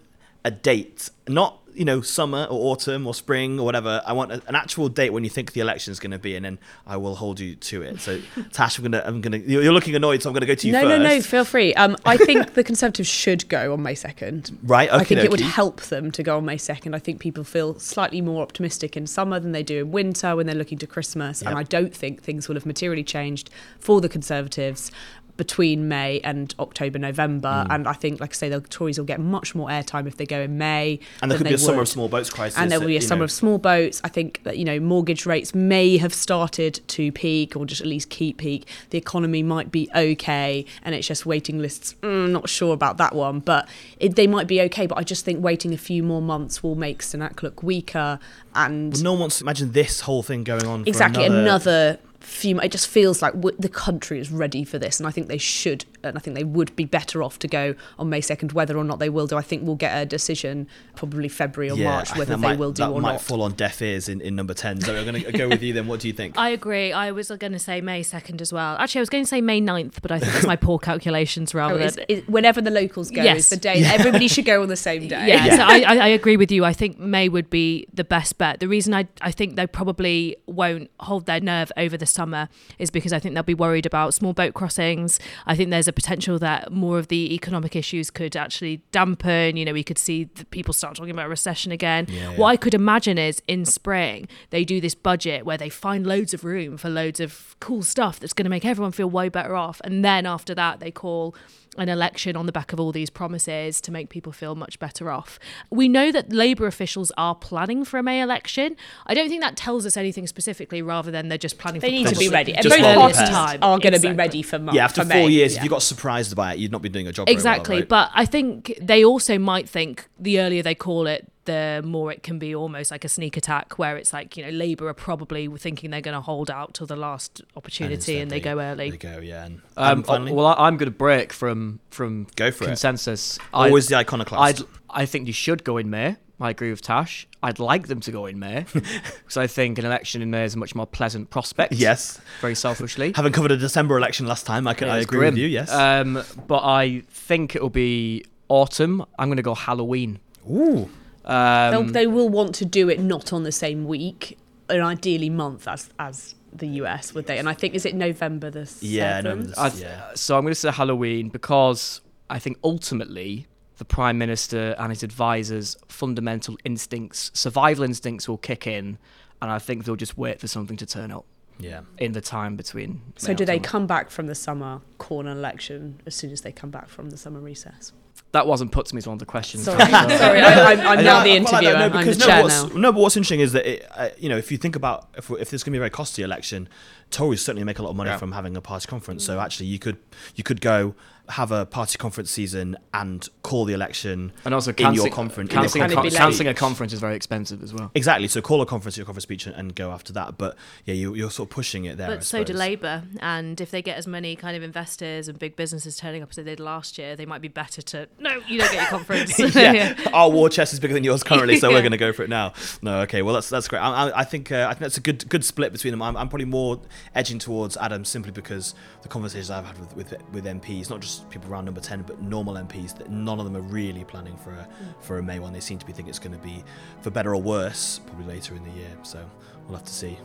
a 0.46 0.52
date, 0.52 1.10
not 1.28 1.60
you 1.74 1.84
know 1.84 2.00
summer 2.00 2.48
or 2.50 2.72
autumn 2.72 3.06
or 3.06 3.14
spring 3.14 3.60
or 3.60 3.66
whatever. 3.66 4.02
I 4.06 4.14
want 4.14 4.32
an 4.32 4.56
actual 4.56 4.88
date 4.88 5.10
when 5.10 5.24
you 5.24 5.30
think 5.30 5.52
the 5.52 5.60
election 5.60 5.92
is 5.92 6.00
going 6.00 6.12
to 6.12 6.20
be, 6.20 6.36
and 6.36 6.46
then 6.46 6.60
I 6.88 6.98
will 6.98 7.16
hold 7.16 7.40
you 7.40 7.56
to 7.56 7.82
it. 7.82 8.00
So 8.00 8.22
Tash, 8.54 8.78
I'm 8.78 8.84
gonna 8.84 9.04
I'm 9.06 9.22
gonna 9.22 9.38
you're 9.38 9.74
looking 9.74 9.96
annoyed, 9.96 10.22
so 10.22 10.30
I'm 10.30 10.34
gonna 10.34 10.46
go 10.46 10.56
to 10.56 10.68
you 10.68 10.72
no, 10.72 10.82
first. 10.82 10.90
No, 10.90 10.98
no, 10.98 11.16
no. 11.16 11.22
Feel 11.22 11.44
free. 11.44 11.74
Um, 11.74 11.98
I 12.06 12.16
think 12.16 12.54
the 12.54 12.64
Conservatives 12.64 13.10
should 13.10 13.50
go 13.50 13.74
on 13.74 13.82
May 13.82 13.96
second. 13.96 14.58
Right. 14.64 14.88
Okay, 14.88 14.98
I 14.98 15.04
think 15.04 15.20
it 15.22 15.32
would 15.32 15.42
help 15.42 15.82
them 15.82 16.12
to 16.12 16.24
go 16.24 16.38
on 16.38 16.46
May 16.46 16.58
second. 16.58 16.94
I 16.94 17.00
think 17.00 17.20
people 17.20 17.44
feel 17.44 17.78
slightly 17.80 18.22
more 18.22 18.42
optimistic 18.42 18.96
in 18.96 19.08
summer 19.08 19.40
than 19.40 19.52
they 19.52 19.64
do 19.64 19.80
in 19.80 19.92
winter 19.92 20.36
when 20.36 20.46
they're 20.46 20.56
looking 20.56 20.78
to 20.78 20.88
Christmas, 20.88 21.42
yep. 21.42 21.50
and 21.50 21.60
I 21.60 21.64
don't 21.64 21.94
think 21.94 22.22
things 22.22 22.48
will 22.48 22.56
have 22.56 22.66
materially 22.66 23.04
changed 23.04 23.50
for 23.80 24.00
the 24.00 24.10
Conservatives 24.10 24.92
between 25.38 25.88
May 25.88 26.20
and 26.24 26.54
October, 26.60 27.00
November. 27.00 27.66
Mm. 27.68 27.74
And 27.74 27.88
I 27.88 27.94
think, 27.94 28.20
like 28.20 28.32
I 28.32 28.34
say, 28.34 28.50
the 28.50 28.62
Tories 28.62 28.98
will 28.98 29.06
get 29.06 29.20
much 29.20 29.56
more 29.56 29.68
airtime 29.70 30.08
if 30.08 30.18
they 30.18 30.26
go 30.26 30.42
in 30.42 30.58
May. 30.58 31.00
And 31.22 31.30
there 31.30 31.38
could 31.38 31.46
be 31.46 31.52
a 31.52 31.54
would. 31.54 31.60
summer 31.60 31.82
of 31.82 31.88
small 31.88 32.08
boats 32.08 32.30
crisis. 32.30 32.58
And 32.58 32.72
there 32.72 32.80
will 32.80 32.88
be 32.88 32.98
a 32.98 33.02
summer 33.02 33.20
know. 33.20 33.26
of 33.26 33.32
small 33.32 33.58
boats. 33.58 34.02
I 34.04 34.10
think 34.10 34.42
that, 34.44 34.58
you 34.58 34.66
know, 34.66 34.80
mortgage 34.80 35.26
rates 35.26 35.54
may 35.54 35.98
have 35.98 36.14
started 36.14 36.82
to 36.88 37.12
peak 37.12 37.56
or 37.56 37.66
just 37.66 37.82
at 37.82 37.88
least 37.88 38.10
keep 38.10 38.38
peak. 38.38 38.68
The 38.90 38.98
economy 38.98 39.44
might 39.44 39.72
be 39.72 39.90
okay. 39.96 40.66
And 40.84 40.96
it's 40.96 41.08
just 41.08 41.26
waiting 41.26 41.60
lists, 41.60 41.96
mm, 42.02 42.30
not 42.30 42.50
sure 42.50 42.74
about 42.74 42.98
that 42.98 43.14
one. 43.14 43.40
But 43.40 43.68
it, 44.00 44.16
they 44.16 44.28
might 44.28 44.48
be 44.48 44.62
okay. 44.62 44.88
But 44.88 44.98
I 44.98 45.04
just 45.04 45.26
think 45.26 45.44
waiting 45.44 45.74
a 45.74 45.78
few 45.78 46.04
more 46.04 46.22
months 46.22 46.64
will 46.64 46.76
make 46.76 47.02
Sunak 47.02 47.42
look 47.42 47.62
weaker. 47.62 48.20
And 48.54 48.94
well, 48.94 49.04
no 49.04 49.12
one 49.14 49.20
wants 49.22 49.40
to 49.40 49.44
imagine 49.44 49.74
this 49.74 50.02
whole 50.02 50.24
thing 50.24 50.44
going 50.44 50.66
on. 50.66 50.84
Exactly. 50.88 51.26
another, 51.26 51.42
another 51.42 52.00
few 52.26 52.60
it 52.60 52.72
just 52.72 52.88
feels 52.88 53.22
like 53.22 53.34
w- 53.34 53.56
the 53.60 53.70
country 53.70 54.20
is 54.20 54.32
ready 54.32 54.64
for 54.64 54.80
this 54.80 55.00
and 55.00 55.08
i 55.08 55.12
think 55.12 55.28
they 55.28 55.38
should 55.38 55.86
and 56.04 56.18
i 56.18 56.20
think 56.20 56.36
they 56.36 56.44
would 56.44 56.76
be 56.76 56.86
better 56.86 57.22
off 57.22 57.38
to 57.38 57.48
go 57.48 57.76
on 58.00 58.10
may 58.10 58.20
2nd 58.20 58.54
whether 58.54 58.78
or 58.78 58.84
not 58.84 59.00
they 59.00 59.10
will 59.10 59.28
do. 59.28 59.38
I 59.38 59.42
think 59.42 59.64
we'll 59.64 59.76
get 59.76 59.96
a 59.96 60.06
decision 60.06 60.68
probably 60.96 61.30
february 61.30 61.72
or 61.72 61.78
yeah, 61.78 61.90
march 61.90 62.16
whether 62.16 62.36
they 62.36 62.42
might, 62.42 62.58
will 62.58 62.72
do 62.72 62.84
that 62.84 62.90
or 62.90 63.02
might 63.02 63.14
not. 63.14 63.22
fall 63.22 63.42
on 63.42 63.54
deaf 63.54 63.82
ears 63.82 64.10
in, 64.10 64.22
in 64.22 64.36
number 64.36 64.54
10 64.54 64.82
so 64.82 64.96
i'm 64.96 65.06
going 65.06 65.24
to 65.24 65.32
go 65.32 65.48
with 65.48 65.62
you 65.62 65.74
then. 65.74 65.88
What 65.88 66.00
do 66.00 66.08
you 66.08 66.14
think? 66.14 66.38
I 66.38 66.50
agree. 66.50 66.92
I 66.92 67.12
was 67.12 67.28
going 67.28 67.52
to 67.54 67.60
say 67.60 67.82
may 67.82 68.02
2nd 68.02 68.42
as 68.42 68.52
well. 68.52 68.76
Actually 68.78 69.00
i 69.00 69.04
was 69.04 69.10
going 69.10 69.24
to 69.24 69.28
say 69.28 69.42
may 69.42 69.62
9th 69.62 70.02
but 70.02 70.12
i 70.12 70.20
think 70.20 70.34
it's 70.36 70.48
my 70.48 70.56
poor 70.56 70.80
calculations 70.80 71.54
oh, 71.56 71.60
rather 71.60 71.84
oh, 71.84 71.90
than 71.90 72.24
whenever 72.28 72.62
the 72.62 72.72
locals 72.72 73.12
go 73.12 73.22
yes. 73.22 73.38
is 73.38 73.50
the 73.50 73.58
day 73.58 73.84
everybody 73.84 74.28
should 74.28 74.46
go 74.46 74.62
on 74.62 74.68
the 74.68 74.76
same 74.86 75.08
day. 75.08 75.28
Yeah, 75.28 75.46
yeah. 75.46 75.56
so 75.58 75.64
I, 75.64 75.98
I 75.98 76.08
agree 76.08 76.38
with 76.38 76.52
you. 76.52 76.66
I 76.66 76.74
think 76.74 76.98
may 77.00 77.30
would 77.30 77.50
be 77.50 77.88
the 77.94 78.04
best 78.04 78.38
bet. 78.38 78.60
The 78.60 78.68
reason 78.68 78.94
i, 78.94 79.08
I 79.22 79.32
think 79.32 79.56
they 79.56 79.68
probably 79.68 80.38
won't 80.48 80.90
hold 81.00 81.26
their 81.26 81.40
nerve 81.40 81.72
over 81.78 81.98
the 81.98 82.06
summer 82.16 82.50
is 82.80 82.90
because 82.90 83.14
I 83.14 83.20
think 83.20 83.36
they'll 83.36 83.44
be 83.44 83.54
worried 83.54 83.86
about 83.86 84.14
small 84.14 84.34
boat 84.34 84.54
crossings. 84.54 85.20
I 85.46 85.56
think 85.56 85.70
there's 85.70 85.88
a 85.88 85.94
potential 85.94 86.40
that 86.40 86.72
more 86.72 86.98
of 86.98 87.10
the 87.10 87.34
economic 87.34 87.76
issues 87.76 88.10
could 88.10 88.36
actually 88.36 88.82
dampen. 88.92 89.58
You 89.58 89.66
know, 89.66 89.74
we 89.74 89.84
could 89.84 89.98
see 89.98 90.26
people 90.50 90.74
start 90.74 90.96
talking 90.96 91.12
about 91.12 91.30
recession 91.30 91.72
again. 91.72 92.08
Yeah, 92.10 92.32
yeah. 92.32 92.38
What 92.38 92.48
I 92.48 92.58
could 92.58 92.74
imagine 92.74 93.18
is 93.18 93.42
in 93.48 93.66
spring, 93.66 94.28
they 94.50 94.64
do 94.64 94.82
this 94.82 94.96
budget 94.96 95.46
where 95.46 95.58
they 95.58 95.70
find 95.70 96.08
loads 96.08 96.34
of 96.34 96.44
room 96.44 96.78
for 96.78 96.90
loads 96.90 97.20
of 97.20 97.56
cool 97.60 97.84
stuff 97.84 98.20
that's 98.20 98.34
going 98.34 98.46
to 98.46 98.50
make 98.50 98.66
everyone 98.66 98.92
feel 98.92 99.10
way 99.10 99.30
better 99.30 99.56
off. 99.56 99.82
And 99.84 100.04
then 100.04 100.26
after 100.26 100.56
that, 100.56 100.80
they 100.80 100.92
call 100.92 101.36
an 101.78 101.90
election 101.90 102.36
on 102.36 102.46
the 102.46 102.52
back 102.52 102.74
of 102.74 102.80
all 102.80 102.92
these 102.92 103.10
promises 103.10 103.82
to 103.82 103.92
make 103.92 104.10
people 104.10 104.32
feel 104.32 104.56
much 104.56 104.80
better 104.80 105.10
off. 105.12 105.40
We 105.70 105.88
know 105.88 106.12
that 106.12 106.32
Labour 106.32 106.68
officials 106.68 107.12
are 107.18 107.36
planning 107.36 107.86
for 107.86 107.98
a 107.98 108.04
May 108.04 108.22
election. 108.22 108.76
I 109.06 109.14
don't 109.14 109.30
think 109.30 109.42
that 109.42 109.56
tells 109.56 109.86
us 109.86 109.98
anything 109.98 110.28
specifically, 110.28 110.82
rather 110.82 111.12
than 111.12 111.30
they're 111.30 111.38
just 111.38 111.58
planning. 111.58 111.82
For 111.82 111.88
Mayor. 111.88 111.98
They 111.98 112.04
need 112.04 112.14
to 112.14 112.20
be 112.20 112.30
ready. 112.30 112.54
Both 112.54 112.80
parties 112.80 113.20
are 113.30 113.58
going 113.58 113.82
to 113.82 113.88
exactly. 113.88 114.10
be 114.10 114.16
ready 114.16 114.42
for 114.42 114.60
March. 114.60 114.76
Yeah, 114.76 114.86
after 114.86 115.02
four 115.02 115.08
May. 115.08 115.28
years, 115.30 115.54
yeah. 115.54 115.60
if 115.60 115.64
you 115.64 115.70
got 115.70 115.82
surprised 115.82 116.36
by 116.36 116.54
it, 116.54 116.60
you'd 116.60 116.72
not 116.72 116.82
be 116.82 116.90
doing 116.90 117.08
a 117.08 117.12
job. 117.12 117.30
Exactly, 117.30 117.76
well, 117.76 117.82
right? 117.82 117.90
but 117.90 118.12
I 118.14 118.26
think 118.26 118.78
they 118.82 119.04
also 119.04 119.38
might 119.38 119.68
think 119.68 120.08
the 120.20 120.40
earlier 120.40 120.64
they 120.64 120.76
call 120.76 121.08
it, 121.08 121.32
the 121.46 121.82
more 121.86 122.12
it 122.12 122.24
can 122.24 122.38
be 122.38 122.54
almost 122.54 122.92
like 122.92 123.06
a 123.06 123.10
sneak 123.10 123.38
attack 123.38 123.78
where 123.80 123.98
it's 123.98 124.12
like, 124.12 124.36
you 124.36 124.44
know, 124.44 124.52
Labour 124.52 124.88
are 124.88 124.94
probably 124.94 125.48
thinking 125.48 125.92
they're 125.92 126.02
going 126.02 126.16
to 126.16 126.22
hold 126.22 126.52
out 126.52 126.74
till 126.74 126.88
the 126.88 126.96
last 126.96 127.42
opportunity 127.56 128.14
and, 128.16 128.24
and 128.24 128.32
they, 128.32 128.36
they, 128.38 128.42
go 128.42 128.60
early. 128.60 128.92
They 128.92 128.98
go, 128.98 129.20
yeah. 129.20 129.46
And, 129.46 129.62
um, 129.78 130.04
well, 130.30 130.48
I, 130.48 130.68
am 130.68 130.78
going 130.78 130.92
to 130.92 130.96
break 130.96 131.32
from 131.32 131.80
from 131.90 132.28
go 132.36 132.52
for 132.52 132.66
consensus. 132.66 133.38
It. 133.38 133.44
Always 133.54 133.88
the 133.88 133.96
iconoclast. 133.96 134.62
I'd, 134.62 134.68
I 134.90 135.06
think 135.06 135.28
you 135.28 135.34
should 135.34 135.64
go 135.64 135.78
in 135.78 135.90
May. 135.90 136.18
I 136.40 136.50
agree 136.50 136.70
with 136.70 136.82
Tash. 136.82 137.28
I'd 137.42 137.60
like 137.60 137.88
them 137.88 138.02
to 138.02 138.12
go 138.12 138.26
in 138.26 138.40
May 138.40 138.66
because 138.74 139.38
I 139.38 139.48
think 139.48 139.78
an 139.78 139.86
election 139.86 140.22
in 140.22 140.32
May 140.32 140.44
is 140.44 140.56
a 140.56 140.58
much 140.58 140.76
more 140.76 140.86
pleasant 140.86 141.30
prospect. 141.30 141.74
Yes, 141.74 142.20
very 142.42 142.56
selfishly. 142.56 143.14
Having 143.16 143.32
covered 143.32 143.52
a 143.52 143.58
December 143.58 143.98
election 143.98 144.26
last 144.26 144.46
time, 144.46 144.68
I 144.68 144.74
can 144.74 144.90
I 144.90 144.98
agree 144.98 145.20
grim. 145.20 145.34
with 145.36 145.42
you. 145.42 145.48
Yes, 145.48 145.72
um, 145.72 146.22
but 146.48 146.64
I 146.64 147.04
think 147.10 147.56
it'll 147.56 147.70
be 147.70 148.26
autumn. 148.50 149.06
I'm 149.18 149.30
going 149.30 149.38
to 149.38 149.44
go 149.44 149.56
Halloween. 149.56 150.20
Ooh. 150.50 150.90
Um, 151.26 151.90
they 151.90 152.08
will 152.08 152.30
want 152.30 152.56
to 152.56 152.66
do 152.66 152.90
it 152.90 153.00
not 153.00 153.34
on 153.34 153.44
the 153.44 153.52
same 153.52 153.86
week, 153.86 154.38
an 154.70 154.82
ideally 154.82 155.30
month 155.30 155.68
as 155.68 155.90
as 156.00 156.36
the 156.54 156.68
US, 156.68 157.14
would 157.14 157.28
they? 157.28 157.38
And 157.38 157.50
I 157.50 157.54
think 157.54 157.74
is 157.74 157.86
it 157.86 157.96
November 157.96 158.50
the 158.50 158.72
yeah, 158.82 159.22
no, 159.22 159.44
yeah. 159.76 160.12
So 160.16 160.38
I'm 160.38 160.44
going 160.44 160.52
to 160.52 160.60
say 160.60 160.72
Halloween 160.72 161.30
because 161.30 162.02
I 162.30 162.40
think 162.40 162.58
ultimately 162.64 163.48
the 163.78 163.86
prime 163.86 164.18
minister 164.18 164.76
and 164.78 164.92
his 164.92 165.04
advisors' 165.04 165.76
fundamental 165.88 166.58
instincts, 166.64 167.32
survival 167.34 167.84
instincts, 167.84 168.30
will 168.30 168.38
kick 168.38 168.68
in, 168.68 168.98
and 169.42 169.52
I 169.52 169.60
think 169.60 169.86
they'll 169.86 169.96
just 169.96 170.18
wait 170.18 170.40
for 170.40 170.48
something 170.48 170.78
to 170.78 170.86
turn 170.86 171.12
up. 171.12 171.26
Yeah. 171.58 171.82
In 171.98 172.12
the 172.12 172.20
time 172.20 172.58
between. 172.58 173.02
So 173.16 173.34
do 173.34 173.46
they 173.46 173.60
come 173.60 173.88
back 173.88 174.10
from 174.10 174.28
the 174.28 174.36
summer 174.36 174.82
corner 174.98 175.32
election 175.32 176.02
as 176.06 176.14
soon 176.14 176.32
as 176.32 176.42
they 176.42 176.52
come 176.52 176.70
back 176.70 176.90
from 176.90 177.12
the 177.12 177.18
summer 177.18 177.40
recess? 177.40 177.94
That 178.32 178.48
wasn't 178.48 178.72
put 178.72 178.86
to 178.88 178.96
me 178.96 179.00
as 179.00 179.08
one 179.08 179.14
of 179.14 179.20
the 179.20 179.26
questions. 179.26 179.64
Sorry, 179.64 179.80
sorry 179.80 180.42
I'm, 180.42 180.80
I'm 180.82 181.04
now 181.04 181.24
the 181.24 181.32
interviewer. 181.32 181.74
Well, 181.74 181.90
no, 181.90 181.98
I'm 181.98 182.06
the 182.06 182.16
chair 182.16 182.48
now. 182.48 182.66
No, 182.76 182.92
but 182.92 183.00
what's 183.00 183.16
interesting 183.16 183.40
is 183.40 183.54
that 183.54 183.66
it, 183.66 183.88
uh, 183.96 184.10
you 184.18 184.30
know 184.30 184.38
if 184.38 184.52
you 184.52 184.58
think 184.58 184.76
about 184.76 185.08
if, 185.18 185.30
if 185.32 185.50
there's 185.50 185.64
going 185.64 185.72
to 185.72 185.72
be 185.72 185.78
a 185.78 185.82
very 185.82 185.90
costly 185.90 186.24
election, 186.24 186.68
Tories 187.12 187.44
certainly 187.44 187.64
make 187.64 187.80
a 187.80 187.84
lot 187.84 187.92
of 187.92 187.96
money 187.96 188.10
yeah. 188.10 188.18
from 188.18 188.32
having 188.32 188.58
a 188.58 188.62
party 188.62 188.88
conference. 188.88 189.24
Mm. 189.24 189.28
So 189.28 189.40
actually, 189.40 189.68
you 189.68 189.80
could 189.80 189.98
you 190.36 190.44
could 190.44 190.62
go 190.62 190.96
have 191.30 191.52
a 191.52 191.66
party 191.66 191.98
conference 191.98 192.30
season 192.30 192.78
and 192.94 193.28
call 193.42 193.66
the 193.66 193.74
election 193.74 194.32
and 194.44 194.54
also 194.54 194.72
in 194.74 194.94
your 194.94 195.10
conference. 195.10 195.52
Cancelling, 195.52 195.92
a, 195.92 195.94
con- 195.94 196.10
cancelling 196.10 196.48
a 196.48 196.54
conference 196.54 196.94
is 196.94 197.00
very 197.00 197.16
expensive 197.16 197.64
as 197.64 197.74
well. 197.74 197.92
Exactly. 197.96 198.28
So 198.28 198.42
call 198.42 198.62
a 198.62 198.66
conference, 198.66 198.98
your 198.98 199.06
conference 199.06 199.24
speech, 199.24 199.48
and, 199.48 199.56
and 199.56 199.76
go 199.76 199.92
after 199.92 200.14
that. 200.14 200.38
But 200.38 200.56
yeah, 200.86 200.94
you, 200.94 201.26
are 201.26 201.30
sort 201.30 201.50
of 201.50 201.52
pushing 201.52 201.86
it 201.86 201.98
there. 201.98 202.08
But 202.08 202.24
so 202.24 202.44
do 202.44 202.54
Labour, 202.54 203.04
and 203.20 203.60
if 203.60 203.72
they 203.72 203.82
get 203.82 203.98
as 203.98 204.08
many 204.08 204.36
kind 204.36 204.56
of 204.56 204.64
investors 204.64 205.28
and 205.28 205.40
big 205.40 205.56
businesses 205.56 205.98
turning 205.98 206.22
up 206.22 206.30
as 206.30 206.36
they 206.36 206.44
did 206.44 206.60
last 206.60 206.98
year, 206.98 207.16
they 207.16 207.26
might 207.26 207.42
be 207.42 207.48
better 207.48 207.82
to 207.82 208.08
no, 208.20 208.42
you 208.48 208.60
don't 208.60 208.72
get 208.72 208.82
your 208.82 208.90
conference. 208.90 209.40
yeah. 209.56 209.72
yeah. 209.72 210.10
our 210.14 210.30
war 210.30 210.50
chest 210.50 210.74
is 210.74 210.80
bigger 210.80 210.94
than 210.94 211.04
yours 211.04 211.24
currently, 211.24 211.58
so 211.58 211.70
yeah. 211.70 211.76
we're 211.76 211.82
going 211.82 211.92
to 211.92 211.98
go 211.98 212.14
for 212.14 212.24
it 212.24 212.30
now. 212.30 212.54
No, 212.82 213.02
okay, 213.02 213.22
well 213.22 213.34
that's 213.34 213.50
that's 213.50 213.68
great. 213.68 213.80
I, 213.80 214.12
I 214.16 214.24
think 214.24 214.52
uh, 214.52 214.68
I 214.70 214.74
think 214.74 214.82
that's 214.82 214.98
a 214.98 215.02
good 215.02 215.28
good 215.30 215.44
split 215.44 215.72
between 215.72 215.92
them. 215.92 216.02
I'm, 216.02 216.16
I'm, 216.16 216.30
probably 216.30 216.46
more 216.46 216.82
edging 217.14 217.40
towards 217.40 217.78
Adam 217.78 218.04
simply 218.04 218.32
because 218.32 218.76
the 219.02 219.08
conversations 219.08 219.52
I've 219.52 219.66
had 219.66 219.78
with 219.80 219.96
with, 219.96 220.14
with 220.32 220.46
MPs, 220.46 220.90
not 220.90 221.02
just 221.02 221.30
people 221.30 221.52
around 221.52 221.66
number 221.66 221.82
ten 221.82 222.02
but 222.02 222.22
normal 222.22 222.56
MPs, 222.56 222.98
that 222.98 223.10
none 223.10 223.40
of 223.40 223.46
them 223.46 223.56
are 223.56 223.68
really 223.68 224.04
planning 224.04 224.38
for 224.38 224.52
a 224.52 224.68
mm. 224.82 225.02
for 225.04 225.20
a 225.20 225.24
May 225.24 225.40
one. 225.40 225.54
They 225.54 225.60
seem 225.60 225.78
to 225.78 225.86
be 225.86 225.94
thinking 225.94 226.10
it's 226.10 226.20
going 226.20 226.38
to 226.38 226.44
be 226.44 226.64
for 227.02 227.10
better 227.10 227.36
or 227.36 227.42
worse, 227.42 228.00
probably 228.06 228.26
later 228.26 228.56
in 228.56 228.64
the 228.64 228.72
year. 228.72 228.92
So 229.04 229.24
we'll 229.68 229.78
have 229.78 229.86
to 229.86 229.94
see. 229.94 230.18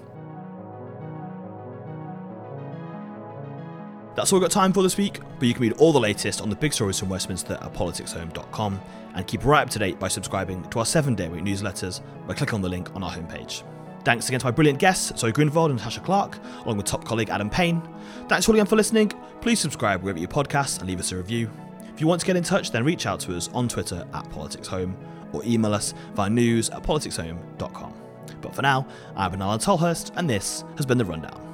That's 4.16 4.33
all 4.33 4.41
we've 4.41 4.45
got 4.45 4.53
time 4.53 4.72
for 4.72 4.83
this 4.83 4.97
week, 4.97 5.20
but 5.39 5.47
you 5.47 5.55
can 5.55 5.62
read 5.62 5.72
all 5.74 5.93
the 5.93 6.01
latest 6.01 6.41
on 6.41 6.51
the 6.51 6.57
big 6.57 6.72
stories 6.72 6.99
from 6.99 7.09
Westminster 7.09 7.55
at 7.55 7.72
politicshome.com 7.72 8.81
and 9.14 9.26
keep 9.26 9.45
right 9.45 9.62
up 9.62 9.70
to 9.70 9.78
date 9.78 9.99
by 9.99 10.09
subscribing 10.09 10.62
to 10.70 10.81
our 10.81 10.85
seven 10.85 11.14
day 11.14 11.28
week 11.28 11.45
newsletters 11.45 12.01
by 12.26 12.35
clicking 12.35 12.57
on 12.57 12.61
the 12.61 12.68
link 12.68 12.95
on 12.95 13.03
our 13.03 13.12
homepage. 13.12 13.62
Thanks 14.05 14.28
again 14.28 14.40
to 14.40 14.46
my 14.46 14.51
brilliant 14.51 14.78
guests, 14.78 15.12
Zoë 15.12 15.32
Grünewald 15.32 15.66
and 15.66 15.76
Natasha 15.76 16.01
Clark, 16.01 16.38
along 16.64 16.78
with 16.78 16.86
top 16.86 17.05
colleague 17.05 17.28
Adam 17.28 17.51
Payne. 17.51 17.82
Thanks 18.28 18.48
all 18.48 18.55
again 18.55 18.66
for 18.66 18.76
listening. 18.76 19.12
Please 19.40 19.61
subscribe 19.61 20.03
wherever 20.03 20.18
you 20.18 20.26
podcast 20.26 20.78
and 20.78 20.88
leave 20.88 21.01
us 21.01 21.12
a 21.12 21.16
review. 21.16 21.51
If 21.94 22.01
you 22.01 22.07
want 22.07 22.20
to 22.20 22.26
get 22.26 22.36
in 22.36 22.42
touch, 22.42 22.70
then 22.70 22.82
reach 22.82 23.05
out 23.07 23.20
to 23.20 23.36
us 23.36 23.48
on 23.53 23.68
Twitter 23.68 24.07
at 24.14 24.24
PoliticsHome 24.30 24.94
or 25.32 25.44
email 25.44 25.74
us 25.74 25.92
via 26.14 26.30
news 26.30 26.70
at 26.70 26.82
politicshome.com. 26.82 27.92
But 28.40 28.55
for 28.55 28.62
now, 28.62 28.86
I've 29.16 29.32
been 29.32 29.42
Alain 29.42 29.59
Tolhurst, 29.59 30.12
and 30.16 30.28
this 30.28 30.64
has 30.76 30.86
been 30.86 30.98
The 30.98 31.05
Rundown. 31.05 31.49